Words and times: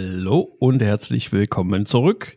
Hallo 0.00 0.54
und 0.60 0.80
herzlich 0.80 1.32
willkommen 1.32 1.84
zurück. 1.84 2.36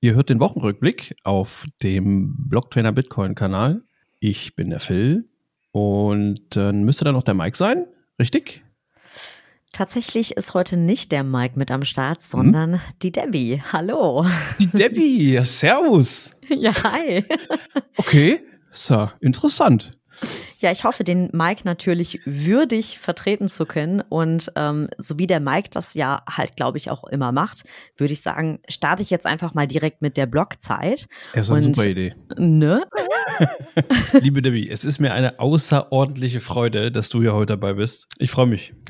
Ihr 0.00 0.14
hört 0.14 0.30
den 0.30 0.40
Wochenrückblick 0.40 1.14
auf 1.24 1.66
dem 1.82 2.34
Blocktrainer 2.48 2.92
Bitcoin 2.92 3.34
Kanal. 3.34 3.82
Ich 4.18 4.56
bin 4.56 4.70
der 4.70 4.80
Phil 4.80 5.28
und 5.72 6.56
dann 6.56 6.84
müsste 6.84 7.04
da 7.04 7.12
noch 7.12 7.22
der 7.22 7.34
Mike 7.34 7.54
sein, 7.54 7.84
richtig? 8.18 8.64
Tatsächlich 9.74 10.38
ist 10.38 10.54
heute 10.54 10.78
nicht 10.78 11.12
der 11.12 11.22
Mike 11.22 11.58
mit 11.58 11.70
am 11.70 11.84
Start, 11.84 12.22
sondern 12.22 12.72
hm? 12.72 12.80
die 13.02 13.12
Debbie. 13.12 13.60
Hallo. 13.70 14.24
Die 14.58 14.68
Debbie, 14.68 15.38
servus. 15.42 16.34
Ja, 16.48 16.72
hi. 16.82 17.26
Okay, 17.98 18.40
so, 18.70 19.10
interessant. 19.20 19.99
Ja, 20.58 20.70
ich 20.70 20.84
hoffe, 20.84 21.04
den 21.04 21.30
Mike 21.32 21.62
natürlich 21.64 22.20
würdig 22.24 22.98
vertreten 22.98 23.48
zu 23.48 23.66
können. 23.66 24.02
Und 24.08 24.52
ähm, 24.56 24.88
so 24.98 25.18
wie 25.18 25.26
der 25.26 25.40
Mike 25.40 25.70
das 25.70 25.94
ja 25.94 26.22
halt, 26.28 26.56
glaube 26.56 26.78
ich, 26.78 26.90
auch 26.90 27.04
immer 27.04 27.32
macht, 27.32 27.64
würde 27.96 28.12
ich 28.12 28.20
sagen, 28.20 28.60
starte 28.68 29.02
ich 29.02 29.10
jetzt 29.10 29.26
einfach 29.26 29.54
mal 29.54 29.66
direkt 29.66 30.02
mit 30.02 30.16
der 30.16 30.26
Blockzeit. 30.26 31.08
Ja, 31.34 31.42
so 31.42 31.54
eine 31.54 31.66
und, 31.66 31.76
super 31.76 31.88
Idee. 31.88 32.14
Ne? 32.36 32.86
Liebe 34.20 34.42
Debbie, 34.42 34.70
es 34.70 34.84
ist 34.84 35.00
mir 35.00 35.14
eine 35.14 35.38
außerordentliche 35.38 36.40
Freude, 36.40 36.92
dass 36.92 37.08
du 37.08 37.20
hier 37.20 37.32
heute 37.32 37.54
dabei 37.54 37.74
bist. 37.74 38.08
Ich 38.18 38.30
freue 38.30 38.46
mich. 38.46 38.74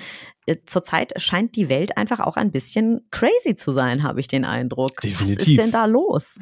Äh, 0.45 0.57
zurzeit 0.63 1.19
scheint 1.19 1.55
die 1.55 1.67
Welt 1.67 1.97
einfach 1.97 2.19
auch 2.19 2.37
ein 2.37 2.51
bisschen 2.51 3.01
crazy 3.09 3.55
zu 3.55 3.71
sein, 3.71 4.03
habe 4.03 4.19
ich 4.19 4.27
den 4.27 4.45
Eindruck. 4.45 5.01
Definitiv. 5.01 5.39
Was 5.39 5.47
ist 5.47 5.57
denn 5.57 5.71
da 5.71 5.85
los? 5.85 6.37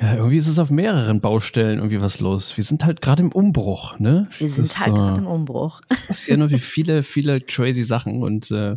Ja, 0.00 0.16
irgendwie 0.16 0.38
ist 0.38 0.48
es 0.48 0.58
auf 0.58 0.70
mehreren 0.70 1.20
Baustellen 1.20 1.78
irgendwie 1.78 2.00
was 2.00 2.18
los. 2.18 2.56
Wir 2.56 2.64
sind 2.64 2.84
halt 2.84 3.00
gerade 3.00 3.22
im 3.22 3.30
Umbruch, 3.30 4.00
ne? 4.00 4.28
Wir 4.38 4.48
sind 4.48 4.72
das, 4.72 4.80
halt 4.80 4.92
gerade 4.92 5.20
im 5.20 5.28
Umbruch. 5.28 5.82
Es 5.88 6.06
passieren 6.08 6.40
irgendwie 6.40 6.58
viele, 6.58 7.04
viele 7.04 7.40
crazy 7.40 7.84
Sachen 7.84 8.24
und 8.24 8.50
äh, 8.50 8.74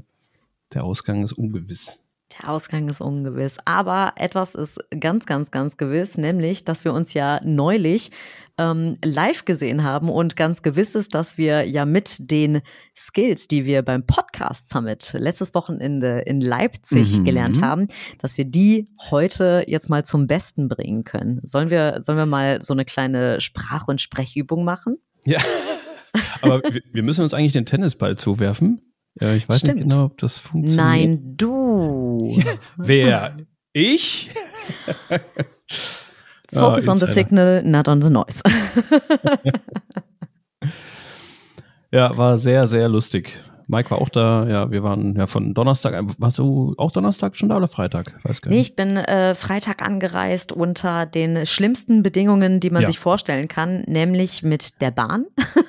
der 0.74 0.84
Ausgang 0.84 1.24
ist 1.24 1.34
ungewiss. 1.34 2.04
Der 2.38 2.50
Ausgang 2.50 2.88
ist 2.90 3.02
ungewiss. 3.02 3.58
Aber 3.66 4.14
etwas 4.16 4.54
ist 4.54 4.80
ganz, 5.00 5.26
ganz, 5.26 5.50
ganz 5.50 5.78
gewiss, 5.78 6.18
nämlich, 6.18 6.64
dass 6.64 6.86
wir 6.86 6.94
uns 6.94 7.14
ja 7.14 7.42
neulich 7.44 8.12
ähm, 8.60 8.98
live 9.04 9.46
gesehen 9.46 9.84
haben 9.84 10.10
und 10.10 10.36
ganz 10.36 10.62
gewiss 10.62 10.94
ist, 10.94 11.16
dass 11.16 11.38
wir 11.38 11.64
ja 11.64 11.86
mit 11.86 12.30
den 12.30 12.62
Skills, 12.96 13.48
die 13.48 13.66
wir 13.66 13.82
beim 13.82 14.06
Podcast 14.06 14.70
Summit 14.70 15.14
letztes 15.18 15.56
Wochenende 15.56 16.20
in 16.20 16.42
Leipzig 16.42 17.20
mhm. 17.20 17.24
gelernt 17.24 17.62
haben, 17.62 17.88
dass 18.20 18.38
wir 18.38 18.46
die 18.46 18.90
heute 19.10 19.64
jetzt 19.68 19.90
mal 19.90 20.06
zum 20.06 20.28
Besten 20.28 20.68
bringen 20.68 21.06
können. 21.06 21.40
Sollen 21.44 21.72
wir, 21.72 22.02
sollen 22.02 22.18
wir 22.18 22.26
mal 22.26 22.62
so 22.62 22.74
eine 22.74 22.86
kleine 22.86 23.42
Sprach- 23.42 23.88
und 23.88 24.02
Sprechübung 24.02 24.64
machen? 24.64 24.98
Ja. 25.26 25.40
Aber 26.42 26.62
wir 26.92 27.04
müssen 27.04 27.24
uns 27.24 27.34
eigentlich 27.34 27.54
den 27.54 27.66
Tennisball 27.66 28.18
zuwerfen. 28.18 28.89
Ja, 29.20 29.34
ich 29.34 29.50
weiß 29.50 29.60
Stimmt. 29.60 29.80
nicht 29.80 29.90
genau, 29.90 30.06
ob 30.06 30.18
das 30.18 30.38
funktioniert. 30.38 30.78
Nein, 30.78 31.38
du. 31.38 32.42
Wer? 32.78 33.36
Ich? 33.74 34.32
Focus 36.52 36.88
oh, 36.88 36.92
on 36.92 36.98
the 36.98 37.06
signal, 37.06 37.62
not 37.64 37.88
on 37.88 38.02
the 38.02 38.10
noise. 38.10 38.42
ja, 41.92 42.18
war 42.18 42.40
sehr, 42.40 42.66
sehr 42.66 42.90
lustig. 42.90 43.40
Mike 43.70 43.92
war 43.92 44.02
auch 44.02 44.10
da, 44.10 44.48
ja, 44.48 44.72
wir 44.72 44.82
waren 44.82 45.16
ja 45.16 45.28
von 45.28 45.54
Donnerstag, 45.54 46.04
warst 46.18 46.40
du 46.40 46.74
auch 46.78 46.92
Donnerstag 46.92 47.38
schon 47.38 47.50
da 47.50 47.58
oder 47.58 47.68
Freitag? 47.68 48.16
Weiß 48.24 48.42
gar 48.42 48.50
nicht. 48.50 48.58
Nee, 48.58 48.62
ich 48.62 48.76
bin 48.76 48.98
äh, 48.98 49.36
Freitag 49.36 49.84
angereist 49.84 50.52
unter 50.52 51.06
den 51.06 51.46
schlimmsten 51.46 52.02
Bedingungen, 52.02 52.60
die 52.60 52.72
man 52.72 52.82
ja. 52.82 52.88
sich 52.88 52.98
vorstellen 52.98 53.48
kann, 53.48 53.84
nämlich 53.86 54.42
mit 54.42 54.82
der 54.82 54.92
Bahn. 54.92 55.26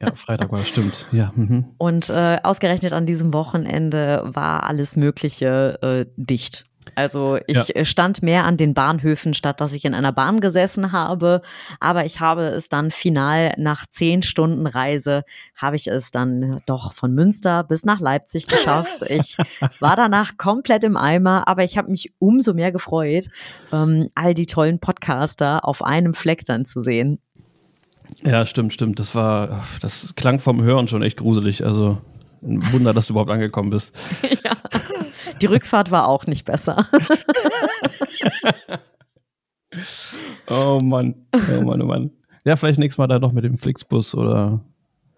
Ja, 0.00 0.14
Freitag 0.14 0.52
war 0.52 0.58
das, 0.58 0.68
stimmt. 0.68 1.06
Ja. 1.12 1.32
Mhm. 1.34 1.64
Und 1.78 2.10
äh, 2.10 2.38
ausgerechnet 2.42 2.92
an 2.92 3.06
diesem 3.06 3.32
Wochenende 3.32 4.22
war 4.24 4.64
alles 4.64 4.96
Mögliche 4.96 5.78
äh, 5.82 6.06
dicht. 6.16 6.66
Also 6.94 7.38
ich 7.46 7.68
ja. 7.68 7.84
stand 7.84 8.22
mehr 8.22 8.44
an 8.44 8.56
den 8.56 8.74
Bahnhöfen, 8.74 9.34
statt 9.34 9.60
dass 9.60 9.72
ich 9.72 9.84
in 9.84 9.94
einer 9.94 10.12
Bahn 10.12 10.40
gesessen 10.40 10.92
habe. 10.92 11.42
Aber 11.80 12.04
ich 12.04 12.20
habe 12.20 12.42
es 12.44 12.68
dann 12.68 12.90
final 12.90 13.54
nach 13.58 13.86
zehn 13.86 14.22
Stunden 14.22 14.66
Reise, 14.66 15.24
habe 15.56 15.76
ich 15.76 15.88
es 15.88 16.10
dann 16.10 16.60
doch 16.66 16.92
von 16.92 17.12
Münster 17.14 17.64
bis 17.64 17.84
nach 17.84 18.00
Leipzig 18.00 18.46
geschafft. 18.46 19.04
Ich 19.14 19.36
war 19.80 19.96
danach 19.96 20.36
komplett 20.38 20.82
im 20.82 20.96
Eimer, 20.96 21.46
aber 21.46 21.62
ich 21.62 21.78
habe 21.78 21.90
mich 21.90 22.12
umso 22.18 22.52
mehr 22.52 22.72
gefreut, 22.72 23.26
ähm, 23.72 24.08
all 24.14 24.34
die 24.34 24.46
tollen 24.46 24.80
Podcaster 24.80 25.66
auf 25.66 25.84
einem 25.84 26.14
Fleck 26.14 26.44
dann 26.44 26.64
zu 26.64 26.80
sehen. 26.80 27.18
Ja, 28.22 28.46
stimmt, 28.46 28.72
stimmt. 28.72 28.98
Das 28.98 29.14
war, 29.14 29.64
das 29.80 30.14
klang 30.14 30.40
vom 30.40 30.62
Hören 30.62 30.88
schon 30.88 31.02
echt 31.02 31.18
gruselig. 31.18 31.64
Also 31.64 31.98
ein 32.42 32.72
Wunder, 32.72 32.92
dass 32.92 33.06
du 33.06 33.14
überhaupt 33.14 33.30
angekommen 33.30 33.70
bist. 33.70 33.94
ja. 34.44 34.56
Die 35.40 35.46
Rückfahrt 35.46 35.90
war 35.90 36.08
auch 36.08 36.26
nicht 36.26 36.44
besser. 36.44 36.86
oh 40.48 40.80
Mann, 40.82 41.26
oh 41.32 41.60
Mann, 41.62 41.82
oh 41.82 41.86
Mann. 41.86 42.10
Ja, 42.44 42.56
vielleicht 42.56 42.78
nächstes 42.78 42.98
Mal 42.98 43.06
da 43.06 43.18
noch 43.18 43.32
mit 43.32 43.44
dem 43.44 43.58
Flixbus 43.58 44.14
oder 44.14 44.60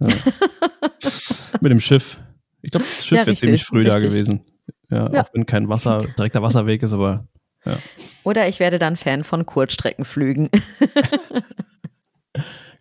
ja. 0.00 0.08
mit 1.60 1.72
dem 1.72 1.80
Schiff. 1.80 2.20
Ich 2.62 2.70
glaube, 2.70 2.84
das 2.84 3.06
Schiff 3.06 3.18
ja, 3.18 3.26
wäre 3.26 3.36
ziemlich 3.36 3.64
früh 3.64 3.84
richtig. 3.84 3.94
da 3.94 4.08
gewesen. 4.08 4.44
Ja, 4.90 5.12
ja, 5.12 5.22
auch 5.22 5.28
wenn 5.34 5.46
kein 5.46 5.68
Wasser, 5.68 5.98
direkter 6.18 6.42
Wasserweg 6.42 6.82
ist, 6.82 6.92
aber 6.92 7.26
ja. 7.64 7.78
Oder 8.22 8.46
ich 8.46 8.60
werde 8.60 8.78
dann 8.78 8.96
Fan 8.96 9.24
von 9.24 9.44
Kurzstreckenflügen. 9.44 10.50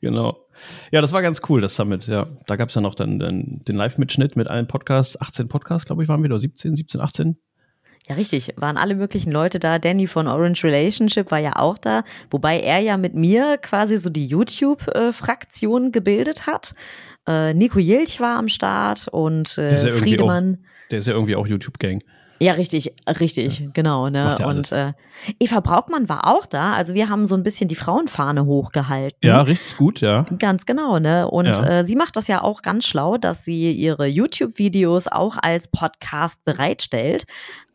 Genau. 0.02 0.45
Ja, 0.92 1.02
das 1.02 1.12
war 1.12 1.22
ganz 1.22 1.42
cool, 1.50 1.62
das 1.62 1.76
Summit, 1.76 2.08
ja. 2.08 2.28
Da 2.48 2.56
gab 2.56 2.70
es 2.70 2.76
ja 2.76 2.82
noch 2.82 2.96
dann, 2.96 3.20
dann 3.20 3.62
den 3.68 3.76
Live-Mitschnitt 3.76 4.36
mit 4.36 4.48
allen 4.48 4.68
Podcasts. 4.68 5.20
18 5.20 5.48
Podcasts, 5.48 5.86
glaube 5.86 6.04
ich, 6.04 6.10
waren 6.10 6.22
wir, 6.24 6.30
oder 6.30 6.40
17, 6.40 6.76
17, 6.76 7.02
18. 7.02 7.38
Ja, 8.08 8.16
richtig. 8.16 8.54
Waren 8.58 8.78
alle 8.78 8.96
möglichen 8.96 9.32
Leute 9.32 9.60
da. 9.60 9.80
Danny 9.80 10.06
von 10.06 10.28
Orange 10.28 10.64
Relationship 10.64 11.32
war 11.32 11.40
ja 11.40 11.56
auch 11.56 11.78
da, 11.78 12.04
wobei 12.30 12.60
er 12.60 12.80
ja 12.80 12.98
mit 12.98 13.16
mir 13.16 13.58
quasi 13.58 13.98
so 13.98 14.10
die 14.10 14.28
YouTube-Fraktion 14.28 15.92
gebildet 15.92 16.46
hat. 16.46 16.76
Äh, 17.28 17.56
Nico 17.56 17.80
Jilch 17.80 18.20
war 18.20 18.38
am 18.38 18.48
Start 18.48 19.08
und 19.08 19.58
äh, 19.58 19.76
ja 19.76 19.92
Friedemann. 19.92 20.60
Auch, 20.62 20.90
der 20.92 21.00
ist 21.00 21.08
ja 21.08 21.14
irgendwie 21.14 21.36
auch 21.36 21.48
YouTube-Gang. 21.48 22.04
Ja, 22.40 22.54
richtig, 22.54 22.94
richtig, 23.20 23.60
ja. 23.60 23.70
genau. 23.74 24.10
Ne? 24.10 24.38
Und 24.46 24.72
äh, 24.72 24.94
Eva 25.40 25.62
Braukmann 25.62 26.10
war 26.10 26.28
auch 26.28 26.46
da. 26.46 26.74
Also 26.74 26.94
wir 26.94 27.10
haben 27.10 27.26
so 27.26 27.36
ein 27.36 27.44
bisschen 27.44 27.68
die 27.68 27.76
Frauenfahne 27.76 28.46
hochgehalten. 28.46 29.20
Ja, 29.24 29.42
richtig 29.42 29.78
gut, 29.78 30.02
ja. 30.02 30.24
Ganz 30.38 30.66
genau, 30.66 31.00
ne? 31.00 31.30
Und 31.30 31.48
ja. 31.48 31.80
äh, 31.80 31.86
sie 31.86 31.96
macht 31.96 32.18
das 32.18 32.28
ja 32.28 32.42
auch 32.42 32.62
ganz 32.62 32.86
schlau, 32.86 33.18
dass 33.18 33.46
sie 33.46 33.72
ihre 33.72 34.08
YouTube-Videos 34.08 35.08
auch 35.08 35.38
als 35.42 35.70
Podcast 35.70 36.44
bereitstellt. 36.44 37.26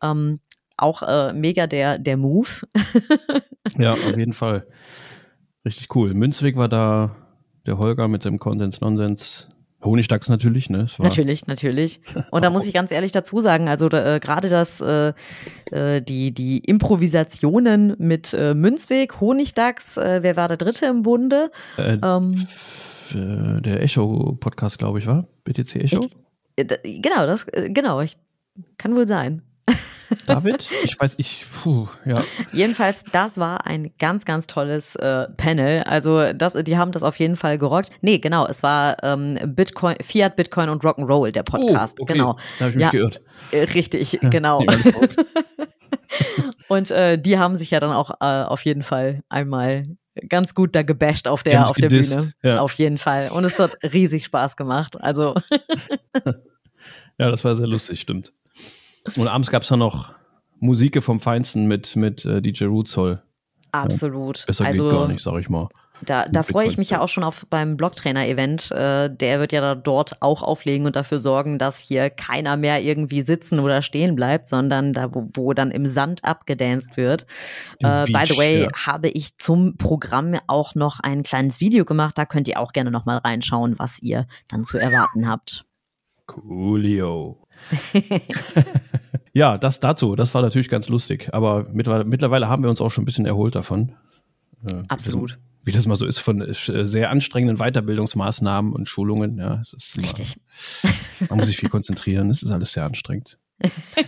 Ähm, 0.03 0.39
auch 0.77 1.03
äh, 1.03 1.33
mega 1.33 1.67
der, 1.67 1.97
der 1.97 2.17
Move. 2.17 2.49
ja, 3.77 3.93
auf 3.93 4.17
jeden 4.17 4.33
Fall. 4.33 4.67
Richtig 5.65 5.95
cool. 5.95 6.13
Münzweg 6.13 6.55
war 6.55 6.69
da, 6.69 7.15
der 7.65 7.77
Holger 7.77 8.07
mit 8.07 8.23
seinem 8.23 8.39
Konsens 8.39 8.81
Nonsens. 8.81 9.49
Honigdachs 9.83 10.29
natürlich, 10.29 10.69
ne? 10.69 10.87
Natürlich, 10.99 11.47
natürlich. 11.47 12.01
Und 12.31 12.43
da 12.45 12.49
muss 12.49 12.65
ich 12.65 12.73
ganz 12.73 12.91
ehrlich 12.91 13.11
dazu 13.11 13.39
sagen, 13.41 13.67
also 13.67 13.87
äh, 13.89 14.19
gerade 14.19 14.49
das, 14.49 14.81
äh, 14.81 15.13
äh, 15.71 16.01
die, 16.01 16.33
die 16.33 16.59
Improvisationen 16.59 17.95
mit 17.97 18.33
äh, 18.33 18.53
Münzweg, 18.53 19.19
Honigdachs, 19.19 19.97
äh, 19.97 20.19
wer 20.21 20.35
war 20.35 20.47
der 20.47 20.57
Dritte 20.57 20.85
im 20.85 21.03
Bunde? 21.03 21.51
Äh, 21.77 21.97
ähm, 22.03 22.45
der 23.13 23.81
Echo-Podcast, 23.81 24.77
glaube 24.77 24.99
ich, 24.99 25.07
war? 25.07 25.25
BTC 25.43 25.75
Echo? 25.75 25.99
Ich, 26.55 27.01
genau, 27.01 27.25
das, 27.25 27.45
genau, 27.45 27.99
ich, 28.01 28.17
kann 28.77 28.95
wohl 28.95 29.07
sein. 29.07 29.41
David? 30.25 30.69
Ich 30.83 30.99
weiß, 30.99 31.15
ich, 31.17 31.45
puh, 31.51 31.87
ja. 32.05 32.23
Jedenfalls, 32.51 33.03
das 33.11 33.37
war 33.37 33.65
ein 33.65 33.91
ganz, 33.97 34.25
ganz 34.25 34.47
tolles 34.47 34.95
äh, 34.95 35.27
Panel. 35.37 35.83
Also, 35.83 36.33
das, 36.33 36.53
die 36.53 36.77
haben 36.77 36.91
das 36.91 37.03
auf 37.03 37.19
jeden 37.19 37.35
Fall 37.35 37.57
gerockt. 37.57 37.89
Nee, 38.01 38.19
genau, 38.19 38.45
es 38.47 38.63
war 38.63 38.97
ähm, 39.03 39.37
Bitcoin, 39.45 39.95
Fiat, 40.01 40.35
Bitcoin 40.35 40.69
und 40.69 40.83
Rock'n'Roll, 40.83 41.31
der 41.31 41.43
Podcast. 41.43 41.99
Oh, 41.99 42.03
okay. 42.03 42.13
Genau. 42.13 42.35
Da 42.59 42.65
habe 42.65 42.69
ich 42.69 42.75
mich 42.75 42.83
ja, 42.83 42.91
geirrt. 42.91 43.21
Äh, 43.51 43.63
richtig, 43.63 44.13
ja, 44.13 44.29
genau. 44.29 44.59
und 46.67 46.91
äh, 46.91 47.17
die 47.17 47.37
haben 47.37 47.55
sich 47.55 47.71
ja 47.71 47.79
dann 47.79 47.91
auch 47.91 48.11
äh, 48.21 48.43
auf 48.43 48.65
jeden 48.65 48.83
Fall 48.83 49.21
einmal 49.29 49.83
ganz 50.27 50.55
gut 50.55 50.75
da 50.75 50.83
gebasht 50.83 51.27
auf 51.27 51.43
der, 51.43 51.69
auf 51.69 51.77
der 51.77 51.89
Bühne. 51.89 52.33
Ja. 52.43 52.59
Auf 52.59 52.73
jeden 52.73 52.97
Fall. 52.97 53.29
Und 53.33 53.45
es 53.45 53.59
hat 53.59 53.77
riesig 53.93 54.25
Spaß 54.25 54.57
gemacht. 54.57 55.01
Also. 55.01 55.35
ja, 57.17 57.31
das 57.31 57.43
war 57.43 57.55
sehr 57.55 57.67
lustig, 57.67 58.01
stimmt. 58.01 58.33
Und 59.17 59.27
abends 59.27 59.49
gab 59.49 59.63
es 59.63 59.69
dann 59.69 59.79
noch 59.79 60.13
Musik 60.59 61.01
vom 61.03 61.19
Feinsten 61.19 61.67
mit, 61.67 61.95
mit 61.95 62.25
äh, 62.25 62.41
DJ 62.41 62.65
Rootsoll. 62.65 63.21
Absolut. 63.71 64.39
Ja, 64.39 64.45
besser 64.47 64.65
also, 64.65 64.83
geht 64.89 64.93
gar 64.93 65.07
nicht, 65.07 65.23
sag 65.23 65.39
ich 65.39 65.49
mal. 65.49 65.69
Da, 66.03 66.25
da 66.27 66.41
freue 66.41 66.67
ich 66.67 66.77
mich 66.77 66.89
ja 66.89 66.99
auch 66.99 67.09
schon 67.09 67.23
auf 67.23 67.45
beim 67.49 67.77
Blocktrainer-Event. 67.77 68.71
Äh, 68.71 69.15
der 69.15 69.39
wird 69.39 69.51
ja 69.51 69.61
da 69.61 69.75
dort 69.75 70.21
auch 70.21 70.41
auflegen 70.41 70.87
und 70.87 70.95
dafür 70.95 71.19
sorgen, 71.19 71.59
dass 71.59 71.79
hier 71.79 72.09
keiner 72.09 72.57
mehr 72.57 72.81
irgendwie 72.81 73.21
sitzen 73.21 73.59
oder 73.59 73.81
stehen 73.81 74.15
bleibt, 74.15 74.49
sondern 74.49 74.93
da, 74.93 75.13
wo, 75.13 75.29
wo 75.33 75.53
dann 75.53 75.69
im 75.69 75.85
Sand 75.85 76.23
abgedanced 76.23 76.97
wird. 76.97 77.27
Äh, 77.79 78.05
Beach, 78.05 78.13
by 78.13 78.33
the 78.33 78.37
way, 78.37 78.63
ja. 78.63 78.69
habe 78.87 79.09
ich 79.09 79.37
zum 79.37 79.77
Programm 79.77 80.39
auch 80.47 80.73
noch 80.73 80.99
ein 81.01 81.21
kleines 81.23 81.59
Video 81.61 81.85
gemacht. 81.85 82.17
Da 82.17 82.25
könnt 82.25 82.47
ihr 82.47 82.59
auch 82.59 82.73
gerne 82.73 82.89
nochmal 82.89 83.19
reinschauen, 83.19 83.77
was 83.77 84.01
ihr 84.01 84.25
dann 84.47 84.65
zu 84.65 84.79
erwarten 84.79 85.29
habt. 85.29 85.65
Coolio. 86.25 87.47
ja, 89.33 89.57
das 89.57 89.79
dazu, 89.79 90.15
das 90.15 90.33
war 90.33 90.41
natürlich 90.41 90.69
ganz 90.69 90.89
lustig. 90.89 91.29
Aber 91.33 91.67
mittlerweile, 91.71 92.49
haben 92.49 92.63
wir 92.63 92.69
uns 92.69 92.81
auch 92.81 92.91
schon 92.91 93.03
ein 93.03 93.05
bisschen 93.05 93.25
erholt 93.25 93.55
davon. 93.55 93.93
Äh, 94.65 94.81
Absolut. 94.87 95.39
Wie 95.63 95.71
das, 95.71 95.85
mal 95.85 95.95
so 95.95 96.05
ist 96.05 96.19
von 96.19 96.41
äh, 96.41 96.87
sehr 96.87 97.11
anstrengenden 97.11 97.57
Weiterbildungsmaßnahmen 97.57 98.73
und 98.73 98.89
Schulungen. 98.89 99.37
Ja, 99.37 99.59
es 99.61 99.73
ist 99.73 99.97
immer, 99.97 100.07
Richtig. 100.07 100.37
Man 101.29 101.37
muss 101.37 101.47
sich 101.47 101.57
viel 101.57 101.69
konzentrieren. 101.69 102.29
Es 102.29 102.41
ist 102.41 102.51
alles 102.51 102.73
sehr 102.73 102.83
anstrengend. 102.83 103.37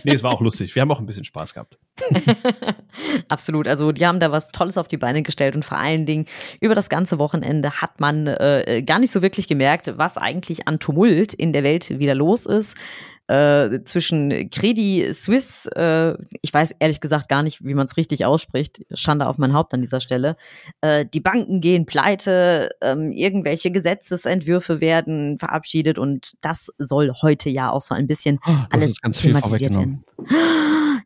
nee, 0.02 0.12
es 0.12 0.24
war 0.24 0.32
auch 0.32 0.40
lustig. 0.40 0.74
Wir 0.74 0.82
haben 0.82 0.90
auch 0.90 0.98
ein 0.98 1.06
bisschen 1.06 1.22
Spaß 1.22 1.54
gehabt. 1.54 1.78
Absolut. 3.28 3.68
Also 3.68 3.92
die 3.92 4.04
haben 4.04 4.18
da 4.18 4.32
was 4.32 4.48
Tolles 4.48 4.76
auf 4.76 4.88
die 4.88 4.96
Beine 4.96 5.22
gestellt 5.22 5.54
und 5.54 5.64
vor 5.64 5.78
allen 5.78 6.06
Dingen 6.06 6.26
über 6.60 6.74
das 6.74 6.88
ganze 6.88 7.20
Wochenende 7.20 7.80
hat 7.80 8.00
man 8.00 8.26
äh, 8.26 8.82
gar 8.84 8.98
nicht 8.98 9.12
so 9.12 9.22
wirklich 9.22 9.46
gemerkt, 9.46 9.94
was 9.96 10.18
eigentlich 10.18 10.66
an 10.66 10.80
Tumult 10.80 11.32
in 11.34 11.52
der 11.52 11.62
Welt 11.62 12.00
wieder 12.00 12.16
los 12.16 12.46
ist 12.46 12.76
äh, 13.26 13.82
zwischen 13.84 14.50
Credi 14.50 15.12
Swiss, 15.12 15.66
äh, 15.74 16.14
ich 16.42 16.52
weiß 16.52 16.74
ehrlich 16.78 17.00
gesagt 17.00 17.28
gar 17.28 17.42
nicht, 17.42 17.64
wie 17.64 17.74
man 17.74 17.86
es 17.86 17.96
richtig 17.96 18.24
ausspricht, 18.24 18.82
Schande 18.92 19.26
auf 19.26 19.38
mein 19.38 19.54
Haupt 19.54 19.72
an 19.72 19.80
dieser 19.80 20.00
Stelle. 20.00 20.36
Äh, 20.82 21.06
die 21.06 21.20
Banken 21.20 21.60
gehen 21.60 21.86
pleite, 21.86 22.70
ähm, 22.82 23.12
irgendwelche 23.12 23.70
Gesetzesentwürfe 23.70 24.80
werden 24.80 25.38
verabschiedet 25.38 25.98
und 25.98 26.32
das 26.42 26.68
soll 26.78 27.12
heute 27.22 27.48
ja 27.48 27.70
auch 27.70 27.82
so 27.82 27.94
ein 27.94 28.06
bisschen 28.06 28.38
oh, 28.46 28.56
alles 28.70 28.96
thematisiert 29.12 29.72
werden. 29.72 30.04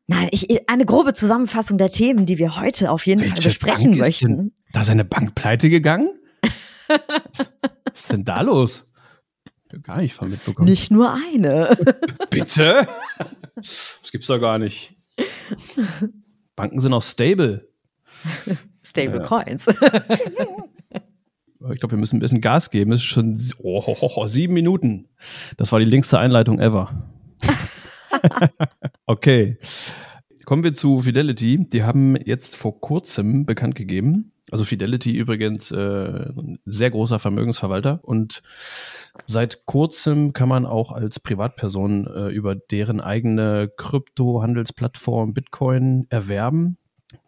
Nein, 0.09 0.29
ich, 0.33 0.69
eine 0.69 0.87
grobe 0.87 1.13
Zusammenfassung 1.13 1.79
der 1.79 1.91
Themen, 1.91 2.27
die 2.27 2.39
wir 2.39 2.57
heute 2.57 2.91
auf 2.91 3.07
jeden 3.07 3.21
Welche 3.21 3.35
Fall 3.35 3.45
besprechen 3.45 3.91
Bank 3.93 4.01
möchten. 4.01 4.53
da 4.73 4.81
ist 4.81 4.91
eine 4.91 5.05
Bank 5.05 5.35
pleite 5.35 5.69
gegangen? 5.69 6.09
Was 6.89 8.01
ist 8.01 8.13
denn 8.13 8.25
da 8.25 8.41
los? 8.41 8.88
Gar 9.83 10.01
nicht 10.01 10.15
von 10.15 10.31
mitbekommen. 10.31 10.69
Nicht 10.69 10.91
nur 10.91 11.13
eine. 11.13 11.77
Bitte? 12.31 12.89
Das 13.57 14.11
gibt's 14.11 14.29
doch 14.29 14.39
gar 14.39 14.59
nicht. 14.59 14.95
Banken 16.57 16.81
sind 16.81 16.93
auch 16.93 17.03
stable. 17.03 17.69
Stable. 18.83 19.21
Coins. 19.21 19.69
Ich 21.71 21.81
glaube, 21.81 21.91
wir 21.91 21.99
müssen 21.99 22.17
ein 22.17 22.21
bisschen 22.21 22.41
Gas 22.41 22.71
geben. 22.71 22.93
Es 22.93 23.01
ist 23.01 23.07
schon 23.07 23.39
oh, 23.59 23.83
oh, 23.87 24.11
oh, 24.15 24.27
sieben 24.27 24.55
Minuten. 24.55 25.09
Das 25.57 25.73
war 25.73 25.81
die 25.81 25.85
längste 25.85 26.19
Einleitung 26.19 26.61
ever. 26.61 27.11
okay. 29.07 29.59
Kommen 30.45 30.65
wir 30.65 30.73
zu 30.73 31.01
Fidelity. 31.01 31.67
Die 31.69 31.83
haben 31.83 32.17
jetzt 32.17 32.57
vor 32.57 32.81
kurzem 32.81 33.45
bekannt 33.45 33.75
gegeben, 33.75 34.33
also 34.51 34.65
Fidelity 34.65 35.17
übrigens 35.17 35.71
äh, 35.71 36.27
sehr 36.65 36.91
großer 36.91 37.19
Vermögensverwalter 37.19 38.01
und 38.03 38.43
seit 39.27 39.67
kurzem 39.67 40.33
kann 40.33 40.49
man 40.49 40.67
auch 40.67 40.93
als 40.93 41.21
Privatperson 41.21 42.07
äh, 42.07 42.29
über 42.29 42.55
deren 42.55 43.01
eigene 43.01 43.71
Kryptohandelsplattform 43.77 45.35
Bitcoin 45.35 46.07
erwerben. 46.11 46.79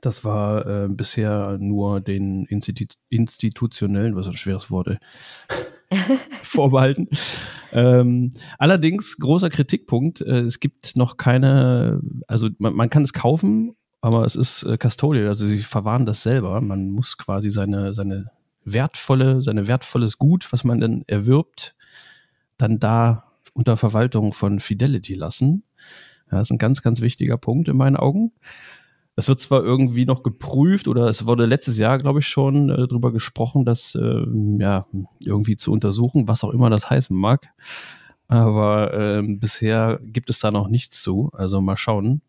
Das 0.00 0.24
war 0.24 0.66
äh, 0.66 0.88
bisher 0.88 1.58
nur 1.58 2.00
den 2.00 2.44
Institu 2.46 2.86
institutionellen, 3.08 4.14
was 4.14 4.26
ein 4.26 4.34
schweres 4.34 4.70
Wort, 4.70 4.98
vorbehalten. 6.42 7.08
Ähm, 7.72 8.30
allerdings 8.58 9.16
großer 9.16 9.50
Kritikpunkt, 9.50 10.20
äh, 10.20 10.40
es 10.40 10.60
gibt 10.60 10.96
noch 10.96 11.16
keine, 11.16 12.00
also 12.26 12.48
man, 12.58 12.74
man 12.74 12.90
kann 12.90 13.02
es 13.02 13.12
kaufen, 13.12 13.76
aber 14.00 14.24
es 14.24 14.36
ist 14.36 14.62
äh, 14.62 14.78
Custodial, 14.78 15.28
also 15.28 15.46
sie 15.46 15.58
verwahren 15.58 16.06
das 16.06 16.22
selber. 16.22 16.60
Man 16.60 16.90
muss 16.90 17.18
quasi 17.18 17.50
seine, 17.50 17.94
seine 17.94 18.30
wertvolle, 18.64 19.42
seine 19.42 19.68
wertvolles 19.68 20.18
Gut, 20.18 20.52
was 20.52 20.64
man 20.64 20.80
dann 20.80 21.02
erwirbt, 21.06 21.74
dann 22.56 22.78
da 22.78 23.24
unter 23.52 23.76
Verwaltung 23.76 24.32
von 24.32 24.60
Fidelity 24.60 25.14
lassen. 25.14 25.64
Ja, 26.30 26.38
das 26.38 26.48
ist 26.48 26.52
ein 26.52 26.58
ganz, 26.58 26.82
ganz 26.82 27.00
wichtiger 27.00 27.36
Punkt 27.36 27.68
in 27.68 27.76
meinen 27.76 27.96
Augen. 27.96 28.32
Es 29.16 29.28
wird 29.28 29.40
zwar 29.40 29.62
irgendwie 29.62 30.06
noch 30.06 30.22
geprüft 30.22 30.88
oder 30.88 31.08
es 31.08 31.26
wurde 31.26 31.44
letztes 31.44 31.76
Jahr, 31.76 31.98
glaube 31.98 32.20
ich, 32.20 32.28
schon 32.28 32.70
äh, 32.70 32.88
darüber 32.88 33.12
gesprochen, 33.12 33.64
das 33.64 33.94
äh, 33.94 34.24
ja 34.58 34.86
irgendwie 35.22 35.56
zu 35.56 35.72
untersuchen, 35.72 36.28
was 36.28 36.44
auch 36.44 36.50
immer 36.50 36.70
das 36.70 36.88
heißen 36.88 37.14
mag. 37.14 37.48
Aber 38.28 38.94
äh, 38.94 39.22
bisher 39.22 39.98
gibt 40.02 40.30
es 40.30 40.38
da 40.38 40.50
noch 40.50 40.68
nichts 40.68 41.02
zu. 41.02 41.30
Also 41.34 41.60
mal 41.60 41.76
schauen. 41.76 42.22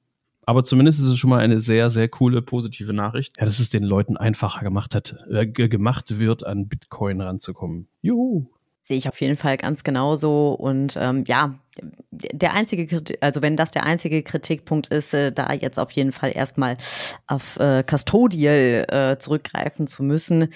Aber 0.45 0.63
zumindest 0.63 0.99
ist 0.99 1.05
es 1.05 1.17
schon 1.17 1.29
mal 1.29 1.39
eine 1.39 1.59
sehr, 1.59 1.89
sehr 1.89 2.09
coole, 2.09 2.41
positive 2.41 2.93
Nachricht, 2.93 3.35
ja, 3.37 3.45
dass 3.45 3.59
es 3.59 3.69
den 3.69 3.83
Leuten 3.83 4.17
einfacher 4.17 4.63
gemacht 4.63 4.95
hat, 4.95 5.15
äh, 5.29 5.45
gemacht 5.45 6.19
wird, 6.19 6.45
an 6.45 6.67
Bitcoin 6.67 7.21
ranzukommen. 7.21 7.87
Juhu. 8.01 8.47
Sehe 8.83 8.97
ich 8.97 9.07
auf 9.07 9.21
jeden 9.21 9.37
Fall 9.37 9.57
ganz 9.57 9.83
genauso. 9.83 10.53
Und 10.53 10.97
ähm, 10.99 11.23
ja, 11.27 11.53
der 12.09 12.53
einzige, 12.53 13.01
also 13.21 13.43
wenn 13.43 13.55
das 13.55 13.69
der 13.69 13.83
einzige 13.83 14.23
Kritikpunkt 14.23 14.87
ist, 14.87 15.13
äh, 15.13 15.31
da 15.31 15.53
jetzt 15.53 15.77
auf 15.77 15.91
jeden 15.91 16.11
Fall 16.11 16.31
erstmal 16.33 16.77
auf 17.27 17.59
äh, 17.59 17.83
Custodial 17.83 18.87
äh, 18.89 19.17
zurückgreifen 19.19 19.85
zu 19.85 20.01
müssen, 20.01 20.49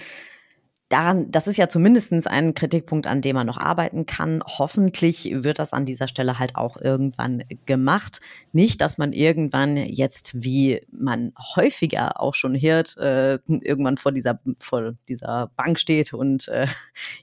daran, 0.89 1.31
das 1.31 1.47
ist 1.47 1.57
ja 1.57 1.67
zumindest 1.67 2.27
ein 2.27 2.53
Kritikpunkt, 2.53 3.07
an 3.07 3.21
dem 3.21 3.35
man 3.35 3.47
noch 3.47 3.57
arbeiten 3.57 4.05
kann. 4.05 4.43
Hoffentlich 4.45 5.29
wird 5.31 5.57
das 5.57 5.73
an 5.73 5.85
dieser 5.85 6.07
Stelle 6.07 6.37
halt 6.37 6.55
auch 6.55 6.77
irgendwann 6.77 7.43
gemacht. 7.65 8.19
Nicht, 8.51 8.81
dass 8.81 8.97
man 8.97 9.11
irgendwann 9.11 9.77
jetzt, 9.77 10.33
wie 10.35 10.81
man 10.91 11.33
häufiger 11.55 12.21
auch 12.21 12.35
schon 12.35 12.55
hört, 12.55 12.97
äh, 12.97 13.39
irgendwann 13.47 13.97
vor 13.97 14.11
dieser, 14.11 14.39
vor 14.59 14.93
dieser 15.07 15.51
Bank 15.55 15.79
steht 15.79 16.13
und 16.13 16.47
äh, 16.49 16.67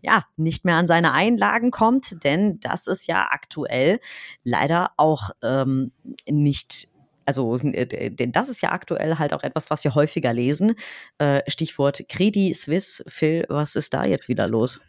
ja, 0.02 0.24
nicht 0.36 0.64
mehr 0.64 0.76
an 0.76 0.86
seine 0.88 1.12
Einlagen 1.12 1.70
kommt, 1.70 2.24
denn 2.24 2.58
das 2.60 2.86
ist 2.88 3.06
ja 3.06 3.28
aktuell 3.30 4.00
leider 4.42 4.90
auch 4.96 5.30
ähm, 5.42 5.92
nicht 6.28 6.88
also 7.26 7.58
äh, 7.58 8.10
denn 8.10 8.32
das 8.32 8.48
ist 8.48 8.60
ja 8.62 8.72
aktuell 8.72 9.18
halt 9.18 9.32
auch 9.32 9.42
etwas, 9.42 9.70
was 9.70 9.84
wir 9.84 9.94
häufiger 9.94 10.32
lesen. 10.32 10.74
Äh, 11.18 11.42
Stichwort 11.48 12.04
Credit 12.08 12.56
Suisse. 12.56 13.04
Phil, 13.06 13.44
was 13.48 13.76
ist 13.76 13.94
da 13.94 14.04
jetzt 14.04 14.28
wieder 14.28 14.48
los? 14.48 14.80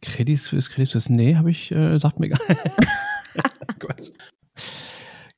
Credit 0.00 0.38
Suisse, 0.38 0.70
Credit 0.70 0.90
Suisse, 0.90 1.12
nee, 1.12 1.36
habe 1.36 1.50
ich, 1.50 1.70
äh, 1.70 1.98
sagt 1.98 2.18
mir 2.20 2.28
gar 2.28 2.40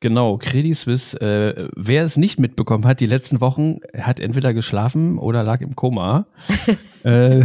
Genau, 0.00 0.37
Credit 0.38 0.76
Suisse. 0.76 1.19
Äh, 1.21 1.71
wer 1.76 2.04
es 2.04 2.16
nicht 2.16 2.38
mitbekommen 2.38 2.85
hat, 2.87 3.00
die 3.00 3.07
letzten 3.07 3.40
Wochen, 3.40 3.78
hat 3.97 4.21
entweder 4.21 4.52
geschlafen 4.52 5.19
oder 5.19 5.43
lag 5.43 5.61
im 5.61 5.76
Koma. 5.76 6.26
äh, 7.04 7.43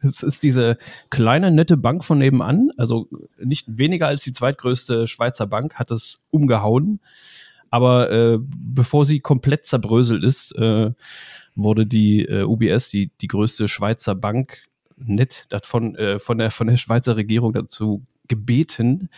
es 0.00 0.22
ist 0.22 0.42
diese 0.42 0.78
kleine, 1.10 1.50
nette 1.50 1.76
Bank 1.76 2.04
von 2.04 2.18
nebenan, 2.18 2.70
also 2.76 3.08
nicht 3.42 3.78
weniger 3.78 4.06
als 4.06 4.22
die 4.22 4.32
zweitgrößte 4.32 5.08
Schweizer 5.08 5.46
Bank, 5.46 5.74
hat 5.74 5.90
es 5.90 6.26
umgehauen. 6.30 7.00
Aber 7.70 8.10
äh, 8.10 8.38
bevor 8.40 9.04
sie 9.04 9.20
komplett 9.20 9.66
zerbröselt 9.66 10.24
ist, 10.24 10.52
äh, 10.56 10.92
wurde 11.54 11.86
die 11.86 12.24
äh, 12.24 12.44
UBS, 12.44 12.90
die, 12.90 13.10
die 13.20 13.28
größte 13.28 13.68
Schweizer 13.68 14.14
Bank, 14.14 14.68
nett 14.96 15.46
davon, 15.50 15.94
äh, 15.96 16.18
von, 16.18 16.38
der, 16.38 16.50
von 16.50 16.66
der 16.66 16.76
Schweizer 16.76 17.16
Regierung 17.16 17.52
dazu 17.52 18.04
gebeten, 18.26 19.10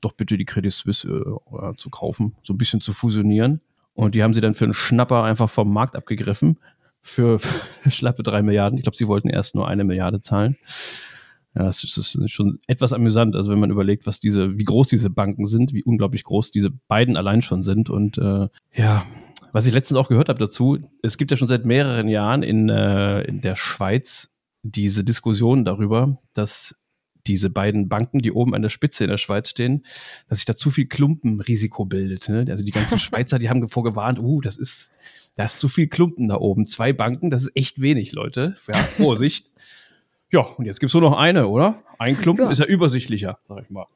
doch 0.00 0.12
bitte 0.12 0.36
die 0.36 0.44
Credit 0.44 0.72
Suisse 0.72 1.08
äh, 1.08 1.76
zu 1.76 1.90
kaufen, 1.90 2.36
so 2.42 2.54
ein 2.54 2.58
bisschen 2.58 2.80
zu 2.80 2.92
fusionieren. 2.92 3.60
Und 3.94 4.14
die 4.14 4.22
haben 4.22 4.34
sie 4.34 4.40
dann 4.40 4.54
für 4.54 4.64
einen 4.64 4.74
Schnapper 4.74 5.24
einfach 5.24 5.50
vom 5.50 5.72
Markt 5.72 5.96
abgegriffen 5.96 6.58
für, 7.02 7.38
für 7.40 7.90
schlappe 7.90 8.22
drei 8.22 8.42
Milliarden. 8.42 8.78
Ich 8.78 8.84
glaube, 8.84 8.96
sie 8.96 9.08
wollten 9.08 9.28
erst 9.28 9.54
nur 9.54 9.66
eine 9.66 9.84
Milliarde 9.84 10.20
zahlen. 10.20 10.56
Ja, 11.54 11.68
es 11.68 11.82
ist 11.82 12.30
schon 12.30 12.58
etwas 12.66 12.92
amüsant, 12.92 13.34
also 13.34 13.50
wenn 13.50 13.58
man 13.58 13.70
überlegt, 13.70 14.06
was 14.06 14.20
diese, 14.20 14.58
wie 14.58 14.64
groß 14.64 14.88
diese 14.88 15.10
Banken 15.10 15.46
sind, 15.46 15.72
wie 15.72 15.82
unglaublich 15.82 16.24
groß 16.24 16.50
diese 16.50 16.70
beiden 16.70 17.16
allein 17.16 17.42
schon 17.42 17.62
sind. 17.62 17.90
Und 17.90 18.18
äh, 18.18 18.48
ja, 18.74 19.06
was 19.52 19.66
ich 19.66 19.72
letztens 19.72 19.98
auch 19.98 20.08
gehört 20.08 20.28
habe 20.28 20.38
dazu, 20.38 20.78
es 21.02 21.16
gibt 21.16 21.30
ja 21.30 21.36
schon 21.36 21.48
seit 21.48 21.64
mehreren 21.64 22.08
Jahren 22.08 22.42
in, 22.42 22.68
äh, 22.68 23.22
in 23.22 23.40
der 23.40 23.56
Schweiz 23.56 24.30
diese 24.62 25.04
Diskussion 25.04 25.64
darüber, 25.64 26.18
dass 26.34 26.76
diese 27.26 27.50
beiden 27.50 27.88
Banken, 27.88 28.20
die 28.20 28.32
oben 28.32 28.54
an 28.54 28.62
der 28.62 28.68
Spitze 28.68 29.04
in 29.04 29.10
der 29.10 29.18
Schweiz 29.18 29.50
stehen, 29.50 29.84
dass 30.28 30.38
sich 30.38 30.46
da 30.46 30.56
zu 30.56 30.70
viel 30.70 30.86
Klumpenrisiko 30.86 31.84
bildet. 31.84 32.28
Ne? 32.28 32.46
Also 32.48 32.64
die 32.64 32.70
ganzen 32.70 32.98
Schweizer, 32.98 33.38
die 33.38 33.48
haben 33.50 33.68
vorgewarnt, 33.68 34.18
uh, 34.18 34.40
das 34.40 34.56
ist, 34.56 34.92
da 35.36 35.44
ist 35.44 35.58
zu 35.58 35.68
viel 35.68 35.88
Klumpen 35.88 36.28
da 36.28 36.36
oben. 36.36 36.66
Zwei 36.66 36.92
Banken, 36.92 37.30
das 37.30 37.42
ist 37.42 37.56
echt 37.56 37.80
wenig, 37.80 38.12
Leute. 38.12 38.56
Ja, 38.66 38.76
Vorsicht. 38.76 39.50
ja, 40.30 40.40
und 40.40 40.66
jetzt 40.66 40.80
gibt's 40.80 40.94
nur 40.94 41.02
noch 41.02 41.16
eine, 41.16 41.48
oder? 41.48 41.82
Ein 41.98 42.18
Klumpen 42.18 42.46
ja. 42.46 42.50
ist 42.50 42.58
ja 42.58 42.66
übersichtlicher, 42.66 43.38
sag 43.44 43.62
ich 43.62 43.70
mal. 43.70 43.86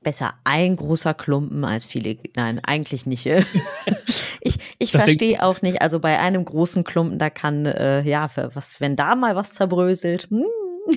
Besser 0.00 0.34
ein 0.44 0.76
großer 0.76 1.14
Klumpen 1.14 1.64
als 1.64 1.86
viele. 1.86 2.16
Nein, 2.36 2.60
eigentlich 2.62 3.04
nicht. 3.04 3.26
ich 4.40 4.58
ich 4.78 4.92
verstehe 4.92 5.42
auch 5.42 5.60
nicht. 5.60 5.82
Also 5.82 5.98
bei 5.98 6.18
einem 6.18 6.44
großen 6.44 6.84
Klumpen, 6.84 7.18
da 7.18 7.30
kann, 7.30 7.66
äh, 7.66 8.02
ja, 8.02 8.30
was, 8.54 8.80
wenn 8.80 8.94
da 8.94 9.16
mal 9.16 9.34
was 9.34 9.52
zerbröselt. 9.54 10.28
Hm. 10.30 10.44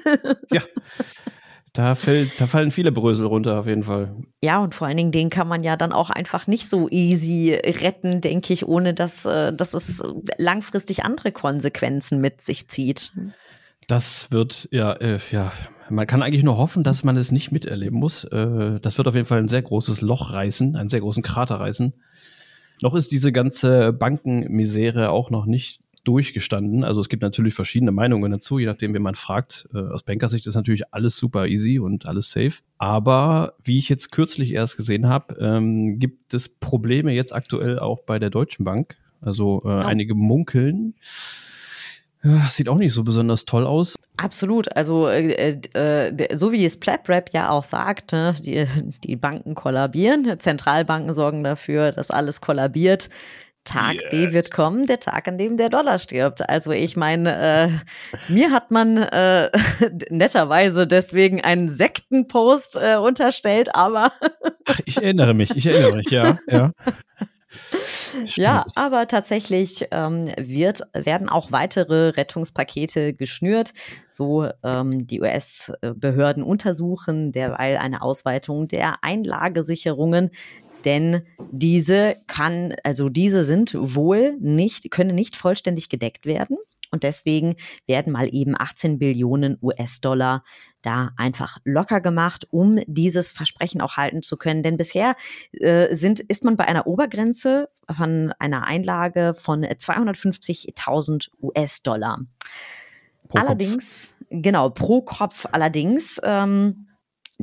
ja. 0.52 0.62
Da, 1.74 1.96
fällt, 1.96 2.40
da 2.40 2.48
fallen 2.48 2.70
viele 2.70 2.92
Brösel 2.92 3.26
runter, 3.26 3.58
auf 3.58 3.66
jeden 3.66 3.84
Fall. 3.84 4.14
Ja, 4.44 4.62
und 4.62 4.76
vor 4.76 4.88
allen 4.88 4.98
Dingen, 4.98 5.14
den 5.14 5.30
kann 5.30 5.48
man 5.48 5.64
ja 5.64 5.78
dann 5.78 5.94
auch 5.94 6.10
einfach 6.10 6.46
nicht 6.46 6.70
so 6.70 6.90
easy 6.90 7.54
retten, 7.54 8.20
denke 8.20 8.52
ich, 8.52 8.68
ohne 8.68 8.94
dass, 8.94 9.26
äh, 9.26 9.54
dass 9.54 9.74
es 9.74 10.04
langfristig 10.38 11.06
andere 11.06 11.32
Konsequenzen 11.32 12.20
mit 12.20 12.42
sich 12.42 12.68
zieht. 12.68 13.14
Das 13.92 14.32
wird, 14.32 14.70
ja, 14.72 14.94
äh, 14.94 15.20
ja, 15.32 15.52
man 15.90 16.08
kann 16.08 16.24
eigentlich 16.24 16.44
nur 16.44 16.56
hoffen, 16.56 16.82
dass 16.82 17.04
man 17.04 17.18
es 17.18 17.34
nicht 17.34 17.52
miterleben 17.52 18.00
muss. 18.00 18.24
Äh, 18.24 18.80
das 18.80 18.98
wird 18.98 19.10
auf 19.10 19.16
jeden 19.16 19.28
Fall 19.28 19.40
ein 19.40 19.50
sehr 19.50 19.64
großes 19.64 20.00
Loch 20.00 20.32
reißen, 20.32 20.78
einen 20.78 20.88
sehr 20.88 21.02
großen 21.02 21.22
Krater 21.22 21.56
reißen. 21.56 21.92
Noch 22.82 22.96
ist 22.96 23.12
diese 23.12 23.34
ganze 23.34 23.92
Bankenmisere 23.92 25.10
auch 25.10 25.30
noch 25.30 25.46
nicht 25.46 25.82
durchgestanden. 26.06 26.86
Also 26.86 27.02
es 27.02 27.10
gibt 27.10 27.22
natürlich 27.22 27.54
verschiedene 27.54 27.92
Meinungen 27.92 28.32
dazu, 28.32 28.60
je 28.60 28.66
nachdem, 28.66 28.94
wen 28.94 29.02
man 29.02 29.16
fragt. 29.16 29.68
Äh, 29.74 29.80
aus 29.80 30.04
Bankersicht 30.04 30.48
ist 30.48 30.56
natürlich 30.56 30.94
alles 30.94 31.18
super 31.18 31.48
easy 31.48 31.78
und 31.78 32.08
alles 32.08 32.32
safe. 32.32 32.62
Aber 32.78 33.56
wie 33.62 33.78
ich 33.78 33.90
jetzt 33.90 34.14
kürzlich 34.14 34.54
erst 34.54 34.78
gesehen 34.78 35.10
habe, 35.10 35.36
ähm, 35.38 36.00
gibt 36.00 36.34
es 36.34 36.48
Probleme 36.48 37.12
jetzt 37.12 37.36
aktuell 37.36 37.78
auch 37.78 38.04
bei 38.04 38.20
der 38.20 38.30
Deutschen 38.30 38.64
Bank. 38.64 38.96
Also 39.20 39.60
äh, 39.66 39.68
oh. 39.68 39.70
einige 39.70 40.16
munkeln. 40.16 40.96
Ja, 42.24 42.48
sieht 42.50 42.70
auch 42.70 42.78
nicht 42.78 42.94
so 42.94 43.04
besonders 43.04 43.46
toll 43.46 43.66
aus. 43.66 43.96
Absolut. 44.18 44.76
Also 44.76 45.08
äh, 45.08 45.58
äh, 45.74 46.36
so 46.36 46.52
wie 46.52 46.66
es 46.66 46.80
PlapRap 46.80 47.34
ja 47.34 47.50
auch 47.50 47.64
sagt, 47.64 48.12
ne, 48.12 48.36
die, 48.40 48.68
die 49.04 49.16
Banken 49.16 49.56
kollabieren, 49.56 50.40
Zentralbanken 50.40 51.14
sorgen 51.14 51.44
dafür, 51.44 51.92
dass 51.92 52.12
alles 52.12 52.40
kollabiert. 52.42 53.10
Tag 53.64 53.94
yes. 53.94 54.10
D 54.10 54.34
wird 54.34 54.52
kommen, 54.52 54.88
der 54.88 55.00
Tag, 55.00 55.28
an 55.28 55.38
dem 55.38 55.56
der 55.56 55.70
Dollar 55.70 56.00
stirbt. 56.00 56.48
Also 56.50 56.72
ich 56.72 56.96
meine, 56.96 57.82
äh, 58.30 58.32
mir 58.32 58.52
hat 58.52 58.72
man 58.72 58.98
äh, 58.98 59.52
netterweise 60.10 60.88
deswegen 60.88 61.42
einen 61.42 61.70
Sektenpost 61.70 62.80
äh, 62.82 62.96
unterstellt, 62.96 63.76
aber 63.76 64.14
Ach, 64.66 64.80
ich 64.86 64.98
erinnere 64.98 65.34
mich, 65.36 65.56
ich 65.56 65.68
erinnere 65.68 65.98
mich, 65.98 66.10
ja, 66.10 66.40
ja. 66.48 66.72
Ja, 68.36 68.66
aber 68.76 69.08
tatsächlich 69.08 69.88
ähm, 69.92 70.32
wird, 70.38 70.82
werden 70.94 71.30
auch 71.30 71.52
weitere 71.52 72.10
Rettungspakete 72.10 73.14
geschnürt. 73.14 73.74
So 74.10 74.50
ähm, 74.64 75.08
die 75.08 75.22
US-Behörden 75.22 76.44
untersuchen 76.44 77.32
derweil 77.32 77.78
eine 77.78 78.02
Ausweitung 78.02 78.68
der 78.68 79.04
Einlagesicherungen 79.04 80.32
denn 80.86 81.22
diese 81.52 82.18
kann, 82.28 82.74
also 82.84 83.10
diese 83.10 83.44
sind 83.44 83.76
wohl 83.78 84.36
nicht, 84.40 84.90
können 84.92 85.16
nicht 85.16 85.36
vollständig 85.36 85.90
gedeckt 85.90 86.26
werden. 86.26 86.58
Und 86.92 87.04
deswegen 87.04 87.56
werden 87.88 88.14
mal 88.14 88.28
eben 88.32 88.54
18 88.58 89.00
Billionen 89.00 89.58
US-Dollar 89.62 90.44
da 90.82 91.12
einfach 91.18 91.58
locker 91.64 92.02
gemacht, 92.02 92.48
um 92.50 92.80
dieses 92.88 93.32
Versprechen 93.32 93.82
auch 93.82 93.98
halten 93.98 94.22
zu 94.22 94.38
können. 94.38 94.64
Denn 94.64 94.78
bisher 94.78 95.16
äh, 95.54 95.94
sind, 95.96 96.20
ist 96.20 96.44
man 96.44 96.58
bei 96.58 96.68
einer 96.68 96.88
Obergrenze 96.88 97.70
von 97.90 98.34
einer 98.40 98.66
Einlage 98.66 99.34
von 99.34 99.64
250.000 99.64 101.30
US-Dollar. 101.42 102.20
Allerdings, 103.34 104.14
genau, 104.30 104.70
pro 104.70 105.02
Kopf 105.02 105.48
allerdings. 105.52 106.20
Ähm, 106.24 106.88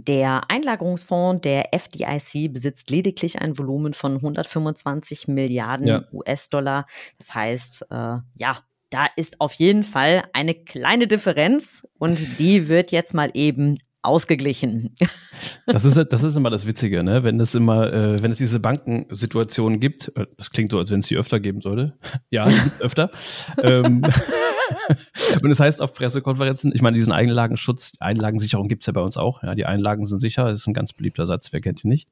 der 0.06 0.48
Einlagerungsfonds 0.48 1.40
der 1.42 1.74
FDIC 1.74 2.52
besitzt 2.52 2.90
lediglich 2.90 3.40
ein 3.40 3.58
Volumen 3.58 3.94
von 3.94 4.14
125 4.16 5.26
Milliarden 5.26 5.86
ja. 5.86 6.04
US-Dollar. 6.12 6.86
Das 7.18 7.34
heißt, 7.34 7.86
äh, 7.90 8.18
ja, 8.36 8.62
da 8.90 9.06
ist 9.16 9.40
auf 9.40 9.54
jeden 9.54 9.84
Fall 9.84 10.24
eine 10.32 10.54
kleine 10.54 11.06
Differenz 11.06 11.86
und 11.98 12.38
die 12.38 12.68
wird 12.68 12.92
jetzt 12.92 13.14
mal 13.14 13.30
eben 13.34 13.76
ausgeglichen. 14.02 14.94
Das 15.66 15.84
ist, 15.84 15.96
das 15.96 16.22
ist 16.22 16.36
immer 16.36 16.50
das 16.50 16.66
Witzige, 16.66 17.02
ne? 17.02 17.24
Wenn 17.24 17.38
es 17.40 17.54
immer, 17.54 17.92
äh, 17.92 18.22
wenn 18.22 18.30
es 18.30 18.38
diese 18.38 18.60
Bankensituation 18.60 19.80
gibt, 19.80 20.12
äh, 20.16 20.26
das 20.36 20.50
klingt 20.50 20.70
so, 20.70 20.78
als 20.78 20.90
wenn 20.90 21.00
es 21.00 21.06
sie 21.06 21.16
öfter 21.16 21.40
geben 21.40 21.60
sollte. 21.60 21.94
Ja, 22.30 22.46
öfter. 22.78 23.10
ähm, 23.62 24.02
und 25.42 25.48
das 25.48 25.60
heißt 25.60 25.80
auf 25.80 25.94
Pressekonferenzen, 25.94 26.72
ich 26.74 26.82
meine, 26.82 26.96
diesen 26.96 27.12
Einlagenschutz, 27.12 27.92
Einlagensicherung 28.00 28.68
gibt 28.68 28.82
es 28.82 28.86
ja 28.86 28.92
bei 28.92 29.00
uns 29.00 29.16
auch. 29.16 29.42
Ja, 29.42 29.54
die 29.54 29.66
Einlagen 29.66 30.06
sind 30.06 30.18
sicher, 30.18 30.44
das 30.44 30.60
ist 30.60 30.66
ein 30.66 30.74
ganz 30.74 30.92
beliebter 30.92 31.26
Satz, 31.26 31.52
wer 31.52 31.60
kennt 31.60 31.84
ihn 31.84 31.88
nicht. 31.88 32.08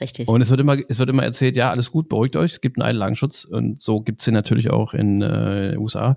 Richtig. 0.00 0.28
Und 0.28 0.40
es 0.40 0.50
wird 0.50 0.60
immer, 0.60 0.76
es 0.88 0.98
wird 0.98 1.10
immer 1.10 1.24
erzählt, 1.24 1.56
ja, 1.56 1.70
alles 1.70 1.90
gut, 1.90 2.08
beruhigt 2.08 2.36
euch, 2.36 2.52
es 2.52 2.60
gibt 2.60 2.78
einen 2.78 2.88
Einlagenschutz 2.88 3.44
und 3.44 3.82
so 3.82 4.00
gibt 4.00 4.20
es 4.20 4.24
den 4.24 4.34
natürlich 4.34 4.70
auch 4.70 4.94
in 4.94 5.22
äh, 5.22 5.76
USA. 5.78 6.16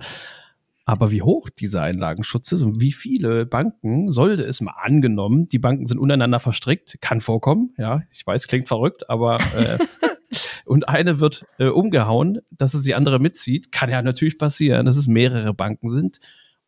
Aber 0.86 1.12
wie 1.12 1.22
hoch 1.22 1.50
dieser 1.50 1.82
Einlagenschutz 1.82 2.54
ist 2.54 2.62
und 2.62 2.80
wie 2.80 2.94
viele 2.94 3.46
Banken, 3.46 4.10
sollte 4.10 4.44
es 4.44 4.62
mal 4.62 4.76
angenommen, 4.82 5.50
die 5.50 5.60
Banken 5.60 5.86
sind 5.86 6.00
untereinander 6.00 6.40
verstrickt, 6.40 7.02
kann 7.02 7.20
vorkommen, 7.20 7.74
ja, 7.78 8.04
ich 8.10 8.26
weiß, 8.26 8.48
klingt 8.48 8.70
verrückt, 8.70 9.10
aber 9.10 9.38
äh, 9.58 9.78
und 10.66 10.88
eine 10.88 11.20
wird 11.20 11.46
äh, 11.60 11.68
umgehauen, 11.68 12.40
dass 12.52 12.74
es 12.74 12.84
die 12.84 12.96
andere 12.96 13.20
mitzieht, 13.20 13.74
kann 13.74 13.90
ja 13.90 14.02
natürlich 14.02 14.38
passieren, 14.38 14.86
dass 14.86 14.96
es 14.96 15.08
mehrere 15.08 15.54
Banken 15.54 15.90
sind. 15.90 16.20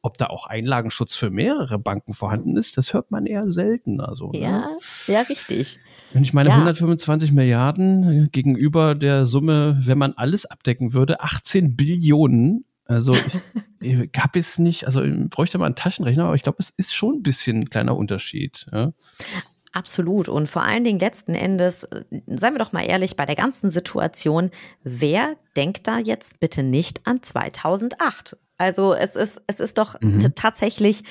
Ob 0.02 0.18
da 0.18 0.28
auch 0.28 0.48
Einlagenschutz 0.48 1.16
für 1.16 1.30
mehrere 1.30 1.80
Banken 1.80 2.14
vorhanden 2.14 2.58
ist, 2.58 2.78
das 2.78 2.94
hört 2.94 3.12
man 3.12 3.26
eher 3.26 3.50
selten. 3.50 4.02
Also, 4.02 4.32
ne? 4.32 4.40
ja, 4.40 4.70
ja, 5.08 5.22
richtig. 5.22 5.80
Wenn 6.14 6.24
ich 6.24 6.34
meine 6.34 6.50
ja. 6.50 6.56
125 6.56 7.32
Milliarden 7.32 8.26
äh, 8.26 8.28
gegenüber 8.30 8.96
der 8.96 9.26
Summe, 9.26 9.78
wenn 9.82 9.98
man 9.98 10.14
alles 10.14 10.46
abdecken 10.46 10.94
würde, 10.94 11.22
18 11.22 11.76
Billionen. 11.76 12.66
Also 12.86 13.16
gab 14.12 14.36
es 14.36 14.58
nicht, 14.58 14.86
also 14.86 15.04
bräuchte 15.30 15.60
man 15.60 15.68
einen 15.68 15.76
Taschenrechner, 15.76 16.26
aber 16.26 16.36
ich 16.36 16.44
glaube, 16.44 16.58
es 16.60 16.72
ist 16.76 16.94
schon 16.94 17.18
ein 17.18 17.24
bisschen 17.24 17.62
ein 17.62 17.70
kleiner 17.70 17.96
Unterschied. 17.96 18.66
Ja? 18.72 18.94
Absolut. 19.72 20.28
Und 20.28 20.50
vor 20.50 20.64
allen 20.64 20.84
Dingen 20.84 21.00
letzten 21.00 21.36
Endes, 21.36 21.84
äh, 21.84 22.04
seien 22.28 22.54
wir 22.54 22.60
doch 22.60 22.72
mal 22.72 22.82
ehrlich, 22.82 23.16
bei 23.16 23.26
der 23.26 23.36
ganzen 23.36 23.70
Situation, 23.70 24.50
wer 24.84 25.36
denkt 25.56 25.88
da 25.88 26.00
jetzt 26.00 26.40
bitte 26.40 26.64
nicht 26.64 27.06
an 27.06 27.22
2008? 27.22 28.38
Also 28.60 28.94
es 28.94 29.16
ist, 29.16 29.42
es 29.48 29.62
ist 29.62 29.78
doch 29.78 30.00
mhm. 30.02 30.36
tatsächlich, 30.36 31.04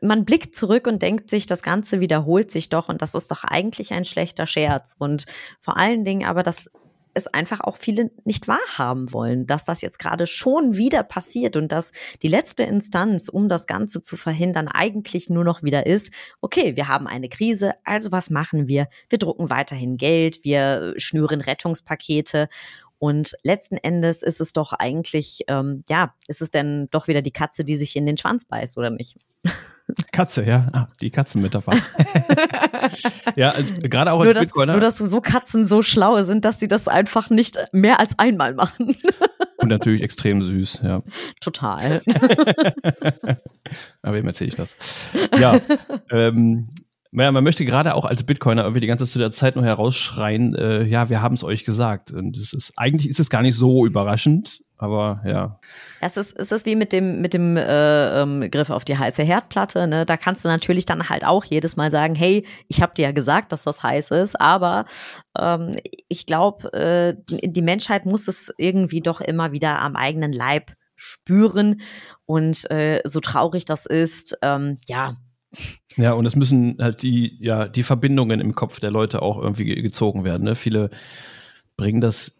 man 0.00 0.24
blickt 0.24 0.54
zurück 0.54 0.86
und 0.86 1.02
denkt 1.02 1.28
sich, 1.28 1.46
das 1.46 1.62
Ganze 1.62 1.98
wiederholt 1.98 2.50
sich 2.50 2.68
doch 2.68 2.88
und 2.88 3.02
das 3.02 3.16
ist 3.16 3.30
doch 3.32 3.42
eigentlich 3.42 3.92
ein 3.92 4.04
schlechter 4.04 4.46
Scherz. 4.46 4.94
Und 4.96 5.26
vor 5.60 5.76
allen 5.76 6.04
Dingen 6.04 6.24
aber 6.24 6.44
das 6.44 6.70
es 7.12 7.26
einfach 7.26 7.60
auch 7.60 7.76
viele 7.76 8.12
nicht 8.24 8.46
wahrhaben 8.46 9.12
wollen, 9.12 9.44
dass 9.46 9.64
das 9.64 9.80
jetzt 9.80 9.98
gerade 9.98 10.28
schon 10.28 10.76
wieder 10.76 11.02
passiert 11.02 11.56
und 11.56 11.72
dass 11.72 11.90
die 12.22 12.28
letzte 12.28 12.62
Instanz, 12.62 13.28
um 13.28 13.48
das 13.48 13.66
Ganze 13.66 14.00
zu 14.00 14.16
verhindern, 14.16 14.68
eigentlich 14.68 15.28
nur 15.28 15.42
noch 15.42 15.64
wieder 15.64 15.86
ist, 15.86 16.12
okay, 16.40 16.76
wir 16.76 16.86
haben 16.86 17.08
eine 17.08 17.28
Krise, 17.28 17.72
also 17.84 18.12
was 18.12 18.30
machen 18.30 18.68
wir? 18.68 18.86
Wir 19.08 19.18
drucken 19.18 19.50
weiterhin 19.50 19.96
Geld, 19.96 20.44
wir 20.44 20.94
schnüren 20.98 21.40
Rettungspakete 21.40 22.48
und 23.00 23.34
letzten 23.42 23.78
Endes 23.78 24.22
ist 24.22 24.42
es 24.42 24.52
doch 24.52 24.74
eigentlich, 24.74 25.44
ähm, 25.48 25.84
ja, 25.88 26.14
ist 26.28 26.42
es 26.42 26.50
denn 26.50 26.86
doch 26.90 27.08
wieder 27.08 27.22
die 27.22 27.30
Katze, 27.30 27.64
die 27.64 27.76
sich 27.76 27.96
in 27.96 28.04
den 28.04 28.18
Schwanz 28.18 28.44
beißt, 28.44 28.76
oder 28.76 28.90
nicht? 28.90 29.16
Katze, 30.12 30.44
ja, 30.44 30.68
ah, 30.74 30.88
die 31.00 31.10
Katzenmetapher. 31.10 31.72
ja, 33.36 33.52
als, 33.52 33.72
gerade 33.74 34.12
auch 34.12 34.20
als 34.20 34.26
nur, 34.26 34.34
dass, 34.34 34.46
Bitcoiner. 34.48 34.72
Nur, 34.72 34.82
dass 34.82 34.98
so 34.98 35.22
Katzen 35.22 35.66
so 35.66 35.80
schlau 35.80 36.22
sind, 36.24 36.44
dass 36.44 36.60
sie 36.60 36.68
das 36.68 36.88
einfach 36.88 37.30
nicht 37.30 37.58
mehr 37.72 38.00
als 38.00 38.18
einmal 38.18 38.52
machen. 38.52 38.94
Und 39.56 39.68
natürlich 39.68 40.02
extrem 40.02 40.42
süß, 40.42 40.80
ja. 40.84 41.02
Total. 41.40 42.02
Aber 44.02 44.14
wem 44.14 44.26
erzähle 44.26 44.48
ich 44.48 44.56
das? 44.56 44.76
Ja, 45.38 45.58
ähm, 46.10 46.68
naja, 47.12 47.32
man 47.32 47.42
möchte 47.42 47.64
gerade 47.64 47.94
auch 47.94 48.04
als 48.04 48.22
Bitcoiner 48.22 48.62
irgendwie 48.62 48.80
die 48.80 48.86
ganze 48.86 49.06
Zeit 49.32 49.56
noch 49.56 49.64
herausschreien, 49.64 50.54
äh, 50.54 50.84
ja, 50.84 51.08
wir 51.08 51.20
haben 51.20 51.34
es 51.34 51.42
euch 51.42 51.64
gesagt. 51.64 52.12
Und 52.12 52.36
es 52.36 52.52
ist, 52.52 52.72
eigentlich 52.76 53.08
ist 53.08 53.18
es 53.18 53.30
gar 53.30 53.42
nicht 53.42 53.56
so 53.56 53.84
überraschend, 53.84 54.62
aber 54.78 55.20
ja. 55.26 55.58
Es 56.00 56.16
ist, 56.16 56.38
es 56.38 56.52
ist 56.52 56.66
wie 56.66 56.76
mit 56.76 56.92
dem, 56.92 57.20
mit 57.20 57.34
dem 57.34 57.56
äh, 57.56 58.22
ähm, 58.22 58.48
Griff 58.48 58.70
auf 58.70 58.84
die 58.84 58.96
heiße 58.96 59.24
Herdplatte. 59.24 59.88
Ne? 59.88 60.06
Da 60.06 60.16
kannst 60.16 60.44
du 60.44 60.48
natürlich 60.48 60.86
dann 60.86 61.08
halt 61.08 61.24
auch 61.24 61.44
jedes 61.44 61.76
Mal 61.76 61.90
sagen, 61.90 62.14
hey, 62.14 62.46
ich 62.68 62.80
habe 62.80 62.94
dir 62.94 63.06
ja 63.06 63.12
gesagt, 63.12 63.50
dass 63.50 63.64
das 63.64 63.82
heiß 63.82 64.12
ist, 64.12 64.40
aber 64.40 64.84
ähm, 65.36 65.74
ich 66.08 66.26
glaube, 66.26 66.72
äh, 66.72 67.14
die 67.28 67.62
Menschheit 67.62 68.06
muss 68.06 68.28
es 68.28 68.54
irgendwie 68.56 69.00
doch 69.00 69.20
immer 69.20 69.50
wieder 69.50 69.80
am 69.80 69.96
eigenen 69.96 70.32
Leib 70.32 70.72
spüren. 70.94 71.80
Und 72.24 72.70
äh, 72.70 73.00
so 73.04 73.18
traurig 73.18 73.64
das 73.64 73.84
ist, 73.86 74.38
ähm, 74.42 74.78
ja, 74.86 75.16
ja, 75.96 76.12
und 76.12 76.26
es 76.26 76.36
müssen 76.36 76.76
halt 76.80 77.02
die, 77.02 77.36
ja, 77.40 77.66
die 77.68 77.82
Verbindungen 77.82 78.40
im 78.40 78.54
Kopf 78.54 78.80
der 78.80 78.90
Leute 78.90 79.22
auch 79.22 79.40
irgendwie 79.40 79.64
gezogen 79.82 80.24
werden. 80.24 80.44
Ne? 80.44 80.54
Viele 80.54 80.90
bringen 81.76 82.00
das 82.00 82.36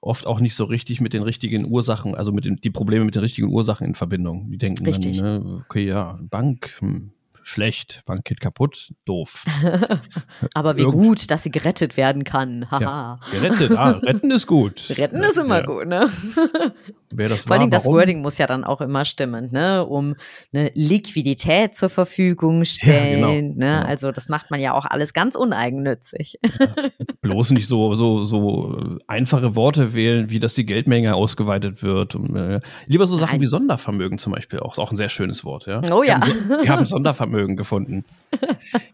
oft 0.00 0.26
auch 0.26 0.40
nicht 0.40 0.54
so 0.54 0.64
richtig 0.64 1.00
mit 1.00 1.12
den 1.12 1.22
richtigen 1.22 1.70
Ursachen, 1.70 2.14
also 2.14 2.32
mit 2.32 2.44
den 2.44 2.56
die 2.56 2.70
Probleme 2.70 3.04
mit 3.04 3.14
den 3.14 3.22
richtigen 3.22 3.48
Ursachen 3.48 3.86
in 3.86 3.94
Verbindung. 3.94 4.50
Die 4.50 4.58
denken 4.58 4.84
Richtig. 4.84 5.18
dann, 5.18 5.42
ne, 5.42 5.64
okay, 5.64 5.86
ja, 5.86 6.18
Bank, 6.30 6.74
hm, 6.80 7.12
schlecht, 7.42 8.02
Bank 8.06 8.24
geht 8.24 8.40
kaputt, 8.40 8.92
doof. 9.04 9.44
Aber 10.54 10.76
wie 10.76 10.82
Irgend 10.82 10.94
gut, 10.94 11.30
dass 11.30 11.42
sie 11.42 11.50
gerettet 11.50 11.96
werden 11.96 12.24
kann. 12.24 12.70
Haha. 12.70 12.80
Ja, 12.80 13.20
gerettet, 13.30 13.72
ah, 13.76 13.90
retten 13.90 14.30
ist 14.30 14.46
gut. 14.46 14.92
Retten 14.96 15.22
ist 15.22 15.38
immer 15.38 15.60
ja. 15.60 15.66
gut, 15.66 15.86
ne? 15.86 16.08
Wer 17.14 17.28
das 17.28 17.42
Vor 17.42 17.56
allem 17.56 17.70
das 17.70 17.84
Wording 17.84 18.22
muss 18.22 18.38
ja 18.38 18.46
dann 18.46 18.64
auch 18.64 18.80
immer 18.80 19.04
stimmen, 19.04 19.50
ne? 19.52 19.84
Um 19.84 20.14
eine 20.54 20.70
Liquidität 20.74 21.74
zur 21.74 21.90
Verfügung 21.90 22.64
stellen. 22.64 23.20
Ja, 23.20 23.26
genau, 23.26 23.48
ne? 23.48 23.52
Genau. 23.54 23.82
Also 23.86 24.12
das 24.12 24.28
macht 24.28 24.50
man 24.50 24.60
ja 24.60 24.72
auch 24.72 24.86
alles 24.86 25.12
ganz 25.12 25.36
uneigennützig. 25.36 26.38
Bloß 27.20 27.50
nicht 27.50 27.68
so, 27.68 27.94
so, 27.94 28.24
so 28.24 28.98
einfache 29.06 29.54
Worte 29.56 29.92
wählen, 29.92 30.30
wie 30.30 30.40
dass 30.40 30.54
die 30.54 30.64
Geldmenge 30.64 31.14
ausgeweitet 31.14 31.82
wird. 31.82 32.14
Und, 32.14 32.34
äh, 32.34 32.60
lieber 32.86 33.06
so 33.06 33.16
Sachen 33.16 33.32
Nein. 33.32 33.40
wie 33.42 33.46
Sondervermögen 33.46 34.18
zum 34.18 34.32
Beispiel, 34.32 34.60
auch, 34.60 34.72
ist 34.72 34.78
auch 34.78 34.90
ein 34.90 34.96
sehr 34.96 35.10
schönes 35.10 35.44
Wort, 35.44 35.66
ja. 35.66 35.82
Oh 35.92 36.02
ja. 36.02 36.20
Wir 36.20 36.56
haben, 36.56 36.62
wir 36.62 36.70
haben 36.70 36.86
Sondervermögen 36.92 37.31
Sondervermögen 37.32 37.56
gefunden. 37.56 38.04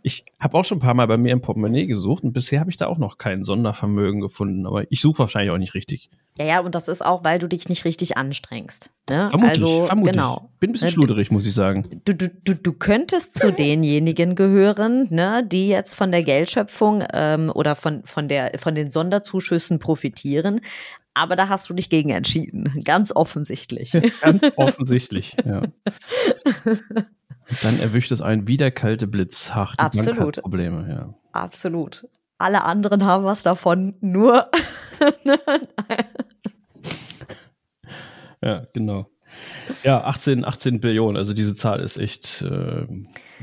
Ich 0.03 0.25
habe 0.41 0.57
auch 0.57 0.65
schon 0.65 0.79
ein 0.79 0.81
paar 0.81 0.95
Mal 0.95 1.07
bei 1.07 1.17
mir 1.17 1.33
im 1.33 1.41
Portemonnaie 1.41 1.87
gesucht 1.87 2.25
und 2.25 2.33
bisher 2.33 2.61
habe 2.61 2.71
ich 2.71 2.77
da 2.77 2.87
auch 2.87 2.99
noch 2.99 3.19
kein 3.19 3.43
Sondervermögen 3.43 4.21
gefunden, 4.21 4.67
aber 4.67 4.91
ich 4.91 5.01
suche 5.01 5.21
wahrscheinlich 5.21 5.53
auch 5.53 5.59
nicht 5.59 5.75
richtig. 5.75 6.09
Ja, 6.37 6.45
ja, 6.45 6.61
und 6.61 6.75
das 6.75 6.89
ist 6.89 7.05
auch, 7.05 7.25
weil 7.25 7.39
du 7.39 7.49
dich 7.49 7.69
nicht 7.69 7.85
richtig 7.85 8.17
anstrengst. 8.17 8.91
Ne? 9.11 9.29
Vermutlich, 9.31 9.63
also, 9.63 9.87
vermutlich. 9.87 10.15
Genau. 10.15 10.51
Bin 10.61 10.71
ein 10.71 10.73
bisschen 10.73 10.87
ne, 10.87 10.93
schluderig, 10.93 11.31
muss 11.33 11.47
ich 11.47 11.55
sagen. 11.55 11.85
Du, 12.05 12.15
du, 12.15 12.29
du, 12.29 12.55
du 12.55 12.73
könntest 12.73 13.35
zu 13.35 13.53
denjenigen 13.53 14.37
gehören, 14.37 15.09
ne, 15.11 15.45
die 15.45 15.69
jetzt 15.69 15.95
von 15.95 16.13
der 16.13 16.23
Geldschöpfung 16.23 17.03
ähm, 17.13 17.51
oder 17.53 17.75
von, 17.75 18.05
von, 18.05 18.29
der, 18.29 18.53
von 18.59 18.75
den 18.75 18.91
Sonderzuschüssen 18.91 19.81
profitieren. 19.81 20.61
Aber 21.15 21.35
da 21.35 21.49
hast 21.49 21.69
du 21.69 21.75
dich 21.75 21.91
gegen 21.91 22.11
entschieden. 22.11 22.81
Ganz 22.85 23.11
offensichtlich. 23.13 23.93
Ganz 24.21 24.53
offensichtlich, 24.57 25.37
ja. 25.45 25.63
Dann 27.63 27.81
erwischt 27.81 28.13
es 28.13 28.21
einen 28.21 28.47
wie 28.47 28.57
der 28.57 28.71
kalte 28.71 29.07
Blitz. 29.07 29.51
Ach, 29.53 29.75
die 29.77 29.81
Absolut. 29.81 30.19
Bank 30.19 30.37
hat 30.37 30.43
Probleme, 30.43 30.89
ja. 30.89 31.15
Absolut. 31.33 32.07
Alle 32.39 32.65
anderen 32.65 33.05
haben 33.05 33.25
was 33.25 33.43
davon, 33.43 33.97
nur. 34.01 34.51
ja, 38.43 38.67
genau. 38.73 39.11
Ja, 39.83 40.05
18, 40.05 40.45
18 40.45 40.81
Billionen, 40.81 41.17
also 41.17 41.35
diese 41.35 41.55
Zahl 41.55 41.81
ist 41.81 41.97
echt, 41.97 42.43
äh, 42.43 42.87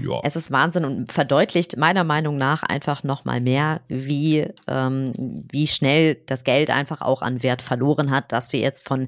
ja. 0.01 0.19
Es 0.23 0.35
ist 0.35 0.51
Wahnsinn 0.51 0.83
und 0.83 1.11
verdeutlicht 1.11 1.77
meiner 1.77 2.03
Meinung 2.03 2.37
nach 2.37 2.63
einfach 2.63 3.03
nochmal 3.03 3.39
mehr, 3.41 3.81
wie, 3.87 4.47
ähm, 4.67 5.13
wie 5.49 5.67
schnell 5.67 6.15
das 6.25 6.43
Geld 6.43 6.69
einfach 6.69 7.01
auch 7.01 7.21
an 7.21 7.43
Wert 7.43 7.61
verloren 7.61 8.11
hat, 8.11 8.31
dass 8.31 8.51
wir 8.51 8.59
jetzt 8.59 8.85
von, 8.85 9.07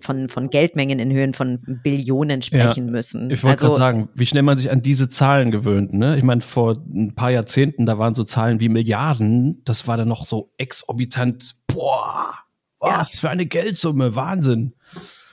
von, 0.00 0.28
von 0.28 0.50
Geldmengen 0.50 0.98
in 0.98 1.12
Höhen 1.12 1.34
von 1.34 1.60
Billionen 1.82 2.42
sprechen 2.42 2.86
ja, 2.86 2.92
müssen. 2.92 3.30
Ich 3.30 3.42
wollte 3.42 3.64
also, 3.64 3.78
gerade 3.78 3.78
sagen, 3.78 4.08
wie 4.14 4.26
schnell 4.26 4.42
man 4.42 4.56
sich 4.56 4.70
an 4.70 4.82
diese 4.82 5.08
Zahlen 5.08 5.50
gewöhnt. 5.50 5.92
Ne? 5.92 6.16
Ich 6.16 6.22
meine, 6.22 6.40
vor 6.40 6.76
ein 6.86 7.14
paar 7.14 7.30
Jahrzehnten, 7.30 7.86
da 7.86 7.98
waren 7.98 8.14
so 8.14 8.24
Zahlen 8.24 8.60
wie 8.60 8.68
Milliarden, 8.68 9.62
das 9.64 9.88
war 9.88 9.96
dann 9.96 10.08
noch 10.08 10.24
so 10.24 10.52
exorbitant, 10.56 11.56
boah, 11.66 12.34
was 12.78 13.14
ja. 13.14 13.20
für 13.20 13.30
eine 13.30 13.46
Geldsumme, 13.46 14.14
Wahnsinn. 14.14 14.74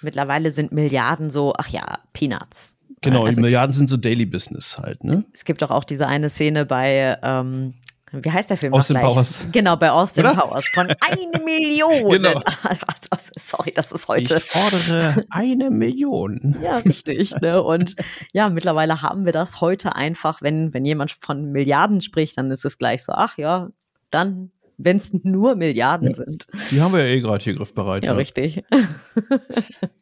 Mittlerweile 0.05 0.51
sind 0.51 0.71
Milliarden 0.71 1.31
so, 1.31 1.53
ach 1.57 1.67
ja, 1.67 1.97
Peanuts. 2.13 2.75
Genau, 3.01 3.25
also, 3.25 3.41
Milliarden 3.41 3.73
sind 3.73 3.89
so 3.89 3.97
Daily 3.97 4.27
Business 4.27 4.77
halt, 4.77 5.03
ne? 5.03 5.25
Es 5.33 5.45
gibt 5.45 5.63
doch 5.63 5.71
auch 5.71 5.83
diese 5.83 6.05
eine 6.05 6.29
Szene 6.29 6.67
bei, 6.67 7.17
ähm, 7.23 7.73
wie 8.11 8.31
heißt 8.31 8.51
der 8.51 8.57
Film? 8.57 8.73
Austin 8.75 8.97
Powers. 8.97 9.47
Genau, 9.51 9.75
bei 9.77 9.89
Austin 9.89 10.25
Oder? 10.25 10.35
Powers 10.35 10.67
von 10.67 10.87
eine 11.01 11.43
Million. 11.43 12.11
Genau. 12.11 12.39
Sorry, 13.35 13.71
das 13.73 13.91
ist 13.91 14.07
heute. 14.07 14.35
Ich 14.35 14.43
fordere 14.43 15.23
eine 15.31 15.71
Million. 15.71 16.55
Ja, 16.61 16.77
richtig. 16.77 17.33
Ne? 17.41 17.63
Und 17.63 17.95
ja, 18.31 18.51
mittlerweile 18.51 19.01
haben 19.01 19.25
wir 19.25 19.33
das 19.33 19.59
heute 19.59 19.95
einfach, 19.95 20.43
wenn, 20.43 20.71
wenn 20.73 20.85
jemand 20.85 21.11
von 21.19 21.51
Milliarden 21.51 22.01
spricht, 22.01 22.37
dann 22.37 22.51
ist 22.51 22.63
es 22.63 22.77
gleich 22.77 23.03
so, 23.03 23.13
ach 23.13 23.39
ja, 23.39 23.69
dann 24.11 24.51
wenn 24.77 24.97
es 24.97 25.13
nur 25.13 25.55
Milliarden 25.55 26.09
ja. 26.09 26.15
sind. 26.15 26.47
Die 26.71 26.81
haben 26.81 26.93
wir 26.93 27.05
ja 27.05 27.13
eh 27.13 27.19
gerade 27.19 27.43
hier 27.43 27.55
griffbereit. 27.55 28.03
Ja, 28.03 28.11
ja. 28.11 28.17
richtig. 28.17 28.63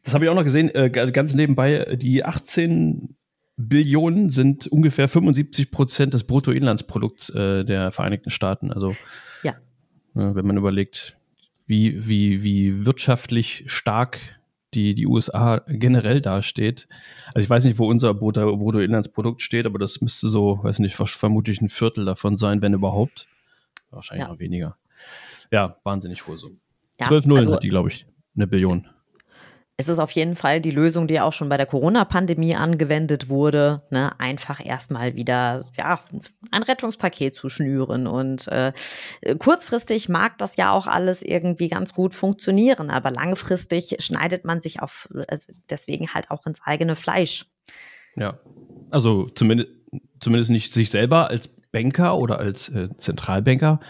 das 0.02 0.14
habe 0.14 0.24
ich 0.24 0.30
auch 0.30 0.34
noch 0.34 0.44
gesehen, 0.44 0.74
äh, 0.74 0.90
ganz 0.90 1.34
nebenbei, 1.34 1.96
die 2.00 2.24
18 2.24 3.16
Billionen 3.56 4.30
sind 4.30 4.66
ungefähr 4.66 5.08
75 5.08 5.70
Prozent 5.70 6.14
des 6.14 6.24
Bruttoinlandsprodukts 6.24 7.30
äh, 7.30 7.64
der 7.64 7.92
Vereinigten 7.92 8.30
Staaten. 8.30 8.72
Also, 8.72 8.94
ja. 9.42 9.52
äh, 9.52 10.34
wenn 10.34 10.46
man 10.46 10.56
überlegt, 10.56 11.16
wie, 11.66 12.06
wie, 12.06 12.42
wie 12.42 12.84
wirtschaftlich 12.84 13.64
stark 13.66 14.18
die, 14.74 14.94
die 14.94 15.06
USA 15.06 15.62
generell 15.68 16.20
dasteht. 16.20 16.88
Also 17.28 17.44
ich 17.44 17.50
weiß 17.50 17.64
nicht, 17.64 17.78
wo 17.78 17.86
unser 17.86 18.12
Bruttoinlandsprodukt 18.12 19.40
steht, 19.40 19.66
aber 19.66 19.78
das 19.78 20.00
müsste 20.00 20.28
so, 20.28 20.58
weiß 20.62 20.80
nicht, 20.80 20.96
vermutlich 20.96 21.60
ein 21.60 21.68
Viertel 21.68 22.04
davon 22.04 22.36
sein, 22.36 22.60
wenn 22.60 22.74
überhaupt. 22.74 23.28
Wahrscheinlich 23.94 24.26
ja. 24.26 24.32
noch 24.32 24.38
weniger. 24.38 24.76
Ja, 25.50 25.76
wahnsinnig 25.84 26.26
hohe 26.26 26.38
Summe. 26.38 26.56
Ja, 27.00 27.06
12 27.06 27.26
Nullen 27.26 27.38
also, 27.38 27.54
hat 27.54 27.62
die, 27.62 27.68
glaube 27.68 27.88
ich, 27.88 28.06
eine 28.34 28.46
Billion. 28.46 28.88
Es 29.76 29.88
ist 29.88 29.98
auf 29.98 30.12
jeden 30.12 30.36
Fall 30.36 30.60
die 30.60 30.70
Lösung, 30.70 31.08
die 31.08 31.18
auch 31.18 31.32
schon 31.32 31.48
bei 31.48 31.56
der 31.56 31.66
Corona-Pandemie 31.66 32.54
angewendet 32.54 33.28
wurde, 33.28 33.82
ne? 33.90 34.12
einfach 34.20 34.64
erstmal 34.64 35.16
wieder 35.16 35.64
ja, 35.76 35.98
ein 36.52 36.62
Rettungspaket 36.62 37.34
zu 37.34 37.48
schnüren. 37.48 38.06
Und 38.06 38.46
äh, 38.48 38.72
kurzfristig 39.36 40.08
mag 40.08 40.38
das 40.38 40.56
ja 40.56 40.70
auch 40.70 40.86
alles 40.86 41.22
irgendwie 41.22 41.68
ganz 41.68 41.92
gut 41.92 42.14
funktionieren, 42.14 42.88
aber 42.88 43.10
langfristig 43.10 43.96
schneidet 43.98 44.44
man 44.44 44.60
sich 44.60 44.80
auf 44.80 45.08
äh, 45.26 45.38
deswegen 45.68 46.14
halt 46.14 46.30
auch 46.30 46.46
ins 46.46 46.62
eigene 46.62 46.94
Fleisch. 46.94 47.46
Ja, 48.14 48.38
also 48.90 49.28
zumindest, 49.30 49.70
zumindest 50.20 50.50
nicht 50.52 50.72
sich 50.72 50.90
selber 50.90 51.30
als 51.30 51.50
Banker 51.74 52.16
oder 52.16 52.38
als 52.38 52.68
äh, 52.70 52.88
Zentralbanker. 52.96 53.80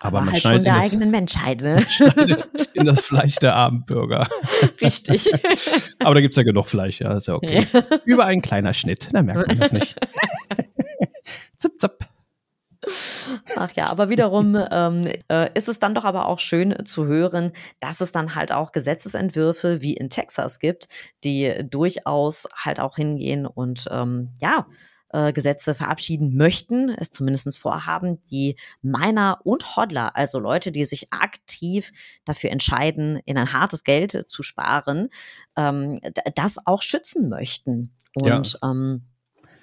Aber, 0.00 0.18
aber 0.18 0.20
man 0.22 0.32
halt 0.32 0.42
schon 0.42 0.64
der 0.64 0.74
das, 0.74 0.86
eigenen 0.86 1.10
Menschheit, 1.10 1.60
ne? 1.60 1.84
schneidet 1.88 2.48
in 2.72 2.84
das 2.84 3.02
Fleisch 3.04 3.36
der 3.36 3.54
armen 3.54 3.84
Bürger. 3.84 4.26
Richtig. 4.80 5.32
aber 6.00 6.14
da 6.14 6.20
gibt 6.20 6.32
es 6.32 6.36
ja 6.36 6.42
genug 6.42 6.66
Fleisch, 6.66 7.00
ja, 7.00 7.16
ist 7.16 7.28
ja 7.28 7.34
okay. 7.34 7.66
Ja. 7.72 7.82
Über 8.04 8.26
ein 8.26 8.42
kleiner 8.42 8.74
Schnitt, 8.74 9.10
da 9.12 9.22
merkt 9.22 9.46
man 9.46 9.60
das 9.60 9.72
nicht. 9.72 9.96
zip, 11.58 11.78
zip. 11.78 12.08
Ach 13.56 13.70
ja, 13.72 13.86
aber 13.86 14.10
wiederum 14.10 14.58
ähm, 14.70 15.08
äh, 15.30 15.50
ist 15.54 15.68
es 15.68 15.78
dann 15.78 15.94
doch 15.94 16.04
aber 16.04 16.26
auch 16.26 16.38
schön 16.40 16.84
zu 16.84 17.06
hören, 17.06 17.52
dass 17.80 18.00
es 18.00 18.12
dann 18.12 18.34
halt 18.34 18.52
auch 18.52 18.72
Gesetzesentwürfe 18.72 19.80
wie 19.80 19.94
in 19.94 20.10
Texas 20.10 20.58
gibt, 20.58 20.88
die 21.22 21.54
durchaus 21.70 22.46
halt 22.54 22.80
auch 22.80 22.96
hingehen 22.96 23.46
und 23.46 23.86
ähm, 23.90 24.30
ja, 24.40 24.66
äh, 25.14 25.32
Gesetze 25.32 25.74
verabschieden 25.74 26.36
möchten, 26.36 26.88
es 26.90 27.10
zumindest 27.10 27.56
vorhaben, 27.56 28.18
die 28.30 28.56
Miner 28.82 29.38
und 29.44 29.76
Hodler, 29.76 30.16
also 30.16 30.40
Leute, 30.40 30.72
die 30.72 30.84
sich 30.84 31.12
aktiv 31.12 31.92
dafür 32.24 32.50
entscheiden, 32.50 33.20
in 33.24 33.38
ein 33.38 33.52
hartes 33.52 33.84
Geld 33.84 34.24
zu 34.26 34.42
sparen, 34.42 35.08
ähm, 35.56 35.98
das 36.34 36.56
auch 36.66 36.82
schützen 36.82 37.28
möchten. 37.28 37.92
Und 38.14 38.58
ja. 38.60 38.70
Ähm, 38.70 39.02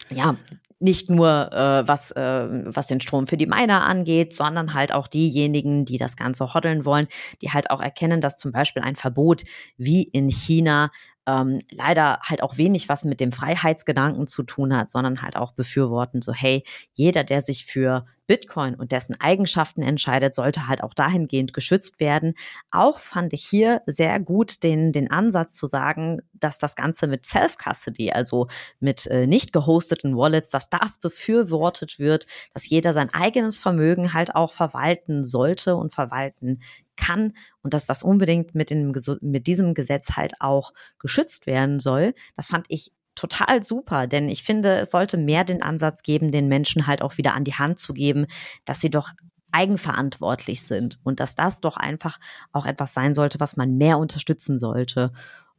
ja, 0.10 0.38
nicht 0.82 1.10
nur 1.10 1.52
äh, 1.54 1.88
was, 1.88 2.12
äh, 2.12 2.48
was 2.66 2.88
den 2.88 3.02
Strom 3.02 3.28
für 3.28 3.38
die 3.38 3.46
Miner 3.46 3.84
angeht, 3.84 4.34
sondern 4.34 4.74
halt 4.74 4.94
auch 4.94 5.08
diejenigen, 5.08 5.86
die 5.86 5.98
das 5.98 6.16
Ganze 6.16 6.54
hoddeln 6.54 6.86
wollen, 6.86 7.08
die 7.42 7.52
halt 7.52 7.70
auch 7.70 7.82
erkennen, 7.82 8.20
dass 8.20 8.38
zum 8.38 8.52
Beispiel 8.52 8.82
ein 8.82 8.96
Verbot 8.96 9.44
wie 9.78 10.04
in 10.04 10.30
China 10.30 10.92
ähm, 11.28 11.60
leider 11.72 12.20
halt 12.22 12.42
auch 12.44 12.58
wenig 12.58 12.90
was 12.90 13.04
mit 13.06 13.20
dem 13.20 13.32
Freiheitsgedanken 13.32 14.28
zu 14.28 14.44
tun 14.44 14.76
hat, 14.76 14.92
sondern 14.92 15.22
halt 15.22 15.36
auch 15.36 15.54
befürworten, 15.54 16.22
so 16.22 16.34
hey, 16.34 16.64
jeder, 16.94 17.24
der 17.24 17.42
sich 17.42 17.66
für 17.66 18.06
Bitcoin 18.32 18.76
und 18.76 18.94
dessen 18.94 19.20
Eigenschaften 19.20 19.82
entscheidet, 19.82 20.36
sollte 20.36 20.70
halt 20.70 20.84
auch 20.84 20.94
dahingehend 20.94 21.54
geschützt 21.54 22.00
werden. 22.00 22.36
Auch 22.72 22.98
fand 22.98 23.34
ich 23.34 23.46
hier 23.46 23.82
sehr 23.88 24.22
gut 24.22 24.64
den, 24.64 24.94
den 24.94 25.12
Ansatz 25.12 25.58
zu 25.58 25.68
sagen, 25.68 26.22
dass 26.32 26.58
das 26.58 26.78
Ganze 26.78 27.08
mit 27.08 27.26
Self-Custody, 27.26 28.14
also 28.14 28.48
mit 28.80 29.06
äh, 29.08 29.28
nicht 29.28 29.52
gehosteten 29.52 30.16
Wallets, 30.16 30.50
dass 30.50 30.70
das 30.70 30.98
befürwortet 30.98 32.00
wird, 32.00 32.26
dass 32.54 32.70
jeder 32.70 32.94
sein 32.94 33.14
eigenes 33.14 33.58
Vermögen 33.58 34.14
halt 34.14 34.34
auch 34.34 34.54
verwalten 34.54 35.26
sollte 35.26 35.76
und 35.76 35.94
verwalten 35.94 36.62
kann 36.96 37.34
und 37.64 37.74
dass 37.74 37.86
das 37.86 38.02
unbedingt 38.02 38.56
mit, 38.56 38.70
dem, 38.70 38.94
mit 39.20 39.46
diesem 39.46 39.74
Gesetz 39.74 40.12
halt 40.16 40.36
auch 40.40 40.72
geschützt 41.00 41.48
werden 41.48 41.82
soll. 41.82 42.14
Das 42.38 42.48
fand 42.48 42.66
ich 42.70 42.94
total 43.16 43.64
super, 43.64 44.08
denn 44.08 44.30
ich 44.30 44.44
finde, 44.44 44.80
es 44.80 44.92
sollte 44.92 45.18
mehr 45.18 45.44
den 45.44 45.62
Ansatz 45.62 46.04
geben, 46.04 46.32
den 46.32 46.48
Menschen 46.48 46.88
halt 46.88 47.02
auch 47.02 47.18
wieder 47.18 47.34
an 47.36 47.44
die 47.44 47.56
Hand 47.56 47.80
zu 47.80 47.94
geben, 47.94 48.26
dass 48.66 48.82
sie 48.82 48.90
doch 48.90 49.10
eigenverantwortlich 49.52 50.64
sind 50.64 51.00
und 51.04 51.20
dass 51.20 51.36
das 51.36 51.60
doch 51.60 51.78
einfach 51.78 52.20
auch 52.52 52.66
etwas 52.66 52.94
sein 52.94 53.14
sollte, 53.14 53.40
was 53.40 53.58
man 53.58 53.78
mehr 53.78 53.98
unterstützen 53.98 54.60
sollte. 54.60 55.12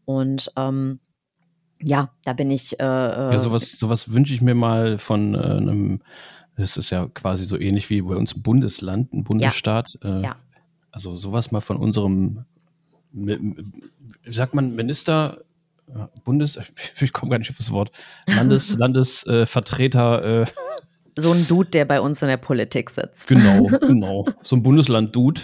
Und 0.04 0.50
ähm, 0.56 1.00
ja, 1.82 2.10
da 2.24 2.32
bin 2.32 2.50
ich. 2.50 2.78
Äh, 2.80 2.84
ja, 2.84 3.32
äh, 3.32 3.38
sowas, 3.38 3.72
sowas 3.72 4.12
wünsche 4.12 4.34
ich 4.34 4.40
mir 4.40 4.54
mal 4.54 4.98
von 4.98 5.34
äh, 5.34 5.38
einem. 5.38 6.00
Das 6.56 6.76
ist 6.76 6.90
ja 6.90 7.08
quasi 7.08 7.46
so 7.46 7.58
ähnlich 7.58 7.88
wie 7.88 8.02
bei 8.02 8.14
uns 8.14 8.34
Bundesland, 8.40 9.12
ein 9.12 9.24
Bundesstaat. 9.24 9.98
Ja. 10.02 10.18
Äh, 10.18 10.22
ja. 10.22 10.36
Also 10.90 11.16
sowas 11.16 11.50
mal 11.50 11.62
von 11.62 11.78
unserem, 11.78 12.44
wie 13.12 13.40
sagt 14.30 14.54
man, 14.54 14.74
Minister, 14.74 15.38
Bundes, 16.24 16.58
ich 17.00 17.12
komme 17.12 17.30
gar 17.30 17.38
nicht 17.38 17.50
auf 17.50 17.56
das 17.56 17.70
Wort, 17.70 17.90
Landes, 18.26 18.74
Landesvertreter. 18.78 20.42
Äh, 20.42 20.44
so 21.16 21.32
ein 21.32 21.46
Dude, 21.46 21.70
der 21.70 21.84
bei 21.84 22.00
uns 22.00 22.22
in 22.22 22.28
der 22.28 22.38
Politik 22.38 22.90
sitzt. 22.90 23.28
Genau, 23.28 23.66
genau. 23.80 24.26
So 24.42 24.56
ein 24.56 24.62
Bundesland-Dude, 24.62 25.42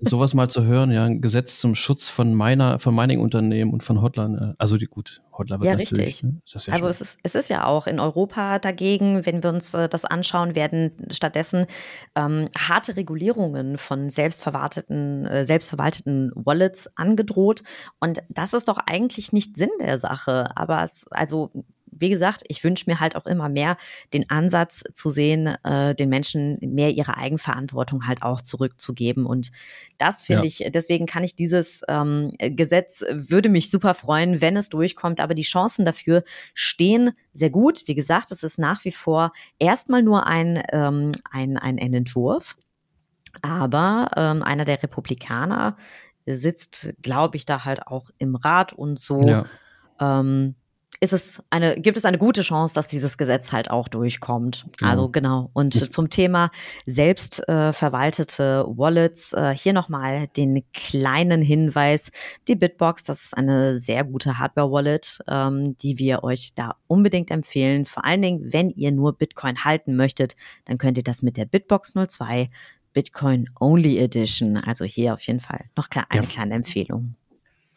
sowas 0.00 0.34
mal 0.34 0.48
zu 0.48 0.64
hören, 0.64 0.90
ja, 0.90 1.04
ein 1.04 1.20
Gesetz 1.20 1.58
zum 1.58 1.74
Schutz 1.74 2.08
von 2.08 2.34
meiner, 2.34 2.78
von 2.78 2.94
Mining-Unternehmen 2.94 3.72
und 3.72 3.82
von 3.82 4.02
Hotline, 4.02 4.52
äh, 4.52 4.54
also 4.58 4.76
die 4.76 4.86
gut, 4.86 5.22
Hotline 5.36 5.64
Ja, 5.64 5.72
richtig. 5.74 6.22
Ne? 6.22 6.40
Ja 6.46 6.72
also 6.72 6.88
es 6.88 7.00
ist, 7.00 7.18
es 7.22 7.34
ist 7.34 7.48
ja 7.48 7.64
auch 7.64 7.86
in 7.86 8.00
Europa 8.00 8.58
dagegen, 8.58 9.24
wenn 9.24 9.42
wir 9.42 9.50
uns 9.50 9.74
äh, 9.74 9.88
das 9.88 10.04
anschauen, 10.04 10.54
werden 10.54 10.92
stattdessen 11.10 11.66
ähm, 12.14 12.48
harte 12.56 12.96
Regulierungen 12.96 13.78
von 13.78 14.10
selbstverwalteten, 14.10 15.26
äh, 15.26 15.44
selbstverwalteten 15.44 16.32
Wallets 16.34 16.96
angedroht. 16.96 17.62
Und 18.00 18.22
das 18.28 18.52
ist 18.52 18.68
doch 18.68 18.78
eigentlich 18.86 19.32
nicht 19.32 19.56
Sinn 19.56 19.70
der 19.80 19.98
Sache. 19.98 20.56
Aber 20.56 20.82
es, 20.82 21.06
also 21.10 21.50
wie 21.90 22.08
gesagt, 22.08 22.44
ich 22.48 22.62
wünsche 22.64 22.84
mir 22.86 23.00
halt 23.00 23.16
auch 23.16 23.26
immer 23.26 23.48
mehr 23.48 23.76
den 24.12 24.28
Ansatz 24.30 24.84
zu 24.92 25.10
sehen, 25.10 25.46
äh, 25.64 25.94
den 25.94 26.08
Menschen 26.08 26.58
mehr 26.60 26.90
ihre 26.90 27.16
Eigenverantwortung 27.16 28.06
halt 28.06 28.22
auch 28.22 28.40
zurückzugeben. 28.40 29.26
Und 29.26 29.50
das 29.98 30.22
finde 30.22 30.42
ja. 30.42 30.48
ich, 30.48 30.72
deswegen 30.72 31.06
kann 31.06 31.24
ich 31.24 31.34
dieses 31.34 31.82
ähm, 31.88 32.32
Gesetz, 32.38 33.04
würde 33.10 33.48
mich 33.48 33.70
super 33.70 33.94
freuen, 33.94 34.40
wenn 34.40 34.56
es 34.56 34.68
durchkommt. 34.68 35.20
Aber 35.20 35.34
die 35.34 35.42
Chancen 35.42 35.84
dafür 35.84 36.22
stehen 36.54 37.12
sehr 37.32 37.50
gut. 37.50 37.82
Wie 37.86 37.94
gesagt, 37.94 38.32
es 38.32 38.42
ist 38.42 38.58
nach 38.58 38.84
wie 38.84 38.92
vor 38.92 39.32
erstmal 39.58 40.02
nur 40.02 40.26
ein, 40.26 40.62
ähm, 40.72 41.12
ein, 41.30 41.56
ein 41.56 41.78
Entwurf. 41.78 42.56
Aber 43.42 44.10
ähm, 44.16 44.42
einer 44.42 44.64
der 44.64 44.82
Republikaner 44.82 45.76
sitzt, 46.26 46.94
glaube 47.02 47.36
ich, 47.36 47.46
da 47.46 47.64
halt 47.64 47.86
auch 47.86 48.10
im 48.18 48.34
Rat 48.36 48.72
und 48.72 48.98
so. 48.98 49.22
Ja. 49.22 49.46
Ähm, 50.00 50.54
ist 51.00 51.12
es 51.12 51.42
eine, 51.50 51.80
gibt 51.80 51.96
es 51.96 52.04
eine 52.04 52.18
gute 52.18 52.42
Chance, 52.42 52.74
dass 52.74 52.88
dieses 52.88 53.18
Gesetz 53.18 53.52
halt 53.52 53.70
auch 53.70 53.88
durchkommt. 53.88 54.66
Genau. 54.78 54.90
Also 54.90 55.08
genau. 55.08 55.50
Und 55.52 55.74
ich 55.74 55.90
zum 55.90 56.10
Thema 56.10 56.50
selbst 56.86 57.48
äh, 57.48 57.72
Wallets, 57.72 59.32
äh, 59.32 59.54
hier 59.54 59.72
nochmal 59.72 60.26
den 60.36 60.64
kleinen 60.72 61.40
Hinweis. 61.42 62.10
Die 62.48 62.56
Bitbox, 62.56 63.04
das 63.04 63.22
ist 63.24 63.36
eine 63.36 63.78
sehr 63.78 64.04
gute 64.04 64.38
Hardware-Wallet, 64.38 65.20
ähm, 65.28 65.76
die 65.78 65.98
wir 65.98 66.24
euch 66.24 66.52
da 66.54 66.74
unbedingt 66.88 67.30
empfehlen. 67.30 67.86
Vor 67.86 68.04
allen 68.04 68.22
Dingen, 68.22 68.52
wenn 68.52 68.70
ihr 68.70 68.90
nur 68.90 69.12
Bitcoin 69.12 69.64
halten 69.64 69.94
möchtet, 69.94 70.36
dann 70.64 70.78
könnt 70.78 70.98
ihr 70.98 71.04
das 71.04 71.22
mit 71.22 71.36
der 71.36 71.44
Bitbox 71.44 71.94
02 71.94 72.50
Bitcoin 72.92 73.48
Only 73.60 73.98
Edition. 73.98 74.56
Also 74.56 74.84
hier 74.84 75.14
auf 75.14 75.20
jeden 75.22 75.40
Fall 75.40 75.64
noch 75.76 75.88
klar, 75.90 76.06
eine 76.08 76.22
ja. 76.22 76.28
kleine 76.28 76.54
Empfehlung. 76.54 77.14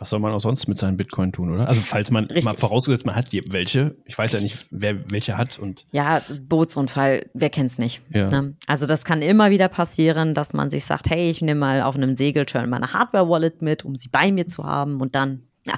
Was 0.02 0.10
soll 0.10 0.20
man 0.20 0.34
auch 0.34 0.42
sonst 0.42 0.68
mit 0.68 0.80
seinen 0.80 0.98
Bitcoin 0.98 1.32
tun, 1.32 1.54
oder? 1.54 1.68
Also 1.68 1.80
falls 1.80 2.10
man 2.10 2.26
Richtig. 2.26 2.46
mal 2.46 2.58
vorausgesetzt, 2.58 3.06
man 3.06 3.14
hat 3.14 3.32
welche. 3.32 3.96
Ich 4.06 4.18
weiß 4.18 4.34
Richtig. 4.34 4.50
ja 4.50 4.56
nicht, 4.56 4.68
wer 4.72 5.12
welche 5.12 5.38
hat 5.38 5.60
und. 5.60 5.86
Ja, 5.92 6.24
Bootsunfall, 6.42 7.30
wer 7.36 7.52
kennt's 7.52 7.78
nicht? 7.78 8.02
Ja. 8.12 8.28
Ne? 8.28 8.56
Also 8.66 8.88
das 8.88 9.06
kann 9.06 9.22
immer 9.22 9.52
wieder 9.52 9.70
passieren, 9.70 10.34
dass 10.34 10.54
man 10.54 10.72
sich 10.72 10.86
sagt, 10.86 11.12
hey, 11.12 11.30
ich 11.30 11.42
nehme 11.42 11.60
mal 11.60 11.84
auf 11.84 11.96
einem 11.96 12.16
Segelturn 12.16 12.68
meine 12.68 12.94
Hardware-Wallet 12.94 13.62
mit, 13.62 13.86
um 13.86 13.96
sie 13.96 14.10
bei 14.10 14.32
mir 14.32 14.48
zu 14.48 14.64
haben 14.64 15.02
und 15.02 15.14
dann 15.14 15.44
ja, 15.68 15.76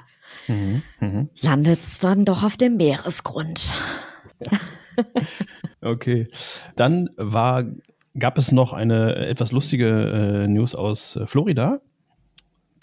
mhm, 0.47 0.83
mhm. 1.01 1.29
landet 1.41 1.79
es 1.79 1.99
dann 1.99 2.23
doch 2.23 2.43
auf 2.43 2.55
dem 2.55 2.77
Meeresgrund. 2.77 3.73
Ja. 4.39 4.59
okay. 5.81 6.29
Dann 6.77 7.09
war, 7.17 7.65
gab 8.17 8.37
es 8.37 8.53
noch 8.53 8.71
eine 8.71 9.17
etwas 9.17 9.51
lustige 9.51 10.45
äh, 10.45 10.47
News 10.47 10.75
aus 10.75 11.17
äh, 11.17 11.27
Florida 11.27 11.81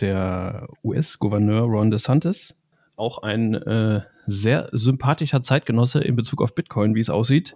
der 0.01 0.69
US-Gouverneur 0.83 1.63
Ron 1.63 1.91
DeSantis, 1.91 2.57
auch 2.97 3.19
ein 3.23 3.55
äh, 3.55 4.03
sehr 4.27 4.69
sympathischer 4.73 5.43
Zeitgenosse 5.43 6.01
in 6.01 6.17
Bezug 6.17 6.43
auf 6.43 6.55
Bitcoin, 6.55 6.95
wie 6.95 7.01
es 7.01 7.11
aussieht, 7.11 7.55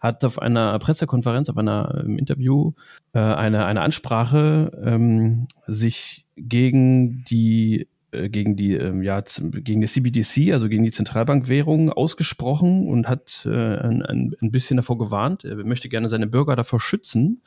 hat 0.00 0.24
auf 0.24 0.38
einer 0.38 0.78
Pressekonferenz, 0.78 1.48
auf 1.48 1.56
einer 1.56 2.02
ähm, 2.04 2.18
Interview 2.18 2.72
äh, 3.12 3.18
eine, 3.18 3.64
eine 3.64 3.80
Ansprache 3.80 4.70
ähm, 4.84 5.46
sich 5.66 6.26
gegen 6.36 7.24
die 7.24 7.88
äh, 8.12 8.28
gegen 8.28 8.56
die 8.56 8.74
ähm, 8.74 9.02
ja 9.02 9.20
gegen 9.20 9.80
die 9.80 9.86
CBDC, 9.86 10.52
also 10.52 10.68
gegen 10.68 10.84
die 10.84 10.92
Zentralbankwährung 10.92 11.90
ausgesprochen 11.90 12.88
und 12.88 13.08
hat 13.08 13.46
äh, 13.46 13.50
ein, 13.50 14.34
ein 14.40 14.50
bisschen 14.50 14.76
davor 14.76 14.98
gewarnt. 14.98 15.44
Er 15.44 15.56
möchte 15.56 15.88
gerne 15.88 16.08
seine 16.08 16.26
Bürger 16.26 16.56
davor 16.56 16.80
schützen. 16.80 17.42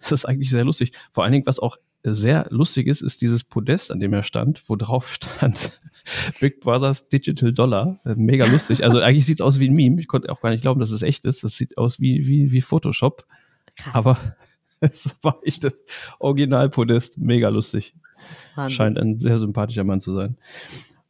Das 0.00 0.12
ist 0.12 0.24
eigentlich 0.24 0.50
sehr 0.50 0.64
lustig. 0.64 0.92
Vor 1.12 1.24
allen 1.24 1.32
Dingen, 1.32 1.46
was 1.46 1.58
auch 1.58 1.78
sehr 2.14 2.46
lustig 2.50 2.86
ist, 2.86 3.02
ist 3.02 3.20
dieses 3.22 3.44
Podest, 3.44 3.90
an 3.90 4.00
dem 4.00 4.12
er 4.12 4.22
stand, 4.22 4.62
wo 4.68 4.76
drauf 4.76 5.14
stand 5.14 5.72
Big 6.40 6.60
Brothers 6.60 7.08
Digital 7.08 7.52
Dollar. 7.52 7.98
Äh, 8.04 8.14
mega 8.16 8.46
lustig. 8.46 8.84
Also 8.84 9.00
eigentlich 9.00 9.26
sieht 9.26 9.40
es 9.40 9.40
aus 9.40 9.58
wie 9.58 9.68
ein 9.68 9.74
Meme. 9.74 10.00
Ich 10.00 10.08
konnte 10.08 10.30
auch 10.30 10.40
gar 10.40 10.50
nicht 10.50 10.62
glauben, 10.62 10.80
dass 10.80 10.90
es 10.90 11.02
echt 11.02 11.24
ist. 11.24 11.44
Das 11.44 11.56
sieht 11.56 11.78
aus 11.78 12.00
wie, 12.00 12.26
wie, 12.26 12.52
wie 12.52 12.60
Photoshop. 12.60 13.26
Krass. 13.76 13.94
Aber 13.94 14.18
es 14.80 15.16
war 15.22 15.38
echt 15.42 15.64
das 15.64 15.84
Originalpodest. 16.18 17.18
Mega 17.18 17.48
lustig. 17.48 17.94
Wahnsinn. 18.54 18.76
Scheint 18.76 18.98
ein 18.98 19.18
sehr 19.18 19.38
sympathischer 19.38 19.84
Mann 19.84 20.00
zu 20.00 20.12
sein. 20.12 20.36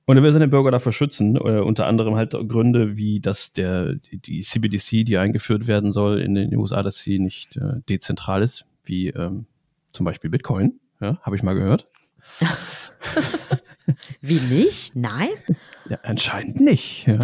Und 0.09 0.17
er 0.17 0.23
will 0.23 0.33
seine 0.33 0.49
Bürger 0.49 0.71
dafür 0.71 0.93
schützen, 0.93 1.37
äh, 1.37 1.61
unter 1.61 1.87
anderem 1.87 2.15
halt 2.15 2.33
Gründe 2.49 2.97
wie, 2.97 3.21
dass 3.21 3.53
der, 3.53 3.97
die, 3.97 4.17
die, 4.17 4.41
CBDC, 4.41 5.05
die 5.05 5.19
eingeführt 5.19 5.67
werden 5.67 5.93
soll 5.93 6.21
in 6.21 6.35
den 6.35 6.57
USA, 6.57 6.83
dass 6.83 6.99
sie 6.99 7.19
nicht 7.19 7.59
äh, 7.59 7.81
dezentral 7.91 8.43
ist, 8.43 8.65
wie 8.85 9.09
ähm, 9.09 9.45
zum 9.93 10.07
Beispiel 10.07 10.31
Bitcoin, 10.31 10.81
ja, 11.01 11.19
habe 11.23 11.37
ich 11.37 11.43
mal 11.43 11.55
gehört. 11.55 11.89
Wie 14.21 14.41
nicht? 14.41 14.97
Nein? 14.97 15.29
Ja, 15.89 15.99
anscheinend 16.03 16.61
nicht. 16.61 17.07
Ja. 17.07 17.21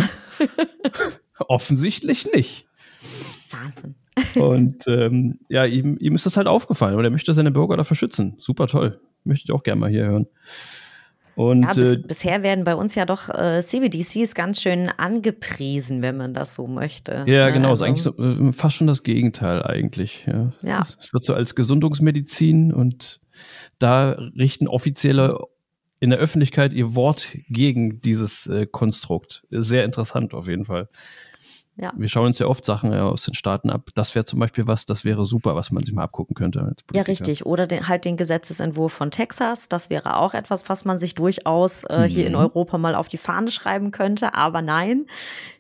Offensichtlich 1.39 2.27
nicht. 2.33 2.67
Wahnsinn. 3.51 3.95
Und 4.37 4.87
ähm, 4.87 5.39
ja, 5.49 5.65
ihm, 5.65 5.97
ihm 5.99 6.15
ist 6.15 6.27
das 6.27 6.37
halt 6.37 6.47
aufgefallen 6.47 6.97
und 6.97 7.05
er 7.05 7.11
möchte 7.11 7.35
seine 7.35 7.51
Bürger 7.51 7.77
dafür 7.77 7.97
schützen. 7.97 8.37
Super 8.39 8.67
toll. 8.67 9.01
Möchte 9.25 9.45
ich 9.45 9.53
auch 9.53 9.63
gerne 9.63 9.81
mal 9.81 9.91
hier 9.91 10.05
hören. 10.05 10.27
Und, 11.37 11.63
ja, 11.63 11.73
bis, 11.73 11.95
äh, 11.95 11.99
bisher 11.99 12.43
werden 12.45 12.63
bei 12.63 12.77
uns 12.77 12.95
ja 12.95 13.07
doch 13.07 13.29
äh, 13.29 13.61
CBDCs 13.61 14.35
ganz 14.35 14.63
schön 14.63 14.89
angepriesen, 14.97 16.01
wenn 16.01 16.17
man 16.17 16.33
das 16.33 16.55
so 16.55 16.69
möchte. 16.69 17.25
Ja, 17.27 17.51
genau, 17.51 17.71
also, 17.71 17.85
ist 17.85 17.89
eigentlich 17.89 18.03
so, 18.05 18.17
äh, 18.17 18.53
fast 18.53 18.77
schon 18.77 18.87
das 18.87 19.03
Gegenteil 19.03 19.65
eigentlich. 19.65 20.27
Ja. 20.27 20.53
ja. 20.63 20.83
Es 20.83 21.13
wird 21.13 21.25
so 21.25 21.35
als 21.35 21.57
Gesundungsmedizin 21.57 22.73
und 22.73 23.21
da 23.79 24.11
richten 24.37 24.69
offizielle 24.69 25.39
in 26.01 26.11
der 26.11 26.19
Öffentlichkeit 26.19 26.73
ihr 26.73 26.95
Wort 26.95 27.37
gegen 27.49 28.01
dieses 28.01 28.47
äh, 28.47 28.67
Konstrukt. 28.67 29.45
Sehr 29.51 29.85
interessant 29.85 30.35
auf 30.35 30.49
jeden 30.49 30.65
Fall. 30.65 30.89
Ja. 31.77 31.93
Wir 31.97 32.09
schauen 32.09 32.27
uns 32.27 32.39
ja 32.39 32.47
oft 32.47 32.65
Sachen 32.65 32.93
ja, 32.93 33.05
aus 33.05 33.25
den 33.25 33.35
Staaten 33.35 33.69
ab. 33.69 33.89
Das 33.95 34.15
wäre 34.15 34.25
zum 34.25 34.39
Beispiel 34.39 34.67
was, 34.69 34.87
das 34.87 35.05
wäre 35.05 35.25
super, 35.25 35.57
was 35.57 35.73
man 35.73 35.85
sich 35.85 35.93
mal 35.93 36.05
abgucken 36.05 36.35
könnte. 36.35 36.75
ja, 36.93 37.03
richtig. 37.03 37.47
Oder 37.47 37.67
den, 37.67 37.89
halt 37.89 38.05
den 38.05 38.17
Gesetzesentwurf 38.17 38.93
von 38.93 39.11
Texas. 39.11 39.69
Das 39.69 39.91
wäre 39.91 40.17
auch 40.19 40.35
etwas, 40.35 40.69
was 40.69 40.85
man 40.85 40.99
sich 40.99 41.17
durchaus 41.17 41.83
äh, 41.85 42.01
mhm. 42.01 42.05
hier 42.05 42.27
in 42.27 42.33
mhm. 42.33 42.39
Europa 42.39 42.79
mal 42.79 42.95
auf 42.95 43.09
die 43.09 43.17
Fahne 43.17 43.51
schreiben 43.51 43.91
könnte. 43.91 44.35
Aber 44.35 44.63
nein, 44.63 45.07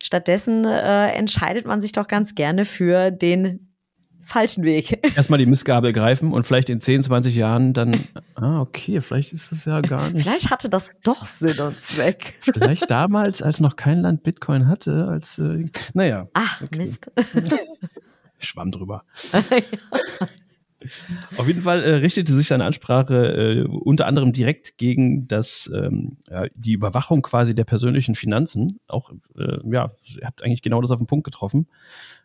stattdessen 0.01 0.65
äh, 0.65 1.09
entscheidet 1.09 1.67
man 1.67 1.81
sich 1.81 1.93
doch 1.93 2.07
ganz 2.07 2.37
gerne 2.37 2.65
für 2.65 3.11
den 3.11 3.74
falschen 4.25 4.65
Weg. 4.65 5.01
Erstmal 5.17 5.39
die 5.39 5.47
Missgabel 5.47 5.93
greifen 5.93 6.33
und 6.33 6.45
vielleicht 6.45 6.71
in 6.71 6.81
10, 6.81 7.05
20 7.05 7.35
Jahren 7.35 7.73
dann, 7.73 8.09
ah, 8.35 8.61
okay, 8.61 9.01
vielleicht 9.01 9.33
ist 9.33 9.53
es 9.53 9.65
ja 9.65 9.81
gar 9.81 10.11
nicht. 10.11 10.23
Vielleicht 10.23 10.51
hatte 10.51 10.69
das 10.69 10.91
doch 11.03 11.29
Sinn 11.29 11.59
und 11.61 11.81
Zweck. 11.81 12.35
Vielleicht 12.41 12.91
damals, 12.91 13.43
als 13.43 13.61
noch 13.61 13.77
kein 13.77 14.01
Land 14.01 14.23
Bitcoin 14.23 14.69
hatte, 14.69 15.07
als, 15.09 15.39
äh, 15.39 15.65
naja. 15.95 16.29
Ach, 16.35 16.63
okay. 16.63 16.79
Mist. 16.79 17.11
Schwamm 18.39 18.71
drüber. 18.71 19.05
Auf 21.37 21.47
jeden 21.47 21.63
Fall 21.63 21.83
äh, 21.83 21.95
richtete 21.97 22.33
sich 22.33 22.49
seine 22.49 22.65
Ansprache 22.65 23.15
äh, 23.15 23.63
unter 23.65 24.07
anderem 24.07 24.33
direkt 24.33 24.77
gegen 24.77 25.27
das, 25.27 25.71
ähm, 25.75 26.19
ja, 26.29 26.47
die 26.55 26.73
Überwachung 26.73 27.23
quasi 27.23 27.55
der 27.55 27.65
persönlichen 27.65 28.15
Finanzen. 28.15 28.81
Auch, 28.89 29.11
äh, 29.39 29.59
ja, 29.65 29.91
er 30.21 30.27
hat 30.27 30.43
eigentlich 30.43 30.63
genau 30.63 30.81
das 30.81 30.91
auf 30.91 30.99
den 30.99 31.07
Punkt 31.07 31.25
getroffen. 31.25 31.69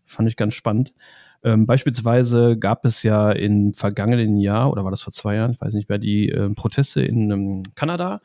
Fand 0.06 0.28
ich 0.28 0.36
ganz 0.36 0.56
spannend. 0.56 0.94
Ähm, 1.44 1.66
beispielsweise 1.66 2.58
gab 2.58 2.86
es 2.86 3.04
ja 3.04 3.32
im 3.32 3.74
vergangenen 3.74 4.38
Jahr, 4.38 4.72
oder 4.72 4.84
war 4.84 4.92
das 4.92 5.02
vor 5.02 5.14
zwei 5.14 5.36
Jahren, 5.36 5.52
ich 5.52 5.62
weiß 5.62 5.74
nicht 5.74 5.90
mehr, 5.90 5.98
die 5.98 6.30
äh, 6.30 6.50
Proteste 6.50 7.02
in 7.02 7.32
ähm, 7.32 7.64
Kanada 7.76 8.22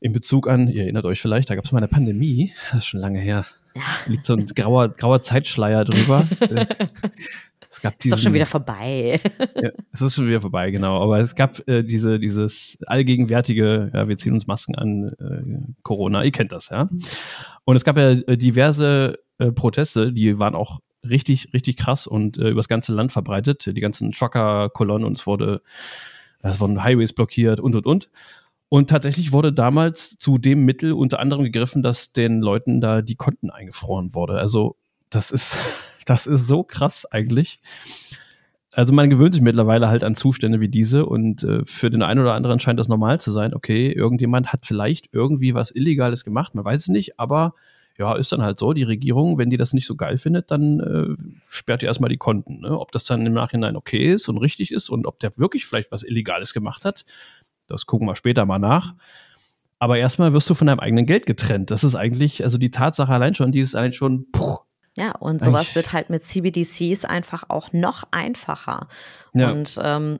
in 0.00 0.12
Bezug 0.12 0.48
an, 0.48 0.68
ihr 0.68 0.82
erinnert 0.82 1.04
euch 1.04 1.20
vielleicht, 1.20 1.50
da 1.50 1.54
gab 1.54 1.64
es 1.64 1.72
mal 1.72 1.78
eine 1.78 1.88
Pandemie, 1.88 2.52
das 2.70 2.80
ist 2.80 2.86
schon 2.86 3.00
lange 3.00 3.20
her. 3.20 3.44
Ja. 3.74 3.82
Liegt 4.06 4.24
so 4.24 4.34
ein 4.34 4.46
grauer, 4.46 4.88
grauer 4.88 5.20
Zeitschleier 5.20 5.84
drüber. 5.84 6.26
Es 7.72 7.80
gab 7.80 7.96
diesen, 8.00 8.16
ist 8.16 8.18
doch 8.18 8.24
schon 8.24 8.34
wieder 8.34 8.46
vorbei. 8.46 9.20
ja, 9.62 9.70
es 9.92 10.00
ist 10.00 10.16
schon 10.16 10.26
wieder 10.26 10.40
vorbei, 10.40 10.72
genau. 10.72 11.00
Aber 11.00 11.20
es 11.20 11.36
gab 11.36 11.66
äh, 11.68 11.84
diese, 11.84 12.18
dieses 12.18 12.76
allgegenwärtige, 12.84 13.92
ja, 13.94 14.08
wir 14.08 14.16
ziehen 14.16 14.32
uns 14.32 14.48
Masken 14.48 14.74
an, 14.74 15.12
äh, 15.20 15.72
Corona, 15.84 16.24
ihr 16.24 16.32
kennt 16.32 16.50
das, 16.50 16.70
ja. 16.70 16.88
Und 17.64 17.76
es 17.76 17.84
gab 17.84 17.96
ja 17.96 18.10
äh, 18.10 18.36
diverse 18.36 19.20
äh, 19.38 19.52
Proteste, 19.52 20.12
die 20.12 20.40
waren 20.40 20.56
auch 20.56 20.80
richtig, 21.08 21.52
richtig 21.52 21.76
krass 21.76 22.06
und 22.06 22.36
äh, 22.38 22.50
übers 22.50 22.68
ganze 22.68 22.92
Land 22.92 23.12
verbreitet. 23.12 23.66
Die 23.66 23.80
ganzen 23.80 24.12
Trucker-Kolonnen 24.12 25.06
und 25.06 25.18
es 25.18 25.26
wurde, 25.26 25.62
es 26.40 26.60
wurden 26.60 26.82
Highways 26.82 27.12
blockiert 27.12 27.60
und 27.60 27.74
und 27.74 27.86
und. 27.86 28.10
Und 28.68 28.88
tatsächlich 28.88 29.32
wurde 29.32 29.52
damals 29.52 30.16
zu 30.18 30.38
dem 30.38 30.64
Mittel 30.64 30.92
unter 30.92 31.18
anderem 31.18 31.44
gegriffen, 31.44 31.82
dass 31.82 32.12
den 32.12 32.40
Leuten 32.40 32.80
da 32.80 33.02
die 33.02 33.16
Konten 33.16 33.50
eingefroren 33.50 34.14
wurde. 34.14 34.38
Also 34.38 34.76
das 35.10 35.30
ist 35.30 35.56
das 36.04 36.26
ist 36.26 36.46
so 36.46 36.62
krass 36.62 37.06
eigentlich. 37.06 37.60
Also 38.72 38.92
man 38.92 39.10
gewöhnt 39.10 39.34
sich 39.34 39.42
mittlerweile 39.42 39.88
halt 39.88 40.04
an 40.04 40.14
Zustände 40.14 40.60
wie 40.60 40.68
diese 40.68 41.04
und 41.04 41.42
äh, 41.42 41.64
für 41.64 41.90
den 41.90 42.02
einen 42.02 42.20
oder 42.20 42.34
anderen 42.34 42.60
scheint 42.60 42.78
das 42.78 42.88
normal 42.88 43.18
zu 43.18 43.32
sein. 43.32 43.52
Okay, 43.52 43.90
irgendjemand 43.90 44.52
hat 44.52 44.64
vielleicht 44.64 45.08
irgendwie 45.12 45.54
was 45.54 45.74
Illegales 45.74 46.24
gemacht, 46.24 46.54
man 46.54 46.64
weiß 46.64 46.82
es 46.82 46.88
nicht, 46.88 47.18
aber 47.18 47.54
ja, 48.00 48.16
ist 48.16 48.32
dann 48.32 48.40
halt 48.40 48.58
so, 48.58 48.72
die 48.72 48.82
Regierung, 48.82 49.36
wenn 49.36 49.50
die 49.50 49.58
das 49.58 49.74
nicht 49.74 49.86
so 49.86 49.94
geil 49.94 50.16
findet, 50.16 50.50
dann 50.50 50.80
äh, 50.80 51.22
sperrt 51.48 51.82
die 51.82 51.86
erstmal 51.86 52.08
die 52.08 52.16
Konten. 52.16 52.60
Ne? 52.60 52.78
Ob 52.78 52.92
das 52.92 53.04
dann 53.04 53.26
im 53.26 53.34
Nachhinein 53.34 53.76
okay 53.76 54.14
ist 54.14 54.26
und 54.30 54.38
richtig 54.38 54.72
ist 54.72 54.88
und 54.88 55.06
ob 55.06 55.18
der 55.20 55.36
wirklich 55.36 55.66
vielleicht 55.66 55.92
was 55.92 56.02
Illegales 56.02 56.54
gemacht 56.54 56.86
hat, 56.86 57.04
das 57.66 57.84
gucken 57.84 58.08
wir 58.08 58.16
später 58.16 58.46
mal 58.46 58.58
nach. 58.58 58.94
Aber 59.78 59.98
erstmal 59.98 60.32
wirst 60.32 60.48
du 60.48 60.54
von 60.54 60.66
deinem 60.66 60.80
eigenen 60.80 61.04
Geld 61.04 61.26
getrennt. 61.26 61.70
Das 61.70 61.84
ist 61.84 61.94
eigentlich, 61.94 62.42
also 62.42 62.56
die 62.56 62.70
Tatsache 62.70 63.12
allein 63.12 63.34
schon, 63.34 63.52
die 63.52 63.60
ist 63.60 63.74
eigentlich 63.74 63.98
schon, 63.98 64.30
puh, 64.32 64.56
ja, 64.96 65.12
und 65.12 65.42
sowas 65.42 65.74
wird 65.74 65.92
halt 65.92 66.10
mit 66.10 66.24
CBDCs 66.24 67.04
einfach 67.04 67.44
auch 67.48 67.72
noch 67.72 68.04
einfacher. 68.10 68.88
Ja. 69.34 69.52
Und 69.52 69.78
ähm, 69.82 70.18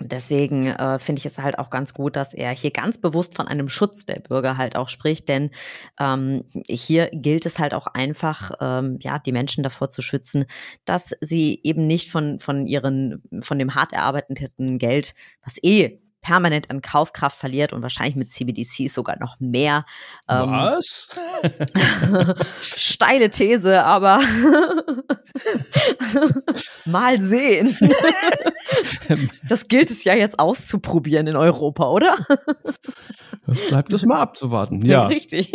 Deswegen 0.00 0.66
äh, 0.66 0.98
finde 0.98 1.20
ich 1.20 1.26
es 1.26 1.38
halt 1.38 1.58
auch 1.58 1.70
ganz 1.70 1.94
gut, 1.94 2.16
dass 2.16 2.34
er 2.34 2.50
hier 2.50 2.70
ganz 2.70 2.98
bewusst 2.98 3.34
von 3.34 3.48
einem 3.48 3.68
Schutz 3.68 4.06
der 4.06 4.20
Bürger 4.20 4.56
halt 4.56 4.76
auch 4.76 4.88
spricht, 4.88 5.28
denn 5.28 5.50
ähm, 5.98 6.44
hier 6.68 7.10
gilt 7.12 7.46
es 7.46 7.58
halt 7.58 7.74
auch 7.74 7.86
einfach, 7.86 8.52
ähm, 8.60 8.98
ja, 9.00 9.18
die 9.18 9.32
Menschen 9.32 9.62
davor 9.62 9.90
zu 9.90 10.02
schützen, 10.02 10.46
dass 10.84 11.14
sie 11.20 11.60
eben 11.62 11.86
nicht 11.86 12.10
von, 12.10 12.38
von 12.38 12.66
ihren, 12.66 13.22
von 13.40 13.58
dem 13.58 13.74
hart 13.74 13.92
erarbeiteten 13.92 14.78
Geld, 14.78 15.14
was 15.42 15.58
eh 15.62 16.00
permanent 16.22 16.70
an 16.70 16.80
Kaufkraft 16.80 17.36
verliert 17.36 17.72
und 17.72 17.82
wahrscheinlich 17.82 18.16
mit 18.16 18.30
CBDC 18.30 18.88
sogar 18.88 19.18
noch 19.18 19.38
mehr. 19.40 19.84
Ähm, 20.28 20.50
Was? 20.50 21.08
steile 22.60 23.28
These, 23.28 23.84
aber 23.84 24.20
mal 26.84 27.20
sehen. 27.20 27.76
das 29.48 29.68
gilt 29.68 29.90
es 29.90 30.04
ja 30.04 30.14
jetzt 30.14 30.38
auszuprobieren 30.38 31.26
in 31.26 31.36
Europa, 31.36 31.90
oder? 31.90 32.16
Das 33.46 33.66
bleibt 33.66 33.92
es 33.92 34.04
mal 34.04 34.20
abzuwarten. 34.20 34.84
Ja. 34.86 35.08
Richtig. 35.08 35.52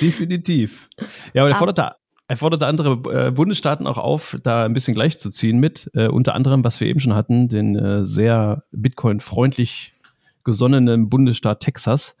Definitiv. 0.00 0.88
Ja, 1.34 1.42
aber 1.42 1.48
der 1.48 1.58
forderte 1.58 1.96
er 2.26 2.36
forderte 2.36 2.66
andere 2.66 3.26
äh, 3.26 3.30
Bundesstaaten 3.30 3.86
auch 3.86 3.98
auf, 3.98 4.38
da 4.42 4.64
ein 4.64 4.72
bisschen 4.72 4.94
gleichzuziehen 4.94 5.58
mit, 5.58 5.90
äh, 5.94 6.08
unter 6.08 6.34
anderem, 6.34 6.64
was 6.64 6.80
wir 6.80 6.88
eben 6.88 7.00
schon 7.00 7.14
hatten, 7.14 7.48
den 7.48 7.76
äh, 7.76 8.06
sehr 8.06 8.64
Bitcoin-freundlich 8.72 9.94
gesonnenen 10.42 11.10
Bundesstaat 11.10 11.60
Texas. 11.60 12.16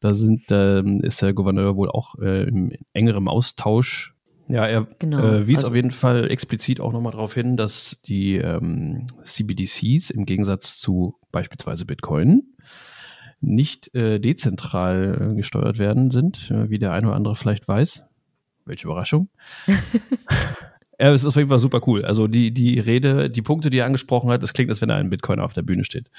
Da 0.00 0.14
sind, 0.14 0.44
ähm, 0.50 1.00
ist 1.00 1.22
der 1.22 1.32
Gouverneur 1.32 1.76
wohl 1.76 1.90
auch 1.90 2.16
äh, 2.18 2.44
im 2.44 2.72
engerem 2.92 3.28
Austausch. 3.28 4.14
Ja, 4.48 4.66
er 4.66 4.86
genau, 4.98 5.18
äh, 5.18 5.46
wies 5.48 5.58
also, 5.58 5.68
auf 5.68 5.74
jeden 5.74 5.90
Fall 5.90 6.30
explizit 6.30 6.80
auch 6.80 6.92
nochmal 6.92 7.12
darauf 7.12 7.34
hin, 7.34 7.56
dass 7.56 8.00
die 8.04 8.36
ähm, 8.36 9.06
CBDCs 9.24 10.10
im 10.10 10.24
Gegensatz 10.24 10.78
zu 10.78 11.16
beispielsweise 11.32 11.84
Bitcoin 11.84 12.54
nicht 13.40 13.94
äh, 13.94 14.18
dezentral 14.18 15.34
gesteuert 15.36 15.78
werden 15.78 16.10
sind, 16.10 16.50
wie 16.50 16.78
der 16.78 16.92
eine 16.92 17.08
oder 17.08 17.16
andere 17.16 17.36
vielleicht 17.36 17.68
weiß. 17.68 18.04
Welche 18.66 18.86
Überraschung. 18.86 19.28
ja, 20.98 21.12
es 21.12 21.22
ist 21.22 21.28
auf 21.28 21.36
jeden 21.36 21.48
Fall 21.48 21.58
super 21.58 21.80
cool. 21.86 22.04
Also 22.04 22.26
die, 22.26 22.52
die 22.52 22.78
Rede, 22.78 23.30
die 23.30 23.42
Punkte, 23.42 23.70
die 23.70 23.78
er 23.78 23.86
angesprochen 23.86 24.30
hat, 24.30 24.42
das 24.42 24.52
klingt, 24.52 24.70
als 24.70 24.82
wenn 24.82 24.90
er 24.90 24.96
ein 24.96 25.08
Bitcoiner 25.08 25.44
auf 25.44 25.54
der 25.54 25.62
Bühne 25.62 25.84
steht. 25.84 26.10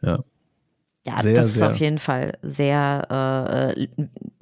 Ja. 0.00 0.20
Ja, 1.02 1.22
sehr, 1.22 1.32
das 1.32 1.46
ist 1.46 1.54
sehr. 1.54 1.70
auf 1.70 1.78
jeden 1.78 1.98
Fall 1.98 2.36
sehr 2.42 3.74
äh, 3.74 3.88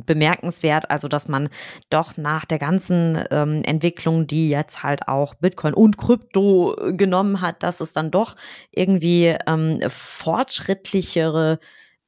bemerkenswert. 0.04 0.90
Also, 0.90 1.06
dass 1.06 1.28
man 1.28 1.50
doch 1.88 2.16
nach 2.16 2.44
der 2.44 2.58
ganzen 2.58 3.22
ähm, 3.30 3.62
Entwicklung, 3.64 4.26
die 4.26 4.48
jetzt 4.50 4.82
halt 4.82 5.06
auch 5.06 5.34
Bitcoin 5.34 5.72
und 5.72 5.98
Krypto 5.98 6.74
genommen 6.90 7.40
hat, 7.40 7.62
dass 7.62 7.80
es 7.80 7.92
dann 7.92 8.10
doch 8.10 8.34
irgendwie 8.72 9.36
ähm, 9.46 9.80
fortschrittlichere 9.86 11.60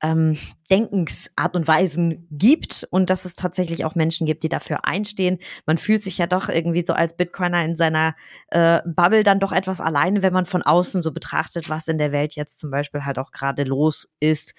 ähm, 0.02 0.36
Denkensart 0.70 1.56
und 1.56 1.68
Weisen 1.68 2.26
gibt 2.30 2.86
und 2.90 3.10
dass 3.10 3.24
es 3.24 3.34
tatsächlich 3.34 3.84
auch 3.84 3.94
Menschen 3.94 4.26
gibt, 4.26 4.42
die 4.42 4.48
dafür 4.48 4.84
einstehen. 4.84 5.38
Man 5.66 5.78
fühlt 5.78 6.02
sich 6.02 6.18
ja 6.18 6.26
doch 6.26 6.48
irgendwie 6.48 6.82
so 6.82 6.92
als 6.92 7.16
Bitcoiner 7.16 7.64
in 7.64 7.76
seiner 7.76 8.14
äh, 8.48 8.80
Bubble 8.86 9.22
dann 9.22 9.40
doch 9.40 9.52
etwas 9.52 9.80
alleine, 9.80 10.22
wenn 10.22 10.32
man 10.32 10.46
von 10.46 10.62
außen 10.62 11.02
so 11.02 11.12
betrachtet, 11.12 11.68
was 11.68 11.88
in 11.88 11.98
der 11.98 12.12
Welt 12.12 12.34
jetzt 12.34 12.60
zum 12.60 12.70
Beispiel 12.70 13.04
halt 13.04 13.18
auch 13.18 13.32
gerade 13.32 13.64
los 13.64 14.14
ist. 14.20 14.54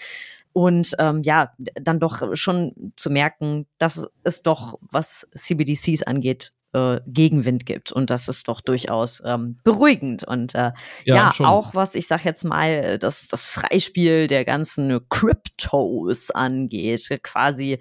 Und 0.53 0.95
ähm, 0.99 1.21
ja, 1.23 1.53
dann 1.57 1.99
doch 1.99 2.35
schon 2.35 2.93
zu 2.97 3.09
merken, 3.09 3.67
dass 3.77 4.07
es 4.23 4.41
doch, 4.41 4.77
was 4.81 5.27
CBDCs 5.33 6.03
angeht, 6.03 6.51
äh, 6.73 6.99
Gegenwind 7.07 7.65
gibt. 7.65 7.91
Und 7.91 8.09
das 8.09 8.27
ist 8.27 8.47
doch 8.47 8.61
durchaus 8.61 9.21
ähm, 9.25 9.59
beruhigend. 9.63 10.23
Und 10.23 10.55
äh, 10.55 10.71
ja, 11.05 11.33
ja 11.37 11.45
auch 11.45 11.75
was, 11.75 11.95
ich 11.95 12.07
sag 12.07 12.25
jetzt 12.25 12.43
mal, 12.43 12.97
das, 12.97 13.27
das 13.27 13.45
Freispiel 13.45 14.27
der 14.27 14.45
ganzen 14.45 14.99
Cryptos 15.09 16.31
angeht. 16.31 17.09
Quasi 17.23 17.79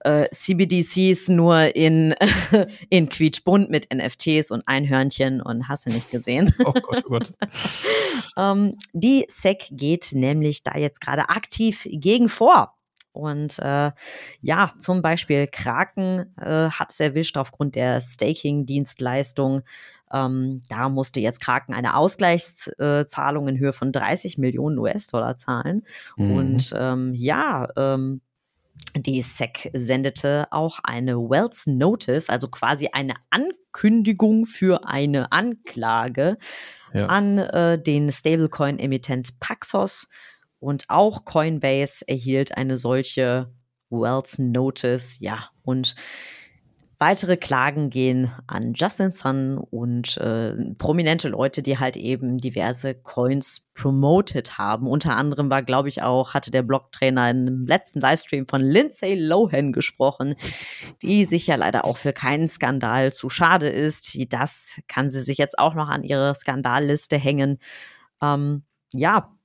äh, 0.00 0.28
CBDCs 0.30 1.28
nur 1.28 1.74
in, 1.74 2.14
in 2.90 3.08
quietschbunt 3.08 3.70
mit 3.70 3.88
NFTs 3.92 4.50
und 4.50 4.62
Einhörnchen 4.66 5.40
und 5.42 5.68
hast 5.68 5.86
du 5.86 5.90
nicht 5.90 6.10
gesehen. 6.10 6.54
Oh 6.66 6.72
Gott, 6.72 7.04
oh 7.06 7.10
Gott. 7.10 7.34
ähm, 8.36 8.76
die 8.92 9.24
SEC 9.28 9.68
geht 9.70 10.08
nämlich 10.12 10.64
da 10.64 10.76
jetzt 10.76 11.00
gerade 11.00 11.28
aktiv 11.28 11.86
gegen 11.90 12.28
vor. 12.28 12.75
Und 13.16 13.58
äh, 13.58 13.92
ja, 14.40 14.72
zum 14.78 15.02
Beispiel 15.02 15.46
Kraken 15.46 16.34
äh, 16.40 16.70
hat 16.70 16.90
es 16.90 17.00
erwischt 17.00 17.36
aufgrund 17.36 17.74
der 17.74 18.00
Staking-Dienstleistung. 18.00 19.62
Ähm, 20.12 20.60
da 20.68 20.88
musste 20.88 21.20
jetzt 21.20 21.40
Kraken 21.40 21.74
eine 21.74 21.96
Ausgleichszahlung 21.96 23.48
in 23.48 23.58
Höhe 23.58 23.72
von 23.72 23.92
30 23.92 24.38
Millionen 24.38 24.78
US-Dollar 24.78 25.36
zahlen. 25.36 25.84
Mhm. 26.16 26.30
Und 26.32 26.74
ähm, 26.76 27.12
ja, 27.14 27.68
ähm, 27.76 28.20
die 28.94 29.20
SEC 29.20 29.70
sendete 29.74 30.46
auch 30.50 30.78
eine 30.82 31.16
Wells 31.16 31.66
Notice, 31.66 32.30
also 32.30 32.48
quasi 32.48 32.88
eine 32.92 33.14
Ankündigung 33.30 34.46
für 34.46 34.86
eine 34.86 35.32
Anklage 35.32 36.38
ja. 36.92 37.06
an 37.06 37.38
äh, 37.38 37.80
den 37.80 38.12
Stablecoin-Emittent 38.12 39.40
Paxos 39.40 40.08
und 40.60 40.84
auch 40.88 41.24
Coinbase 41.24 42.06
erhielt 42.06 42.56
eine 42.56 42.76
solche 42.76 43.52
Wells 43.90 44.38
Notice. 44.38 45.18
Ja, 45.20 45.50
und 45.62 45.94
Weitere 46.98 47.36
Klagen 47.36 47.90
gehen 47.90 48.32
an 48.46 48.72
Justin 48.72 49.12
Sun 49.12 49.58
und 49.58 50.16
äh, 50.16 50.54
prominente 50.78 51.28
Leute, 51.28 51.60
die 51.60 51.78
halt 51.78 51.98
eben 51.98 52.38
diverse 52.38 52.94
Coins 52.94 53.68
promoted 53.74 54.56
haben. 54.56 54.86
Unter 54.86 55.14
anderem 55.14 55.50
war, 55.50 55.62
glaube 55.62 55.90
ich, 55.90 56.00
auch, 56.00 56.32
hatte 56.32 56.50
der 56.50 56.62
Blogtrainer 56.62 57.30
im 57.30 57.66
letzten 57.66 58.00
Livestream 58.00 58.46
von 58.48 58.62
Lindsay 58.62 59.14
Lohan 59.14 59.72
gesprochen, 59.72 60.36
die 61.02 61.26
sich 61.26 61.46
ja 61.46 61.56
leider 61.56 61.84
auch 61.84 61.98
für 61.98 62.14
keinen 62.14 62.48
Skandal 62.48 63.12
zu 63.12 63.28
schade 63.28 63.68
ist. 63.68 64.16
Das 64.30 64.80
kann 64.88 65.10
sie 65.10 65.20
sich 65.20 65.36
jetzt 65.36 65.58
auch 65.58 65.74
noch 65.74 65.88
an 65.88 66.02
ihre 66.02 66.34
Skandalliste 66.34 67.18
hängen. 67.18 67.58
Ähm, 68.22 68.64
ja, 68.94 69.35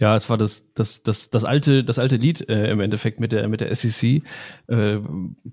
ja, 0.00 0.16
es 0.16 0.30
war 0.30 0.38
das, 0.38 0.72
das, 0.74 1.02
das, 1.02 1.30
das 1.30 1.44
alte, 1.44 1.84
das 1.84 1.98
alte 1.98 2.16
Lied 2.16 2.48
äh, 2.48 2.70
im 2.70 2.80
Endeffekt 2.80 3.20
mit 3.20 3.32
der, 3.32 3.48
mit 3.48 3.60
der 3.60 3.74
SEC, 3.74 4.22
äh, 4.68 4.98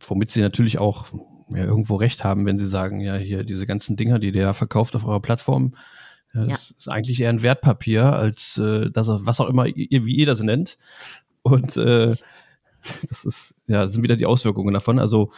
womit 0.07 0.31
sie 0.31 0.41
natürlich 0.41 0.79
auch 0.79 1.07
ja, 1.49 1.65
irgendwo 1.65 1.95
recht 1.95 2.23
haben, 2.23 2.45
wenn 2.45 2.59
sie 2.59 2.67
sagen, 2.67 3.01
ja, 3.01 3.15
hier 3.15 3.43
diese 3.43 3.65
ganzen 3.65 3.95
Dinger, 3.95 4.19
die 4.19 4.31
der 4.31 4.53
verkauft 4.53 4.95
auf 4.95 5.05
eurer 5.05 5.21
Plattform, 5.21 5.75
das 6.33 6.69
ja. 6.69 6.75
ist 6.77 6.89
eigentlich 6.89 7.21
eher 7.21 7.29
ein 7.29 7.43
Wertpapier, 7.43 8.05
als 8.13 8.57
äh, 8.57 8.89
das, 8.89 9.07
was 9.09 9.39
auch 9.41 9.49
immer, 9.49 9.67
ihr, 9.67 10.05
wie 10.05 10.15
ihr 10.15 10.25
das 10.25 10.41
nennt. 10.41 10.77
Und 11.41 11.75
äh, 11.77 12.15
das 13.09 13.25
ist, 13.25 13.57
ja, 13.67 13.81
das 13.81 13.93
sind 13.93 14.03
wieder 14.03 14.15
die 14.15 14.25
Auswirkungen 14.25 14.73
davon. 14.73 14.99
Also 14.99 15.31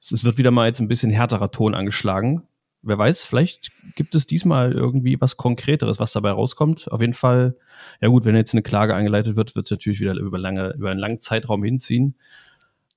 es 0.00 0.24
wird 0.24 0.38
wieder 0.38 0.50
mal 0.50 0.66
jetzt 0.66 0.80
ein 0.80 0.88
bisschen 0.88 1.10
härterer 1.10 1.50
Ton 1.50 1.74
angeschlagen. 1.74 2.42
Wer 2.82 2.96
weiß, 2.96 3.24
vielleicht 3.24 3.72
gibt 3.96 4.14
es 4.14 4.26
diesmal 4.26 4.72
irgendwie 4.72 5.20
was 5.20 5.36
Konkreteres, 5.36 5.98
was 5.98 6.12
dabei 6.12 6.30
rauskommt. 6.30 6.90
Auf 6.92 7.00
jeden 7.00 7.14
Fall, 7.14 7.56
ja 8.00 8.08
gut, 8.08 8.24
wenn 8.24 8.36
jetzt 8.36 8.54
eine 8.54 8.62
Klage 8.62 8.94
eingeleitet 8.94 9.36
wird, 9.36 9.56
wird 9.56 9.66
es 9.66 9.70
natürlich 9.70 10.00
wieder 10.00 10.14
über, 10.14 10.38
lange, 10.38 10.74
über 10.74 10.90
einen 10.90 11.00
langen 11.00 11.20
Zeitraum 11.20 11.64
hinziehen. 11.64 12.14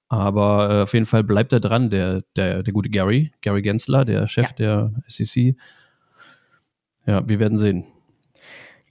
Aber 0.07 0.69
äh, 0.69 0.81
auf 0.83 0.93
jeden 0.93 1.05
Fall 1.05 1.23
bleibt 1.23 1.53
er 1.53 1.59
dran, 1.61 1.89
der, 1.89 2.23
der, 2.35 2.63
der 2.63 2.73
gute 2.73 2.89
Gary, 2.89 3.31
Gary 3.41 3.61
Gensler, 3.61 4.05
der 4.05 4.27
Chef 4.27 4.49
ja. 4.49 4.91
der 4.91 4.93
SEC. 5.07 5.55
Ja, 7.07 7.27
wir 7.27 7.39
werden 7.39 7.57
sehen. 7.57 7.85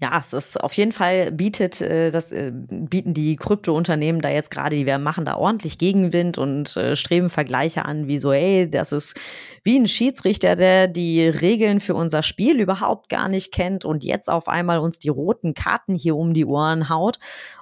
Ja, 0.02 0.18
es 0.18 0.32
ist 0.32 0.58
auf 0.58 0.72
jeden 0.72 0.92
Fall 0.92 1.30
bietet 1.30 1.82
äh, 1.82 2.10
das 2.10 2.32
äh, 2.32 2.50
bieten 2.54 3.12
die 3.12 3.36
Kryptounternehmen 3.36 4.22
da 4.22 4.30
jetzt 4.30 4.50
gerade, 4.50 4.74
die 4.74 4.86
wir 4.86 4.96
machen 4.96 5.26
da 5.26 5.36
ordentlich 5.36 5.76
Gegenwind 5.76 6.38
und 6.38 6.74
äh, 6.78 6.96
streben 6.96 7.28
Vergleiche 7.28 7.84
an, 7.84 8.08
wie 8.08 8.18
so, 8.18 8.32
ey, 8.32 8.70
das 8.70 8.92
ist 8.92 9.20
wie 9.62 9.78
ein 9.78 9.86
Schiedsrichter, 9.86 10.56
der 10.56 10.88
die 10.88 11.28
Regeln 11.28 11.80
für 11.80 11.94
unser 11.94 12.22
Spiel 12.22 12.60
überhaupt 12.60 13.10
gar 13.10 13.28
nicht 13.28 13.52
kennt 13.52 13.84
und 13.84 14.02
jetzt 14.02 14.30
auf 14.30 14.48
einmal 14.48 14.78
uns 14.78 14.98
die 15.00 15.10
roten 15.10 15.52
Karten 15.52 15.94
hier 15.94 16.16
um 16.16 16.32
die 16.32 16.46
Ohren 16.46 16.88
haut. 16.88 17.18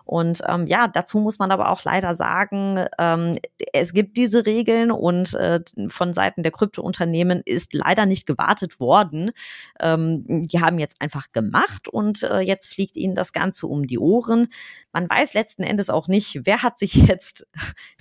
Und 0.08 0.40
ähm, 0.48 0.66
ja, 0.66 0.88
dazu 0.88 1.20
muss 1.20 1.38
man 1.38 1.50
aber 1.50 1.70
auch 1.70 1.84
leider 1.84 2.14
sagen, 2.14 2.86
ähm, 2.98 3.36
es 3.74 3.92
gibt 3.92 4.16
diese 4.16 4.46
Regeln 4.46 4.90
und 4.90 5.34
äh, 5.34 5.60
von 5.88 6.14
Seiten 6.14 6.42
der 6.42 6.50
Kryptounternehmen 6.50 7.42
ist 7.44 7.74
leider 7.74 8.06
nicht 8.06 8.26
gewartet 8.26 8.80
worden. 8.80 9.32
Ähm, 9.78 10.24
die 10.46 10.62
haben 10.62 10.78
jetzt 10.78 11.02
einfach 11.02 11.30
gemacht 11.32 11.88
und 11.88 12.22
äh, 12.22 12.40
jetzt 12.40 12.72
fliegt 12.72 12.96
ihnen 12.96 13.14
das 13.14 13.34
Ganze 13.34 13.66
um 13.66 13.86
die 13.86 13.98
Ohren. 13.98 14.48
Man 14.94 15.10
weiß 15.10 15.34
letzten 15.34 15.62
Endes 15.62 15.90
auch 15.90 16.08
nicht, 16.08 16.40
wer 16.44 16.62
hat 16.62 16.78
sich 16.78 16.94
jetzt 17.06 17.46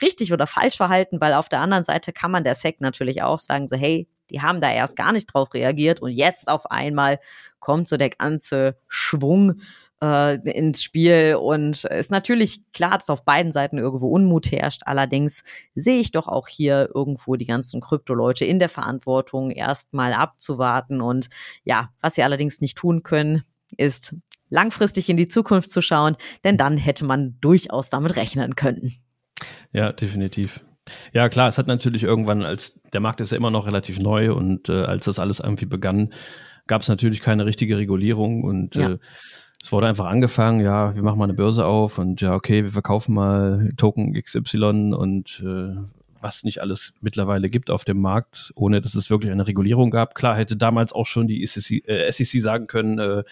richtig 0.02 0.32
oder 0.32 0.48
falsch 0.48 0.78
verhalten, 0.78 1.20
weil 1.20 1.34
auf 1.34 1.50
der 1.50 1.60
anderen 1.60 1.84
Seite 1.84 2.14
kann 2.14 2.32
man 2.32 2.46
der 2.46 2.56
SEC 2.56 2.80
natürlich 2.80 3.22
auch 3.22 3.40
sagen, 3.40 3.68
so 3.68 3.76
hey, 3.76 4.08
die 4.30 4.42
haben 4.42 4.62
da 4.62 4.72
erst 4.72 4.96
gar 4.96 5.12
nicht 5.12 5.26
drauf 5.34 5.54
reagiert 5.54 6.02
und 6.02 6.12
jetzt 6.12 6.48
auf 6.48 6.72
einmal 6.72 7.20
kommt 7.60 7.90
so 7.90 7.98
der 7.98 8.12
ganze 8.12 8.78
Schwung 8.88 9.60
äh, 10.04 10.36
ins 10.50 10.84
Spiel. 10.84 11.38
Und 11.40 11.84
ist 11.86 12.12
natürlich 12.12 12.62
klar, 12.74 12.98
dass 12.98 13.10
auf 13.10 13.26
beiden 13.26 13.52
Seiten 13.52 13.78
irgendwo 13.78 14.10
Unmut 14.10 14.52
herrscht. 14.52 14.82
Allerdings 14.86 15.44
sehe 15.76 16.00
ich 16.00 16.12
doch 16.12 16.28
auch 16.28 16.48
hier 16.48 16.90
irgendwo 16.94 17.36
die 17.36 17.46
ganzen 17.46 17.82
Krypto-Leute 17.82 18.46
in 18.46 18.60
der 18.60 18.70
Verantwortung, 18.70 19.52
erstmal 19.52 20.14
abzuwarten. 20.14 21.02
Und 21.02 21.30
ja, 21.64 21.90
was 22.02 22.16
sie 22.16 22.24
allerdings 22.24 22.62
nicht 22.62 22.78
tun 22.78 23.04
können, 23.04 23.44
ist 23.78 24.16
langfristig 24.50 25.10
in 25.10 25.18
die 25.18 25.28
Zukunft 25.28 25.72
zu 25.72 25.82
schauen, 25.82 26.16
denn 26.44 26.58
dann 26.58 26.78
hätte 26.78 27.06
man 27.06 27.38
durchaus 27.42 27.90
damit 27.90 28.16
rechnen 28.16 28.56
können. 28.56 28.94
Ja, 29.74 29.92
definitiv. 29.92 30.64
Ja, 31.14 31.28
klar, 31.28 31.50
es 31.50 31.58
hat 31.58 31.68
natürlich 31.68 32.04
irgendwann, 32.04 32.44
als 32.44 32.80
der 32.94 33.02
Markt 33.02 33.20
ist 33.20 33.32
ja 33.32 33.38
immer 33.38 33.52
noch 33.52 33.68
relativ 33.68 34.00
neu 34.00 34.34
und 34.34 34.70
äh, 34.70 34.84
als 34.84 35.06
das 35.06 35.20
alles 35.20 35.40
irgendwie 35.42 35.66
begann, 35.66 36.14
gab 36.66 36.82
es 36.82 36.88
natürlich 36.88 37.22
keine 37.22 37.46
richtige 37.46 37.78
Regulierung 37.78 38.44
und 38.44 38.76
ja. 38.76 38.92
äh, 38.92 38.98
es 39.64 39.72
wurde 39.72 39.88
einfach 39.88 40.06
angefangen, 40.06 40.62
ja, 40.62 40.96
wir 40.96 41.04
machen 41.04 41.18
mal 41.18 41.26
eine 41.26 41.34
Börse 41.34 41.66
auf 41.66 41.98
und 41.98 42.22
ja, 42.22 42.34
okay, 42.36 42.64
wir 42.64 42.72
verkaufen 42.72 43.16
mal 43.16 43.70
Token 43.76 44.14
XY 44.14 44.94
und 44.94 45.44
äh, 45.46 45.76
was 46.22 46.44
nicht 46.44 46.62
alles 46.62 46.96
mittlerweile 47.02 47.50
gibt 47.50 47.70
auf 47.70 47.84
dem 47.84 48.02
Markt, 48.02 48.52
ohne 48.56 48.82
dass 48.82 48.96
es 48.96 49.10
wirklich 49.10 49.32
eine 49.32 49.48
Regulierung 49.48 49.92
gab. 49.92 50.16
Klar, 50.16 50.36
hätte 50.36 50.58
damals 50.58 50.94
auch 50.94 51.06
schon 51.06 51.28
die 51.28 51.46
SEC, 51.46 51.88
äh, 51.88 52.12
SEC 52.12 52.42
sagen 52.42 52.68
können, 52.68 53.00
äh, 53.00 53.24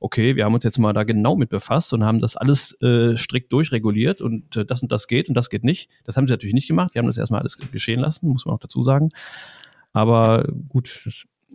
okay, 0.00 0.34
wir 0.34 0.44
haben 0.44 0.54
uns 0.54 0.64
jetzt 0.64 0.78
mal 0.78 0.92
da 0.92 1.04
genau 1.04 1.36
mit 1.36 1.50
befasst 1.50 1.92
und 1.92 2.04
haben 2.04 2.20
das 2.20 2.36
alles 2.36 2.72
äh, 2.80 3.16
strikt 3.16 3.52
durchreguliert 3.52 4.22
und 4.22 4.56
äh, 4.56 4.64
das 4.64 4.82
und 4.82 4.90
das 4.90 5.06
geht 5.06 5.28
und 5.28 5.34
das 5.34 5.50
geht 5.50 5.62
nicht. 5.62 5.90
Das 6.04 6.16
haben 6.16 6.26
sie 6.26 6.32
natürlich 6.32 6.54
nicht 6.54 6.68
gemacht. 6.68 6.94
Die 6.94 6.98
haben 6.98 7.06
das 7.06 7.18
erstmal 7.18 7.40
alles 7.40 7.58
geschehen 7.58 8.00
lassen, 8.00 8.28
muss 8.28 8.46
man 8.46 8.54
auch 8.54 8.60
dazu 8.60 8.82
sagen. 8.82 9.10
Aber 9.92 10.48
gut, 10.68 11.06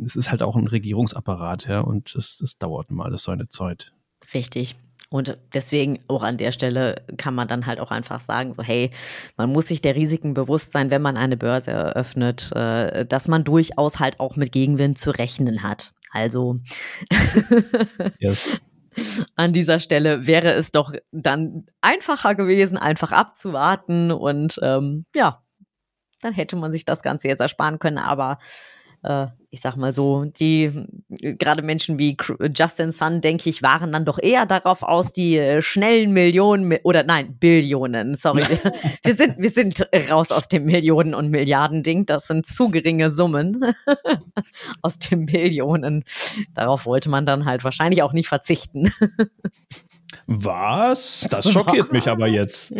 es 0.03 0.15
ist 0.15 0.29
halt 0.29 0.43
auch 0.43 0.55
ein 0.55 0.67
Regierungsapparat, 0.67 1.67
ja, 1.67 1.79
und 1.79 2.15
das, 2.15 2.37
das 2.37 2.57
dauert 2.57 2.91
mal 2.91 3.05
alles 3.05 3.23
seine 3.23 3.47
Zeit. 3.47 3.93
Richtig. 4.35 4.75
Und 5.09 5.37
deswegen 5.53 5.99
auch 6.07 6.23
an 6.23 6.37
der 6.37 6.51
Stelle 6.51 7.03
kann 7.17 7.35
man 7.35 7.47
dann 7.47 7.65
halt 7.65 7.79
auch 7.79 7.91
einfach 7.91 8.19
sagen, 8.19 8.53
so 8.53 8.61
hey, 8.61 8.89
man 9.37 9.51
muss 9.51 9.67
sich 9.67 9.81
der 9.81 9.95
Risiken 9.95 10.33
bewusst 10.33 10.73
sein, 10.73 10.91
wenn 10.91 11.01
man 11.01 11.15
eine 11.15 11.37
Börse 11.37 11.71
eröffnet, 11.71 12.51
äh, 12.53 13.05
dass 13.05 13.27
man 13.27 13.43
durchaus 13.43 13.99
halt 13.99 14.19
auch 14.19 14.35
mit 14.35 14.51
Gegenwind 14.51 14.97
zu 14.97 15.11
rechnen 15.11 15.63
hat. 15.63 15.93
Also 16.11 16.57
yes. 18.19 18.49
an 19.35 19.53
dieser 19.53 19.79
Stelle 19.79 20.27
wäre 20.27 20.51
es 20.53 20.71
doch 20.71 20.93
dann 21.11 21.65
einfacher 21.81 22.35
gewesen, 22.35 22.77
einfach 22.77 23.11
abzuwarten 23.11 24.11
und 24.11 24.59
ähm, 24.63 25.05
ja, 25.15 25.43
dann 26.21 26.33
hätte 26.33 26.55
man 26.55 26.71
sich 26.71 26.83
das 26.83 27.03
Ganze 27.03 27.27
jetzt 27.27 27.41
ersparen 27.41 27.79
können. 27.79 27.99
Aber 27.99 28.39
äh, 29.03 29.27
ich 29.55 29.61
sag 29.61 29.77
mal 29.77 29.93
so, 29.93 30.25
die 30.25 30.69
gerade 31.07 31.61
Menschen 31.61 31.97
wie 31.97 32.17
Justin 32.53 32.91
Sun, 32.91 33.21
denke 33.21 33.49
ich, 33.49 33.63
waren 33.63 33.93
dann 33.93 34.03
doch 34.03 34.19
eher 34.21 34.45
darauf 34.45 34.83
aus, 34.83 35.13
die 35.13 35.37
äh, 35.37 35.61
schnellen 35.61 36.11
Millionen 36.11 36.77
oder 36.83 37.03
nein, 37.03 37.37
Billionen, 37.39 38.15
sorry. 38.15 38.43
wir 39.03 39.13
sind, 39.13 39.37
wir 39.37 39.49
sind 39.49 39.87
raus 40.11 40.33
aus 40.33 40.49
dem 40.49 40.65
Millionen- 40.65 41.15
und 41.15 41.29
Milliarden-Ding. 41.29 42.05
Das 42.05 42.27
sind 42.27 42.45
zu 42.45 42.67
geringe 42.67 43.11
Summen 43.11 43.73
aus 44.81 44.99
dem 44.99 45.25
Billionen. 45.25 46.03
Darauf 46.53 46.85
wollte 46.85 47.09
man 47.09 47.25
dann 47.25 47.45
halt 47.45 47.63
wahrscheinlich 47.63 48.03
auch 48.03 48.11
nicht 48.11 48.27
verzichten. 48.27 48.91
Was? 50.27 51.27
Das 51.29 51.49
schockiert 51.49 51.87
Was? 51.87 51.93
mich 51.93 52.09
aber 52.09 52.27
jetzt. 52.27 52.73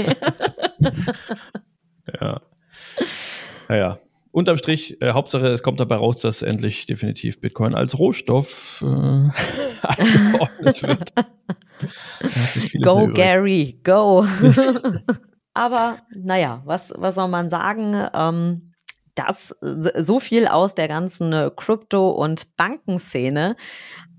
ja. 2.20 2.42
Naja, 3.70 3.98
unterm 4.36 4.58
Strich, 4.58 5.02
äh, 5.02 5.14
Hauptsache, 5.14 5.48
es 5.48 5.64
kommt 5.64 5.80
dabei 5.80 5.96
raus, 5.96 6.18
dass 6.18 6.42
endlich 6.42 6.86
definitiv 6.86 7.40
Bitcoin 7.40 7.74
als 7.74 7.98
Rohstoff 7.98 8.84
äh, 8.84 8.86
angeordnet 9.82 10.84
wird. 10.84 11.14
Go, 12.84 13.08
Gary, 13.08 13.80
go. 13.84 14.26
Aber 15.54 16.00
naja, 16.14 16.62
was, 16.66 16.94
was 16.98 17.16
soll 17.16 17.30
man 17.30 17.50
sagen? 17.50 17.96
Ähm, 18.14 18.74
das 19.16 19.56
so 19.62 20.20
viel 20.20 20.48
aus 20.48 20.76
der 20.76 20.90
ganzen 20.90 21.32
Krypto- 21.56 22.12
und 22.12 22.58
Bankenszene. 22.58 23.56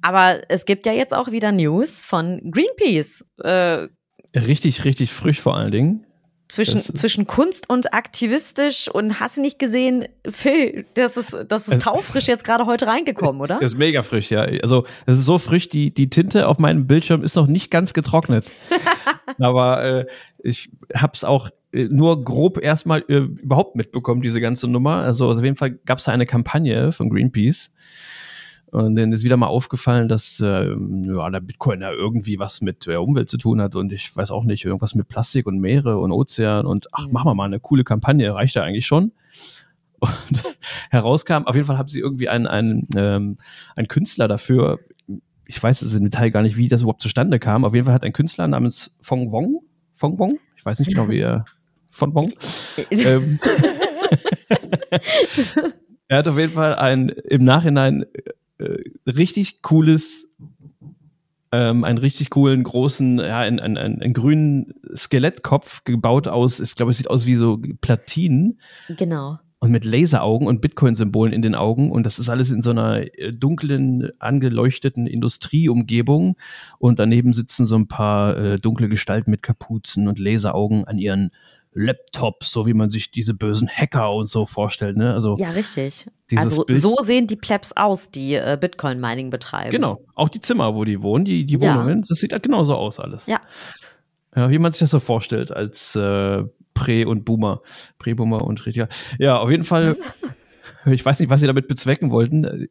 Aber 0.01 0.41
es 0.49 0.65
gibt 0.65 0.87
ja 0.87 0.93
jetzt 0.93 1.13
auch 1.13 1.31
wieder 1.31 1.53
News 1.53 2.03
von 2.03 2.41
Greenpeace. 2.51 3.27
Äh, 3.43 3.89
richtig, 4.35 4.87
richtig 4.87 5.13
früh 5.13 5.35
vor 5.35 5.57
allen 5.57 5.73
Dingen 5.73 6.06
zwischen, 6.49 6.81
zwischen 6.81 7.27
Kunst 7.27 7.69
und 7.69 7.93
aktivistisch 7.93 8.89
und 8.89 9.21
hast 9.21 9.37
du 9.37 9.41
nicht 9.41 9.59
gesehen, 9.59 10.07
Phil, 10.29 10.87
das 10.95 11.17
ist, 11.17 11.47
das 11.49 11.69
ist 11.69 11.83
taufrisch 11.83 12.27
jetzt 12.27 12.45
gerade 12.45 12.67
heute 12.67 12.87
reingekommen, 12.87 13.41
oder? 13.41 13.59
Das 13.61 13.73
ist 13.73 13.79
mega 13.79 14.03
frisch, 14.03 14.31
ja. 14.31 14.43
Also, 14.63 14.85
es 15.07 15.19
ist 15.19 15.25
so 15.25 15.39
frisch, 15.39 15.69
die, 15.69 15.93
die 15.93 16.09
Tinte 16.09 16.47
auf 16.49 16.59
meinem 16.59 16.87
Bildschirm 16.87 17.23
ist 17.23 17.37
noch 17.37 17.47
nicht 17.47 17.71
ganz 17.71 17.93
getrocknet. 17.95 18.53
Aber 19.41 19.83
äh, 19.83 20.07
ich 20.43 20.71
hab's 20.95 21.25
auch 21.25 21.51
äh, 21.73 21.89
nur 21.91 22.23
grob 22.23 22.63
erstmal 22.63 23.05
äh, 23.09 23.17
überhaupt 23.17 23.75
mitbekommen, 23.75 24.23
diese 24.23 24.41
ganze 24.41 24.69
Nummer. 24.69 24.99
Also, 24.99 25.31
auf 25.31 25.43
jeden 25.43 25.57
Fall 25.57 25.73
gab's 25.73 26.05
da 26.05 26.13
eine 26.13 26.27
Kampagne 26.27 26.93
von 26.93 27.11
Greenpeace 27.11 27.71
und 28.73 28.97
dann 28.97 29.13
ist 29.13 29.25
wieder 29.25 29.37
mal 29.37 29.47
aufgefallen, 29.47 30.09
dass 30.09 30.41
äh, 30.41 30.75
ja, 30.75 31.31
der 31.31 31.41
Bitcoin 31.41 31.81
ja 31.83 31.93
irgendwie 31.93 32.39
was 32.39 32.61
mit 32.61 32.87
der 32.87 33.01
Umwelt 33.01 33.31
zu 33.31 33.39
tun 33.39 33.61
hat 33.61 33.77
und 33.77 33.93
ich 33.93 34.15
weiß 34.15 34.31
auch 34.31 34.45
nicht, 34.45 34.65
irgendwas 34.65 34.95
mit 34.95 35.09
Plastik 35.09 35.47
und 35.47 35.61
Meere 35.61 35.99
und 35.99 36.11
Ozean 36.13 36.67
und 36.67 36.89
ach, 36.93 37.09
machen 37.09 37.29
wir 37.29 37.35
mal 37.35 37.45
eine 37.45 37.61
coole 37.61 37.85
Kampagne, 37.85 38.35
reicht 38.35 38.55
ja 38.55 38.63
eigentlich 38.63 38.87
schon. 38.87 39.13
Und 39.99 40.11
herauskam, 40.91 41.45
auf 41.47 41.55
jeden 41.55 41.67
Fall 41.67 41.79
haben 41.79 41.89
sie 41.89 42.01
irgendwie 42.01 42.29
einen, 42.29 42.47
einen, 42.47 42.87
ähm, 42.97 43.39
einen 43.77 43.89
Künstler 43.89 44.29
dafür, 44.29 44.79
ich 45.47 45.63
weiß 45.63 45.81
es 45.81 45.95
im 45.95 46.05
Detail 46.05 46.29
gar 46.29 46.43
nicht, 46.43 46.59
wie 46.59 46.69
das 46.69 46.83
überhaupt 46.83 47.01
zustande 47.01 47.39
kam. 47.39 47.65
Auf 47.65 47.73
jeden 47.73 47.87
Fall 47.87 47.95
hat 47.95 48.05
ein 48.05 48.13
Künstler 48.13 48.47
namens 48.47 48.95
Fong 49.01 49.33
Wong, 49.33 49.63
Fong 49.95 50.19
Wong, 50.19 50.39
ich 50.55 50.67
weiß 50.67 50.81
nicht 50.81 50.91
genau, 50.91 51.09
wie 51.09 51.21
er, 51.21 51.47
von 51.91 52.15
Wong, 52.15 52.31
ähm, 52.91 53.39
er 56.09 56.19
hat 56.19 56.29
auf 56.29 56.39
jeden 56.39 56.53
Fall 56.53 56.75
ein 56.75 57.09
im 57.09 57.43
Nachhinein 57.43 58.05
äh, 58.59 59.11
richtig 59.11 59.63
cooles, 59.63 60.29
ähm, 61.53 61.85
einen 61.85 61.99
richtig 61.99 62.31
coolen 62.31 62.63
großen, 62.63 63.19
ja, 63.19 63.39
einen, 63.41 63.61
einen, 63.61 63.77
einen 63.77 64.13
grünen 64.13 64.75
Skelettkopf 64.95 65.85
gebaut 65.85 66.29
aus, 66.29 66.61
ich 66.61 66.75
glaube, 66.75 66.91
es 66.91 66.99
sieht 66.99 67.11
aus 67.11 67.27
wie 67.27 67.37
so 67.37 67.59
Platinen. 67.81 68.61
Genau 68.97 69.39
und 69.59 69.71
mit 69.71 69.85
Laseraugen 69.85 70.47
und 70.47 70.61
Bitcoin-Symbolen 70.61 71.33
in 71.33 71.43
den 71.43 71.55
Augen. 71.55 71.91
Und 71.91 72.05
das 72.05 72.19
ist 72.19 72.29
alles 72.29 72.51
in 72.51 72.63
so 72.63 72.71
einer 72.71 73.03
äh, 73.19 73.33
dunklen, 73.33 74.11
angeleuchteten 74.19 75.07
Industrieumgebung. 75.07 76.37
Und 76.79 76.99
daneben 76.99 77.33
sitzen 77.33 77.67
so 77.67 77.77
ein 77.77 77.89
paar 77.89 78.37
äh, 78.37 78.59
dunkle 78.59 78.89
Gestalten 78.89 79.31
mit 79.31 79.43
Kapuzen 79.43 80.09
und 80.09 80.19
Laseraugen 80.19 80.85
an 80.85 80.99
ihren 80.99 81.31
Laptops, 81.77 82.51
so 82.51 82.67
wie 82.67 82.73
man 82.73 82.89
sich 82.89 83.11
diese 83.11 83.35
bösen 83.35 83.69
Hacker 83.69 84.13
und 84.13 84.29
so 84.29 84.47
vorstellt. 84.47 84.97
Ne? 84.97 85.13
Also 85.13 85.37
ja, 85.39 85.51
richtig. 85.51 86.07
Also 86.35 86.65
Bild 86.65 86.81
so 86.81 86.97
sehen 87.03 87.27
die 87.27 87.37
Plebs 87.37 87.73
aus, 87.73 88.11
die 88.11 88.35
äh, 88.35 88.57
Bitcoin-Mining 88.59 89.31
betreiben. 89.31 89.71
Genau. 89.71 90.01
Auch 90.15 90.31
die 90.31 90.41
Zimmer, 90.41 90.75
wo 90.75 90.85
die 90.85 91.03
wohnen, 91.03 91.27
die, 91.27 91.45
die 91.45 91.61
Wohnungen, 91.61 91.99
ja. 91.99 92.05
das 92.09 92.19
sieht 92.19 92.33
halt 92.33 92.43
genauso 92.43 92.75
aus 92.75 92.99
alles. 92.99 93.27
Ja. 93.27 93.41
Ja, 94.35 94.51
wie 94.51 94.59
man 94.59 94.73
sich 94.73 94.81
das 94.81 94.91
so 94.91 95.01
vorstellt 95.01 95.53
als 95.53 95.95
äh, 95.97 96.45
Prä- 96.75 97.05
und 97.05 97.25
Boomer. 97.25 97.63
Prä-Boomer 97.99 98.43
und 98.43 98.65
Rediger. 98.65 98.89
Ja, 99.19 99.39
auf 99.39 99.51
jeden 99.51 99.65
Fall. 99.65 99.97
Ich 100.89 101.05
weiß 101.05 101.19
nicht, 101.19 101.31
was 101.31 101.41
sie 101.41 101.49
damit 101.49 101.67
bezwecken 101.67 102.13
wollten. 102.13 102.69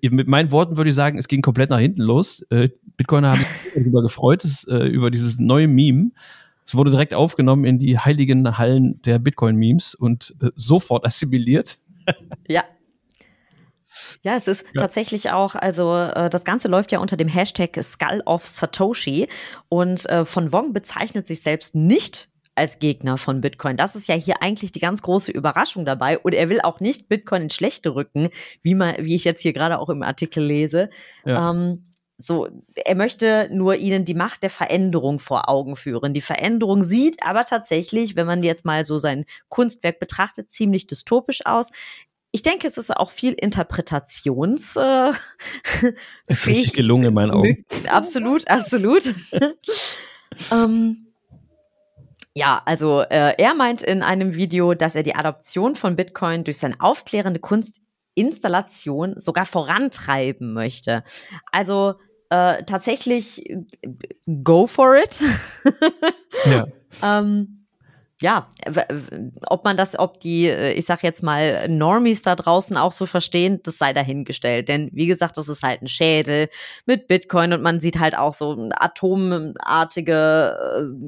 Mit 0.00 0.28
meinen 0.28 0.50
Worten 0.50 0.78
würde 0.78 0.88
ich 0.88 0.96
sagen, 0.96 1.18
es 1.18 1.28
ging 1.28 1.42
komplett 1.42 1.68
nach 1.68 1.78
hinten 1.78 2.00
los. 2.00 2.40
Äh, 2.48 2.70
Bitcoiner 2.96 3.32
haben 3.32 3.40
sich 3.40 3.48
darüber 3.74 4.00
gefreut, 4.00 4.42
äh, 4.68 4.88
über 4.88 5.10
dieses 5.10 5.38
neue 5.38 5.68
Meme. 5.68 6.12
Es 6.66 6.74
wurde 6.74 6.90
direkt 6.90 7.14
aufgenommen 7.14 7.64
in 7.64 7.78
die 7.78 7.98
heiligen 7.98 8.58
Hallen 8.58 9.00
der 9.02 9.18
Bitcoin-Memes 9.18 9.94
und 9.94 10.34
äh, 10.42 10.50
sofort 10.54 11.04
assimiliert. 11.06 11.78
Ja. 12.48 12.64
Ja, 14.22 14.36
es 14.36 14.46
ist 14.46 14.64
ja. 14.72 14.80
tatsächlich 14.80 15.30
auch, 15.30 15.54
also 15.54 15.92
das 15.92 16.44
Ganze 16.44 16.68
läuft 16.68 16.92
ja 16.92 17.00
unter 17.00 17.16
dem 17.16 17.28
Hashtag 17.28 17.76
Skull 17.82 18.22
of 18.24 18.46
Satoshi 18.46 19.28
und 19.68 20.06
von 20.24 20.52
Wong 20.52 20.72
bezeichnet 20.72 21.26
sich 21.26 21.42
selbst 21.42 21.74
nicht 21.74 22.30
als 22.60 22.78
Gegner 22.78 23.16
von 23.16 23.40
Bitcoin. 23.40 23.76
Das 23.76 23.96
ist 23.96 24.06
ja 24.06 24.14
hier 24.14 24.42
eigentlich 24.42 24.70
die 24.70 24.80
ganz 24.80 25.02
große 25.02 25.32
Überraschung 25.32 25.84
dabei. 25.84 26.18
Und 26.18 26.34
er 26.34 26.50
will 26.50 26.60
auch 26.60 26.80
nicht 26.80 27.08
Bitcoin 27.08 27.42
in 27.42 27.50
schlechte 27.50 27.94
rücken, 27.94 28.28
wie 28.62 28.74
man, 28.74 28.96
wie 28.98 29.14
ich 29.14 29.24
jetzt 29.24 29.40
hier 29.40 29.52
gerade 29.52 29.78
auch 29.78 29.88
im 29.88 30.02
Artikel 30.02 30.44
lese. 30.44 30.90
Ja. 31.24 31.50
Ähm, 31.50 31.89
so, 32.22 32.48
er 32.74 32.94
möchte 32.94 33.48
nur 33.50 33.76
ihnen 33.76 34.04
die 34.04 34.14
Macht 34.14 34.42
der 34.42 34.50
Veränderung 34.50 35.18
vor 35.18 35.48
Augen 35.48 35.74
führen. 35.74 36.12
Die 36.12 36.20
Veränderung 36.20 36.82
sieht 36.84 37.22
aber 37.22 37.44
tatsächlich, 37.44 38.14
wenn 38.14 38.26
man 38.26 38.42
jetzt 38.42 38.66
mal 38.66 38.84
so 38.84 38.98
sein 38.98 39.24
Kunstwerk 39.48 39.98
betrachtet, 39.98 40.50
ziemlich 40.50 40.86
dystopisch 40.86 41.46
aus. 41.46 41.70
Ich 42.30 42.42
denke, 42.42 42.66
es 42.66 42.76
ist 42.76 42.94
auch 42.94 43.10
viel 43.10 43.32
Interpretations. 43.32 44.76
Äh, 44.76 45.12
ist 46.26 46.46
richtig 46.46 46.74
gelungen 46.74 47.06
in 47.06 47.14
meinen 47.14 47.30
Augen. 47.30 47.64
Absolut, 47.88 48.48
absolut. 48.48 49.14
ähm, 50.52 51.06
ja, 52.34 52.62
also 52.66 53.00
äh, 53.00 53.34
er 53.36 53.54
meint 53.54 53.82
in 53.82 54.02
einem 54.02 54.34
Video, 54.34 54.74
dass 54.74 54.94
er 54.94 55.02
die 55.02 55.14
Adoption 55.14 55.74
von 55.74 55.96
Bitcoin 55.96 56.44
durch 56.44 56.58
seine 56.58 56.80
aufklärende 56.80 57.40
Kunstinstallation 57.40 59.18
sogar 59.18 59.46
vorantreiben 59.46 60.52
möchte. 60.52 61.02
Also 61.50 61.96
äh, 62.30 62.64
tatsächlich 62.64 63.44
go 64.42 64.66
for 64.66 64.96
it. 64.96 65.20
ja. 66.46 66.66
ähm, 67.02 67.60
ja, 68.22 68.48
ob 69.46 69.64
man 69.64 69.78
das, 69.78 69.98
ob 69.98 70.20
die, 70.20 70.46
äh, 70.46 70.72
ich 70.72 70.84
sag 70.84 71.02
jetzt 71.02 71.22
mal, 71.22 71.66
Normies 71.68 72.20
da 72.20 72.36
draußen 72.36 72.76
auch 72.76 72.92
so 72.92 73.06
verstehen, 73.06 73.60
das 73.62 73.78
sei 73.78 73.94
dahingestellt. 73.94 74.68
Denn 74.68 74.90
wie 74.92 75.06
gesagt, 75.06 75.38
das 75.38 75.48
ist 75.48 75.62
halt 75.62 75.80
ein 75.80 75.88
Schädel 75.88 76.48
mit 76.84 77.06
Bitcoin 77.06 77.54
und 77.54 77.62
man 77.62 77.80
sieht 77.80 77.98
halt 77.98 78.16
auch 78.16 78.34
so 78.34 78.68
atomartige 78.72 80.54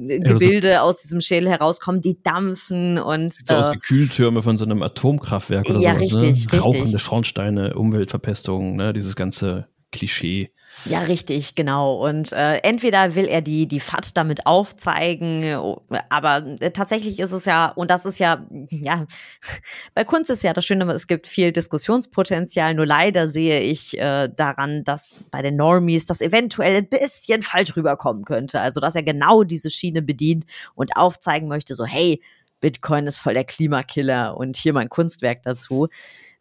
äh, 0.09 0.19
Gebilde 0.21 0.69
ja, 0.69 0.79
so 0.79 0.85
aus 0.85 1.01
diesem 1.03 1.21
Schädel 1.21 1.49
herauskommen, 1.49 2.01
die 2.01 2.21
dampfen 2.23 2.97
und. 2.97 3.33
Sieht 3.33 3.47
so 3.47 3.53
äh, 3.53 3.57
aus 3.57 3.71
wie 3.71 3.79
Kühltürme 3.79 4.41
von 4.41 4.57
so 4.57 4.65
einem 4.65 4.81
Atomkraftwerk 4.81 5.69
oder 5.69 5.79
ja, 5.79 5.93
sowas, 5.93 6.01
richtig, 6.01 6.21
ne? 6.21 6.27
richtig. 6.29 6.65
Rauchende 6.65 6.99
Schornsteine, 6.99 7.75
Umweltverpestung, 7.75 8.75
ne? 8.75 8.91
dieses 8.91 9.15
ganze 9.15 9.67
Klischee. 9.93 10.51
Ja, 10.85 11.01
richtig, 11.01 11.55
genau. 11.55 12.05
Und 12.05 12.33
äh, 12.33 12.57
entweder 12.57 13.15
will 13.15 13.25
er 13.25 13.41
die, 13.41 13.67
die 13.67 13.79
FAT 13.79 14.17
damit 14.17 14.45
aufzeigen, 14.45 15.77
aber 16.09 16.45
äh, 16.59 16.71
tatsächlich 16.71 17.19
ist 17.19 17.31
es 17.31 17.45
ja, 17.45 17.67
und 17.67 17.91
das 17.91 18.05
ist 18.05 18.19
ja, 18.19 18.45
ja, 18.69 19.05
bei 19.93 20.03
Kunst 20.03 20.29
ist 20.29 20.43
ja 20.43 20.51
das 20.51 20.65
Schöne, 20.65 20.91
es 20.91 21.07
gibt 21.07 21.27
viel 21.27 21.51
Diskussionspotenzial, 21.51 22.73
nur 22.73 22.87
leider 22.87 23.27
sehe 23.27 23.61
ich 23.61 23.97
äh, 23.99 24.27
daran, 24.35 24.83
dass 24.83 25.23
bei 25.31 25.41
den 25.41 25.55
Normies 25.55 26.07
das 26.07 26.21
eventuell 26.21 26.77
ein 26.77 26.89
bisschen 26.89 27.43
falsch 27.43 27.75
rüberkommen 27.75 28.25
könnte. 28.25 28.59
Also, 28.59 28.79
dass 28.79 28.95
er 28.95 29.03
genau 29.03 29.43
diese 29.43 29.69
Schiene 29.69 30.01
bedient 30.01 30.45
und 30.75 30.97
aufzeigen 30.97 31.47
möchte, 31.47 31.75
so, 31.75 31.85
hey, 31.85 32.19
Bitcoin 32.59 33.07
ist 33.07 33.17
voll 33.17 33.35
der 33.35 33.43
Klimakiller 33.43 34.35
und 34.35 34.57
hier 34.57 34.73
mein 34.73 34.89
Kunstwerk 34.89 35.43
dazu. 35.43 35.87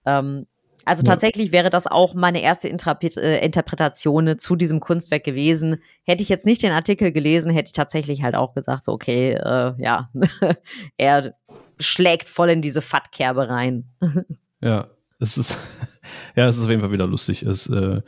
Ähm, 0.06 0.46
also 0.84 1.02
tatsächlich 1.02 1.52
wäre 1.52 1.70
das 1.70 1.86
auch 1.86 2.14
meine 2.14 2.42
erste 2.42 2.68
äh, 2.68 3.44
Interpretation 3.44 4.38
zu 4.38 4.56
diesem 4.56 4.80
Kunstwerk 4.80 5.24
gewesen. 5.24 5.76
Hätte 6.04 6.22
ich 6.22 6.28
jetzt 6.28 6.46
nicht 6.46 6.62
den 6.62 6.72
Artikel 6.72 7.12
gelesen, 7.12 7.52
hätte 7.52 7.68
ich 7.68 7.72
tatsächlich 7.72 8.22
halt 8.22 8.34
auch 8.34 8.54
gesagt, 8.54 8.84
so, 8.84 8.92
okay, 8.92 9.32
äh, 9.32 9.74
ja, 9.78 10.10
er 10.96 11.34
schlägt 11.78 12.28
voll 12.28 12.50
in 12.50 12.62
diese 12.62 12.80
Fattkerbe 12.80 13.48
rein. 13.48 13.84
ja, 14.60 14.88
es 15.18 15.38
ist, 15.38 15.58
ja, 16.36 16.46
es 16.46 16.56
ist 16.56 16.64
auf 16.64 16.70
jeden 16.70 16.82
Fall 16.82 16.92
wieder 16.92 17.06
lustig. 17.06 17.42
Es 17.42 17.68
äh, 17.68 18.02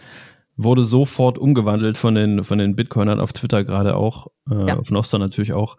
wurde 0.56 0.84
sofort 0.84 1.38
umgewandelt 1.38 1.98
von 1.98 2.14
den, 2.14 2.44
von 2.44 2.58
den 2.58 2.76
Bitcoinern 2.76 3.20
auf 3.20 3.32
Twitter 3.32 3.64
gerade 3.64 3.96
auch, 3.96 4.28
äh, 4.50 4.68
ja. 4.68 4.78
auf 4.78 4.90
Nostra 4.90 5.18
natürlich 5.18 5.52
auch. 5.52 5.76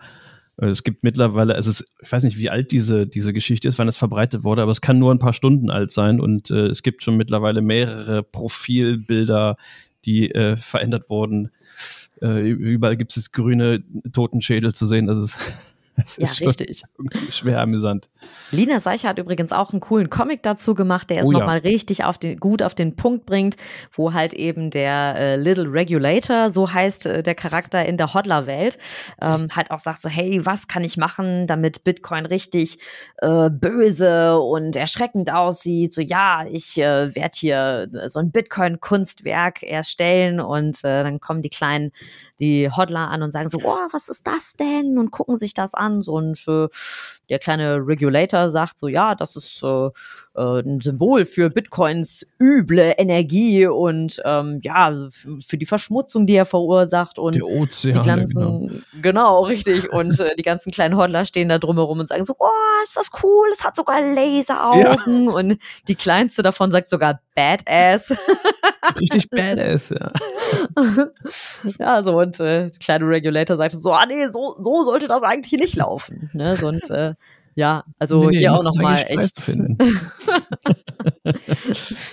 Äh, 0.58 0.68
es 0.68 0.84
gibt 0.84 1.04
mittlerweile, 1.04 1.54
es, 1.54 1.84
ich 2.02 2.12
weiß 2.12 2.24
nicht, 2.24 2.38
wie 2.38 2.50
alt 2.50 2.72
diese, 2.72 3.08
diese 3.08 3.34
Geschichte 3.34 3.68
ist, 3.68 3.80
wann 3.80 3.88
es 3.88 3.98
verbreitet 3.98 4.44
wurde, 4.44 4.62
aber 4.62 4.72
es 4.72 4.82
kann 4.82 5.00
nur 5.00 5.12
ein 5.12 5.20
paar 5.20 5.34
Stunden 5.34 5.70
alt 5.70 5.92
sein 5.92 6.20
und 6.20 6.52
äh, 6.52 6.68
es 6.68 6.84
gibt 6.84 7.04
schon 7.04 7.18
mittlerweile 7.18 7.62
mehrere 7.62 8.24
Profilbilder, 8.24 9.58
die 10.06 10.32
äh, 10.32 10.58
verändert 10.58 11.10
wurden. 11.10 11.52
Äh, 12.22 12.50
überall 12.50 12.98
gibt 12.98 13.16
es 13.18 13.32
grüne 13.32 13.84
Totenschädel 14.14 14.74
zu 14.74 14.88
sehen. 14.88 15.08
Das 15.08 15.18
ist 15.18 15.54
das 16.18 16.18
ja, 16.18 16.46
richtig. 16.46 16.84
Schwer 17.30 17.62
amüsant. 17.62 18.10
Lina 18.52 18.80
Seicher 18.80 19.10
hat 19.10 19.20
übrigens 19.20 19.52
auch 19.52 19.72
einen 19.72 19.80
coolen 19.80 20.10
Comic 20.10 20.44
dazu 20.44 20.76
gemacht, 20.76 21.10
der 21.10 21.22
es 21.22 21.28
oh, 21.28 21.32
nochmal 21.32 21.58
ja. 21.64 21.70
richtig 21.70 22.04
auf 22.04 22.18
den, 22.18 22.38
gut 22.38 22.62
auf 22.62 22.76
den 22.76 22.96
Punkt 22.96 23.26
bringt, 23.26 23.56
wo 23.94 24.14
halt 24.14 24.34
eben 24.34 24.72
der 24.72 25.16
äh, 25.18 25.36
Little 25.38 25.72
Regulator, 25.72 26.50
so 26.50 26.72
heißt 26.72 27.06
äh, 27.06 27.24
der 27.24 27.36
Charakter 27.36 27.86
in 27.86 27.98
der 27.98 28.14
Hodler-Welt, 28.14 28.78
ähm, 29.22 29.48
halt 29.56 29.72
auch 29.72 29.80
sagt 29.80 30.02
so, 30.02 30.10
hey, 30.10 30.46
was 30.46 30.68
kann 30.68 30.84
ich 30.84 30.98
machen, 30.98 31.48
damit 31.48 31.84
Bitcoin 31.84 32.26
richtig 32.26 32.80
äh, 33.20 33.50
böse 33.50 34.40
und 34.40 34.76
erschreckend 34.76 35.32
aussieht? 35.32 35.94
So, 35.94 36.02
ja, 36.02 36.46
ich 36.50 36.78
äh, 36.78 37.16
werde 37.16 37.36
hier 37.36 37.90
so 38.08 38.20
ein 38.20 38.32
Bitcoin-Kunstwerk 38.32 39.64
erstellen 39.64 40.42
und 40.42 40.84
äh, 40.84 41.04
dann 41.04 41.22
kommen 41.22 41.42
die 41.42 41.50
kleinen 41.50 41.92
die 42.40 42.70
Hodler 42.70 43.10
an 43.10 43.24
und 43.24 43.32
sagen 43.32 43.50
so, 43.50 43.60
oh, 43.64 43.78
was 43.92 44.10
ist 44.10 44.28
das 44.28 44.54
denn? 44.54 44.98
Und 44.98 45.12
gucken 45.12 45.36
sich 45.36 45.54
das 45.54 45.74
an. 45.74 46.02
So 46.02 46.20
ein, 46.20 46.36
äh, 46.48 46.68
der 47.30 47.40
kleine 47.40 47.78
Regulator 47.78 48.50
sagt 48.50 48.78
so, 48.78 48.88
ja, 48.88 49.16
das 49.16 49.36
ist 49.36 49.64
äh, 49.64 49.88
äh, 50.36 50.62
ein 50.62 50.82
Symbol 50.82 51.26
für 51.26 51.50
Bitcoins 51.50 52.26
üble 52.40 52.94
Energie 52.98 53.68
und 53.68 54.22
ähm, 54.26 54.60
ja, 54.64 54.94
für 55.46 55.58
die 55.58 55.66
Verschmutzung, 55.66 56.28
die 56.28 56.36
er 56.36 56.46
verursacht 56.46 57.20
und 57.20 57.36
die, 57.36 57.44
Ozeane, 57.44 58.00
die 58.00 58.08
ganzen, 58.08 58.68
genau. 58.68 59.02
genau, 59.02 59.44
richtig. 59.44 59.92
Und 59.92 60.20
äh, 60.20 60.36
die 60.36 60.44
ganzen 60.44 60.72
kleinen 60.72 60.98
Hodler 60.98 61.26
stehen 61.26 61.50
da 61.50 61.58
drumherum 61.58 62.00
und 62.00 62.10
sagen 62.10 62.26
so, 62.26 62.36
oh, 62.38 62.50
ist 62.84 62.98
das 62.98 63.12
cool, 63.24 63.48
es 63.52 63.64
hat 63.64 63.76
sogar 63.76 64.02
Laseraugen. 64.02 65.26
Ja. 65.26 65.32
Und 65.32 65.58
die 65.88 65.96
kleinste 65.96 66.44
davon 66.44 66.72
sagt 66.72 66.90
sogar 66.90 67.22
Badass. 67.34 68.14
Richtig 69.00 69.30
badass, 69.30 69.90
ja. 69.90 70.12
ja, 71.80 72.04
so 72.04 72.20
und 72.20 72.40
äh, 72.40 72.70
der 72.70 72.80
kleine 72.80 73.08
Regulator 73.08 73.58
sagte 73.58 73.78
so, 73.78 73.94
ah 73.94 74.06
nee, 74.06 74.28
so, 74.28 74.56
so 74.60 74.84
sollte 74.84 75.08
das 75.08 75.24
eigentlich 75.24 75.60
nicht 75.60 75.76
laufen. 75.76 76.30
Ne? 76.34 76.58
So, 76.58 76.68
und 76.68 76.90
äh, 76.90 77.14
ja, 77.58 77.86
also 78.00 78.30
nee, 78.30 78.38
hier 78.38 78.54
auch 78.54 78.64
nochmal 78.64 79.06
echt. 79.08 79.40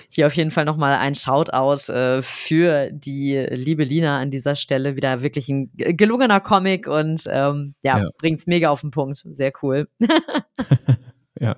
hier 0.09 0.27
auf 0.27 0.35
jeden 0.35 0.51
Fall 0.51 0.63
nochmal 0.63 0.93
ein 0.95 1.15
Shoutout 1.15 1.91
äh, 1.91 2.21
für 2.21 2.89
die 2.93 3.45
liebe 3.49 3.83
Lina 3.83 4.19
an 4.19 4.31
dieser 4.31 4.55
Stelle. 4.55 4.95
Wieder 4.95 5.21
wirklich 5.21 5.49
ein 5.49 5.69
gelungener 5.75 6.39
Comic 6.39 6.87
und 6.87 7.25
ähm, 7.29 7.75
ja, 7.83 7.99
ja. 7.99 8.09
bringt's 8.17 8.47
mega 8.47 8.69
auf 8.69 8.81
den 8.81 8.91
Punkt. 8.91 9.27
Sehr 9.33 9.51
cool. 9.61 9.89
ja. 11.39 11.57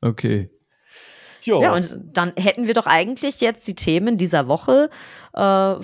Okay. 0.00 0.48
Jo. 1.44 1.60
Ja, 1.60 1.74
und 1.74 1.98
dann 2.12 2.32
hätten 2.36 2.68
wir 2.68 2.74
doch 2.74 2.86
eigentlich 2.86 3.40
jetzt 3.40 3.66
die 3.66 3.74
Themen 3.74 4.16
dieser 4.16 4.46
Woche 4.46 4.90
äh, 5.32 5.74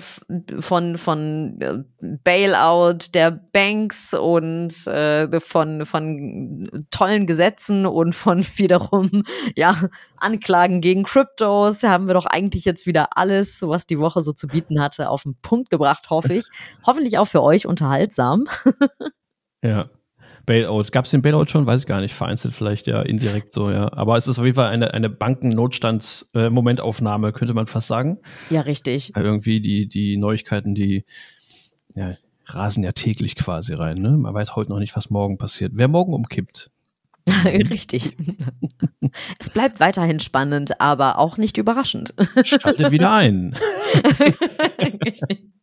von, 0.59 0.97
von 0.97 1.59
äh, 1.59 1.83
Bailout 2.23 3.13
der 3.13 3.31
Banks 3.31 4.13
und 4.13 4.87
äh, 4.87 5.39
von, 5.41 5.85
von 5.85 6.85
tollen 6.91 7.27
Gesetzen 7.27 7.85
und 7.85 8.15
von 8.15 8.45
wiederum 8.55 9.23
ja, 9.55 9.75
Anklagen 10.17 10.79
gegen 10.79 11.03
Kryptos 11.03 11.83
haben 11.83 12.07
wir 12.07 12.13
doch 12.13 12.25
eigentlich 12.25 12.63
jetzt 12.63 12.87
wieder 12.87 13.17
alles, 13.17 13.61
was 13.61 13.85
die 13.85 13.99
Woche 13.99 14.21
so 14.21 14.31
zu 14.31 14.47
bieten 14.47 14.81
hatte, 14.81 15.09
auf 15.09 15.23
den 15.23 15.35
Punkt 15.41 15.69
gebracht, 15.69 16.09
hoffe 16.09 16.35
ich. 16.35 16.45
Hoffentlich 16.85 17.17
auch 17.17 17.27
für 17.27 17.43
euch 17.43 17.65
unterhaltsam. 17.65 18.45
ja. 19.61 19.89
Bailout. 20.49 20.85
Gab 20.91 21.05
es 21.05 21.11
den 21.11 21.21
Bailout 21.21 21.45
schon? 21.45 21.65
Weiß 21.67 21.81
ich 21.81 21.87
gar 21.87 22.01
nicht. 22.01 22.15
Vereinzelt 22.15 22.55
vielleicht 22.55 22.87
ja 22.87 23.03
indirekt 23.03 23.53
so, 23.53 23.69
ja. 23.69 23.93
Aber 23.93 24.17
es 24.17 24.27
ist 24.27 24.39
auf 24.39 24.45
jeden 24.45 24.55
Fall 24.55 24.69
eine, 24.69 24.95
eine 24.95 25.07
Banken-Notstands-Momentaufnahme, 25.07 27.33
könnte 27.33 27.53
man 27.53 27.67
fast 27.67 27.87
sagen. 27.87 28.17
Ja, 28.49 28.61
richtig. 28.61 29.11
Weil 29.13 29.25
irgendwie 29.25 29.61
die, 29.61 29.87
die 29.87 30.17
Neuigkeiten, 30.17 30.73
die 30.73 31.05
ja, 31.93 32.15
rasen 32.47 32.83
ja 32.83 32.93
täglich 32.93 33.35
quasi 33.35 33.75
rein. 33.75 33.97
Ne? 33.97 34.17
Man 34.17 34.33
weiß 34.33 34.55
heute 34.55 34.71
noch 34.71 34.79
nicht, 34.79 34.95
was 34.95 35.11
morgen 35.11 35.37
passiert. 35.37 35.73
Wer 35.75 35.87
morgen 35.87 36.15
umkippt. 36.15 36.71
Richtig. 37.45 38.17
es 39.37 39.51
bleibt 39.51 39.79
weiterhin 39.79 40.19
spannend, 40.19 40.81
aber 40.81 41.19
auch 41.19 41.37
nicht 41.37 41.59
überraschend. 41.59 42.15
Schaltet 42.43 42.89
wieder 42.89 43.13
ein. 43.13 43.55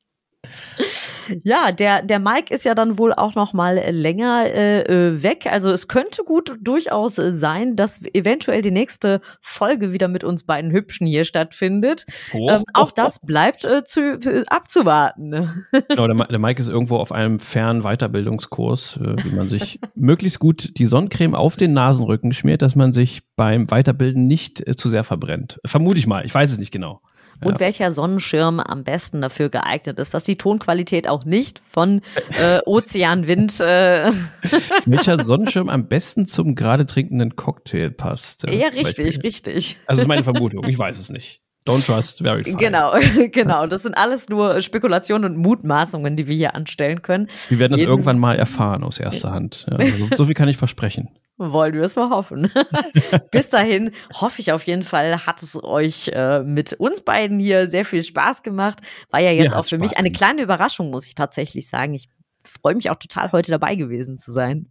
Ja, 1.44 1.72
der, 1.72 2.02
der 2.02 2.18
Mike 2.18 2.52
ist 2.54 2.64
ja 2.64 2.74
dann 2.74 2.98
wohl 2.98 3.12
auch 3.12 3.34
noch 3.34 3.52
mal 3.52 3.80
länger 3.90 4.46
äh, 4.46 4.82
äh, 4.82 5.22
weg. 5.22 5.46
Also 5.50 5.70
es 5.70 5.88
könnte 5.88 6.22
gut 6.24 6.56
durchaus 6.60 7.16
sein, 7.16 7.76
dass 7.76 8.02
eventuell 8.14 8.62
die 8.62 8.70
nächste 8.70 9.20
Folge 9.40 9.92
wieder 9.92 10.08
mit 10.08 10.24
uns 10.24 10.44
beiden 10.44 10.70
Hübschen 10.70 11.06
hier 11.06 11.24
stattfindet. 11.24 12.06
Oh. 12.32 12.48
Ähm, 12.50 12.64
auch 12.74 12.92
das 12.92 13.20
bleibt 13.20 13.64
äh, 13.64 13.84
zu, 13.84 14.00
äh, 14.00 14.44
abzuwarten. 14.48 15.64
Genau, 15.88 16.06
der, 16.06 16.26
der, 16.26 16.38
Mike 16.38 16.60
ist 16.60 16.68
irgendwo 16.68 16.96
auf 16.96 17.12
einem 17.12 17.38
fernen 17.38 17.82
Weiterbildungskurs, 17.82 18.98
äh, 18.98 19.24
wie 19.24 19.34
man 19.34 19.48
sich 19.48 19.78
möglichst 19.94 20.38
gut 20.38 20.78
die 20.78 20.86
Sonnencreme 20.86 21.34
auf 21.34 21.56
den 21.56 21.72
Nasenrücken 21.72 22.32
schmiert, 22.32 22.62
dass 22.62 22.74
man 22.74 22.92
sich 22.92 23.22
beim 23.36 23.70
Weiterbilden 23.70 24.26
nicht 24.26 24.66
äh, 24.66 24.76
zu 24.76 24.90
sehr 24.90 25.04
verbrennt. 25.04 25.60
Vermute 25.64 25.98
ich 25.98 26.06
mal, 26.06 26.24
ich 26.24 26.34
weiß 26.34 26.52
es 26.52 26.58
nicht 26.58 26.72
genau 26.72 27.00
und 27.42 27.54
ja. 27.54 27.60
welcher 27.60 27.92
Sonnenschirm 27.92 28.60
am 28.60 28.84
besten 28.84 29.20
dafür 29.20 29.48
geeignet 29.48 29.98
ist, 29.98 30.14
dass 30.14 30.24
die 30.24 30.36
Tonqualität 30.36 31.08
auch 31.08 31.24
nicht 31.24 31.60
von 31.68 32.02
äh, 32.40 32.60
Ozeanwind. 32.64 33.60
Äh 33.60 34.10
welcher 34.86 35.24
Sonnenschirm 35.24 35.68
am 35.68 35.88
besten 35.88 36.26
zum 36.26 36.54
gerade 36.54 36.86
trinkenden 36.86 37.36
Cocktail 37.36 37.90
passt. 37.90 38.44
Ja, 38.44 38.52
ja 38.52 38.68
richtig, 38.68 39.22
richtig. 39.22 39.78
Also 39.86 39.98
das 39.98 40.04
ist 40.04 40.08
meine 40.08 40.24
Vermutung, 40.24 40.64
ich 40.66 40.78
weiß 40.78 40.98
es 40.98 41.10
nicht. 41.10 41.40
Don't 41.66 41.84
trust, 41.84 42.22
verify. 42.22 42.54
Genau, 42.54 42.92
genau. 43.32 43.66
Das 43.66 43.82
sind 43.82 43.94
alles 43.94 44.28
nur 44.28 44.60
Spekulationen 44.60 45.32
und 45.32 45.42
Mutmaßungen, 45.42 46.14
die 46.14 46.28
wir 46.28 46.36
hier 46.36 46.54
anstellen 46.54 47.02
können. 47.02 47.28
Wir 47.48 47.58
werden 47.58 47.72
das 47.72 47.80
Jeden 47.80 47.90
irgendwann 47.90 48.20
mal 48.20 48.36
erfahren 48.36 48.84
aus 48.84 49.00
erster 49.00 49.32
Hand. 49.32 49.66
Ja, 49.68 49.76
also 49.76 50.08
so 50.16 50.24
viel 50.26 50.34
kann 50.34 50.48
ich 50.48 50.56
versprechen. 50.56 51.08
Wollen 51.38 51.74
wir 51.74 51.82
es 51.82 51.96
mal 51.96 52.10
hoffen. 52.10 52.50
Bis 53.30 53.48
dahin 53.48 53.92
hoffe 54.14 54.40
ich 54.40 54.52
auf 54.52 54.62
jeden 54.64 54.82
Fall, 54.82 55.26
hat 55.26 55.42
es 55.42 55.62
euch 55.62 56.08
äh, 56.08 56.42
mit 56.42 56.74
uns 56.74 57.02
beiden 57.02 57.38
hier 57.38 57.68
sehr 57.68 57.84
viel 57.84 58.02
Spaß 58.02 58.42
gemacht. 58.42 58.80
War 59.10 59.20
ja 59.20 59.32
jetzt 59.32 59.52
ja, 59.52 59.58
auch 59.58 59.64
für 59.64 59.76
Spaß 59.76 59.80
mich 59.80 59.98
eine 59.98 60.10
kleine 60.10 60.42
Überraschung, 60.42 60.90
muss 60.90 61.06
ich 61.06 61.14
tatsächlich 61.14 61.68
sagen. 61.68 61.94
Ich 61.94 62.08
freue 62.44 62.74
mich 62.74 62.90
auch 62.90 62.96
total, 62.96 63.32
heute 63.32 63.50
dabei 63.50 63.74
gewesen 63.74 64.18
zu 64.18 64.32
sein. 64.32 64.70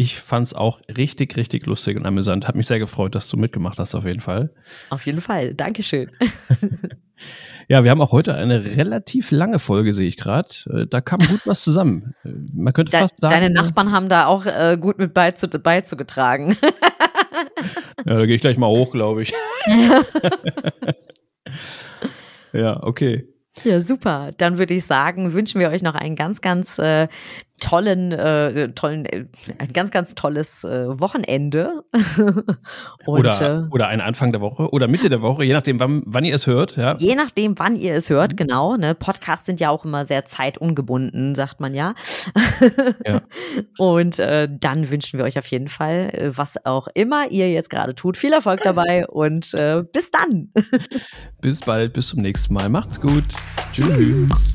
Ich 0.00 0.18
fand 0.18 0.46
es 0.46 0.54
auch 0.54 0.80
richtig, 0.88 1.36
richtig 1.36 1.66
lustig 1.66 1.94
und 1.94 2.06
amüsant. 2.06 2.48
Hat 2.48 2.54
mich 2.54 2.66
sehr 2.66 2.78
gefreut, 2.78 3.14
dass 3.14 3.28
du 3.28 3.36
mitgemacht 3.36 3.78
hast, 3.78 3.94
auf 3.94 4.06
jeden 4.06 4.22
Fall. 4.22 4.48
Auf 4.88 5.04
jeden 5.04 5.20
Fall. 5.20 5.52
Dankeschön. 5.52 6.10
ja, 7.68 7.84
wir 7.84 7.90
haben 7.90 8.00
auch 8.00 8.10
heute 8.10 8.34
eine 8.34 8.64
relativ 8.64 9.30
lange 9.30 9.58
Folge, 9.58 9.92
sehe 9.92 10.08
ich 10.08 10.16
gerade. 10.16 10.48
Äh, 10.72 10.86
da 10.86 11.02
kam 11.02 11.20
gut 11.20 11.42
was 11.44 11.62
zusammen. 11.62 12.14
Äh, 12.24 12.30
man 12.54 12.72
könnte 12.72 12.92
De 12.92 13.00
fast 13.00 13.20
sagen. 13.20 13.34
Deine 13.34 13.50
Nachbarn 13.50 13.92
haben 13.92 14.08
da 14.08 14.24
auch 14.24 14.46
äh, 14.46 14.78
gut 14.80 14.96
mit 14.96 15.12
beizu 15.12 15.50
beizugetragen. 15.50 16.56
ja, 18.06 18.16
da 18.16 18.24
gehe 18.24 18.36
ich 18.36 18.40
gleich 18.40 18.56
mal 18.56 18.68
hoch, 18.68 18.92
glaube 18.92 19.20
ich. 19.20 19.34
ja, 22.54 22.82
okay. 22.82 23.28
Ja, 23.64 23.82
super. 23.82 24.30
Dann 24.38 24.56
würde 24.56 24.72
ich 24.72 24.86
sagen, 24.86 25.34
wünschen 25.34 25.60
wir 25.60 25.68
euch 25.68 25.82
noch 25.82 25.94
einen 25.94 26.16
ganz, 26.16 26.40
ganz 26.40 26.78
äh, 26.78 27.08
tollen, 27.60 28.12
äh, 28.12 28.70
tollen, 28.72 29.04
äh, 29.04 29.26
ein 29.58 29.72
ganz, 29.72 29.90
ganz 29.90 30.14
tolles 30.14 30.64
äh, 30.64 30.86
Wochenende. 31.00 31.84
Und, 33.06 33.18
oder, 33.20 33.40
äh, 33.40 33.68
oder 33.70 33.88
ein 33.88 34.00
Anfang 34.00 34.32
der 34.32 34.40
Woche 34.40 34.70
oder 34.70 34.88
Mitte 34.88 35.08
der 35.08 35.22
Woche, 35.22 35.44
je 35.44 35.52
nachdem, 35.52 35.78
wann, 35.78 36.02
wann 36.06 36.24
ihr 36.24 36.34
es 36.34 36.46
hört. 36.46 36.76
Ja. 36.76 36.96
Je 36.98 37.14
nachdem, 37.14 37.58
wann 37.58 37.76
ihr 37.76 37.94
es 37.94 38.10
hört, 38.10 38.32
mhm. 38.32 38.36
genau. 38.36 38.76
Ne? 38.76 38.94
Podcasts 38.94 39.46
sind 39.46 39.60
ja 39.60 39.70
auch 39.70 39.84
immer 39.84 40.06
sehr 40.06 40.24
zeitungebunden, 40.24 41.34
sagt 41.34 41.60
man 41.60 41.74
ja. 41.74 41.94
ja. 43.06 43.20
Und 43.78 44.18
äh, 44.18 44.48
dann 44.50 44.90
wünschen 44.90 45.18
wir 45.18 45.24
euch 45.24 45.38
auf 45.38 45.46
jeden 45.46 45.68
Fall, 45.68 46.10
äh, 46.12 46.30
was 46.36 46.64
auch 46.64 46.88
immer 46.94 47.30
ihr 47.30 47.50
jetzt 47.50 47.70
gerade 47.70 47.94
tut, 47.94 48.16
viel 48.16 48.32
Erfolg 48.32 48.60
dabei 48.62 49.06
und 49.06 49.50
bis 49.92 50.10
dann. 50.10 50.50
bis 51.40 51.60
bald, 51.60 51.92
bis 51.92 52.08
zum 52.08 52.20
nächsten 52.20 52.54
Mal. 52.54 52.68
Macht's 52.68 53.00
gut. 53.00 53.24
Tschüss. 53.72 54.52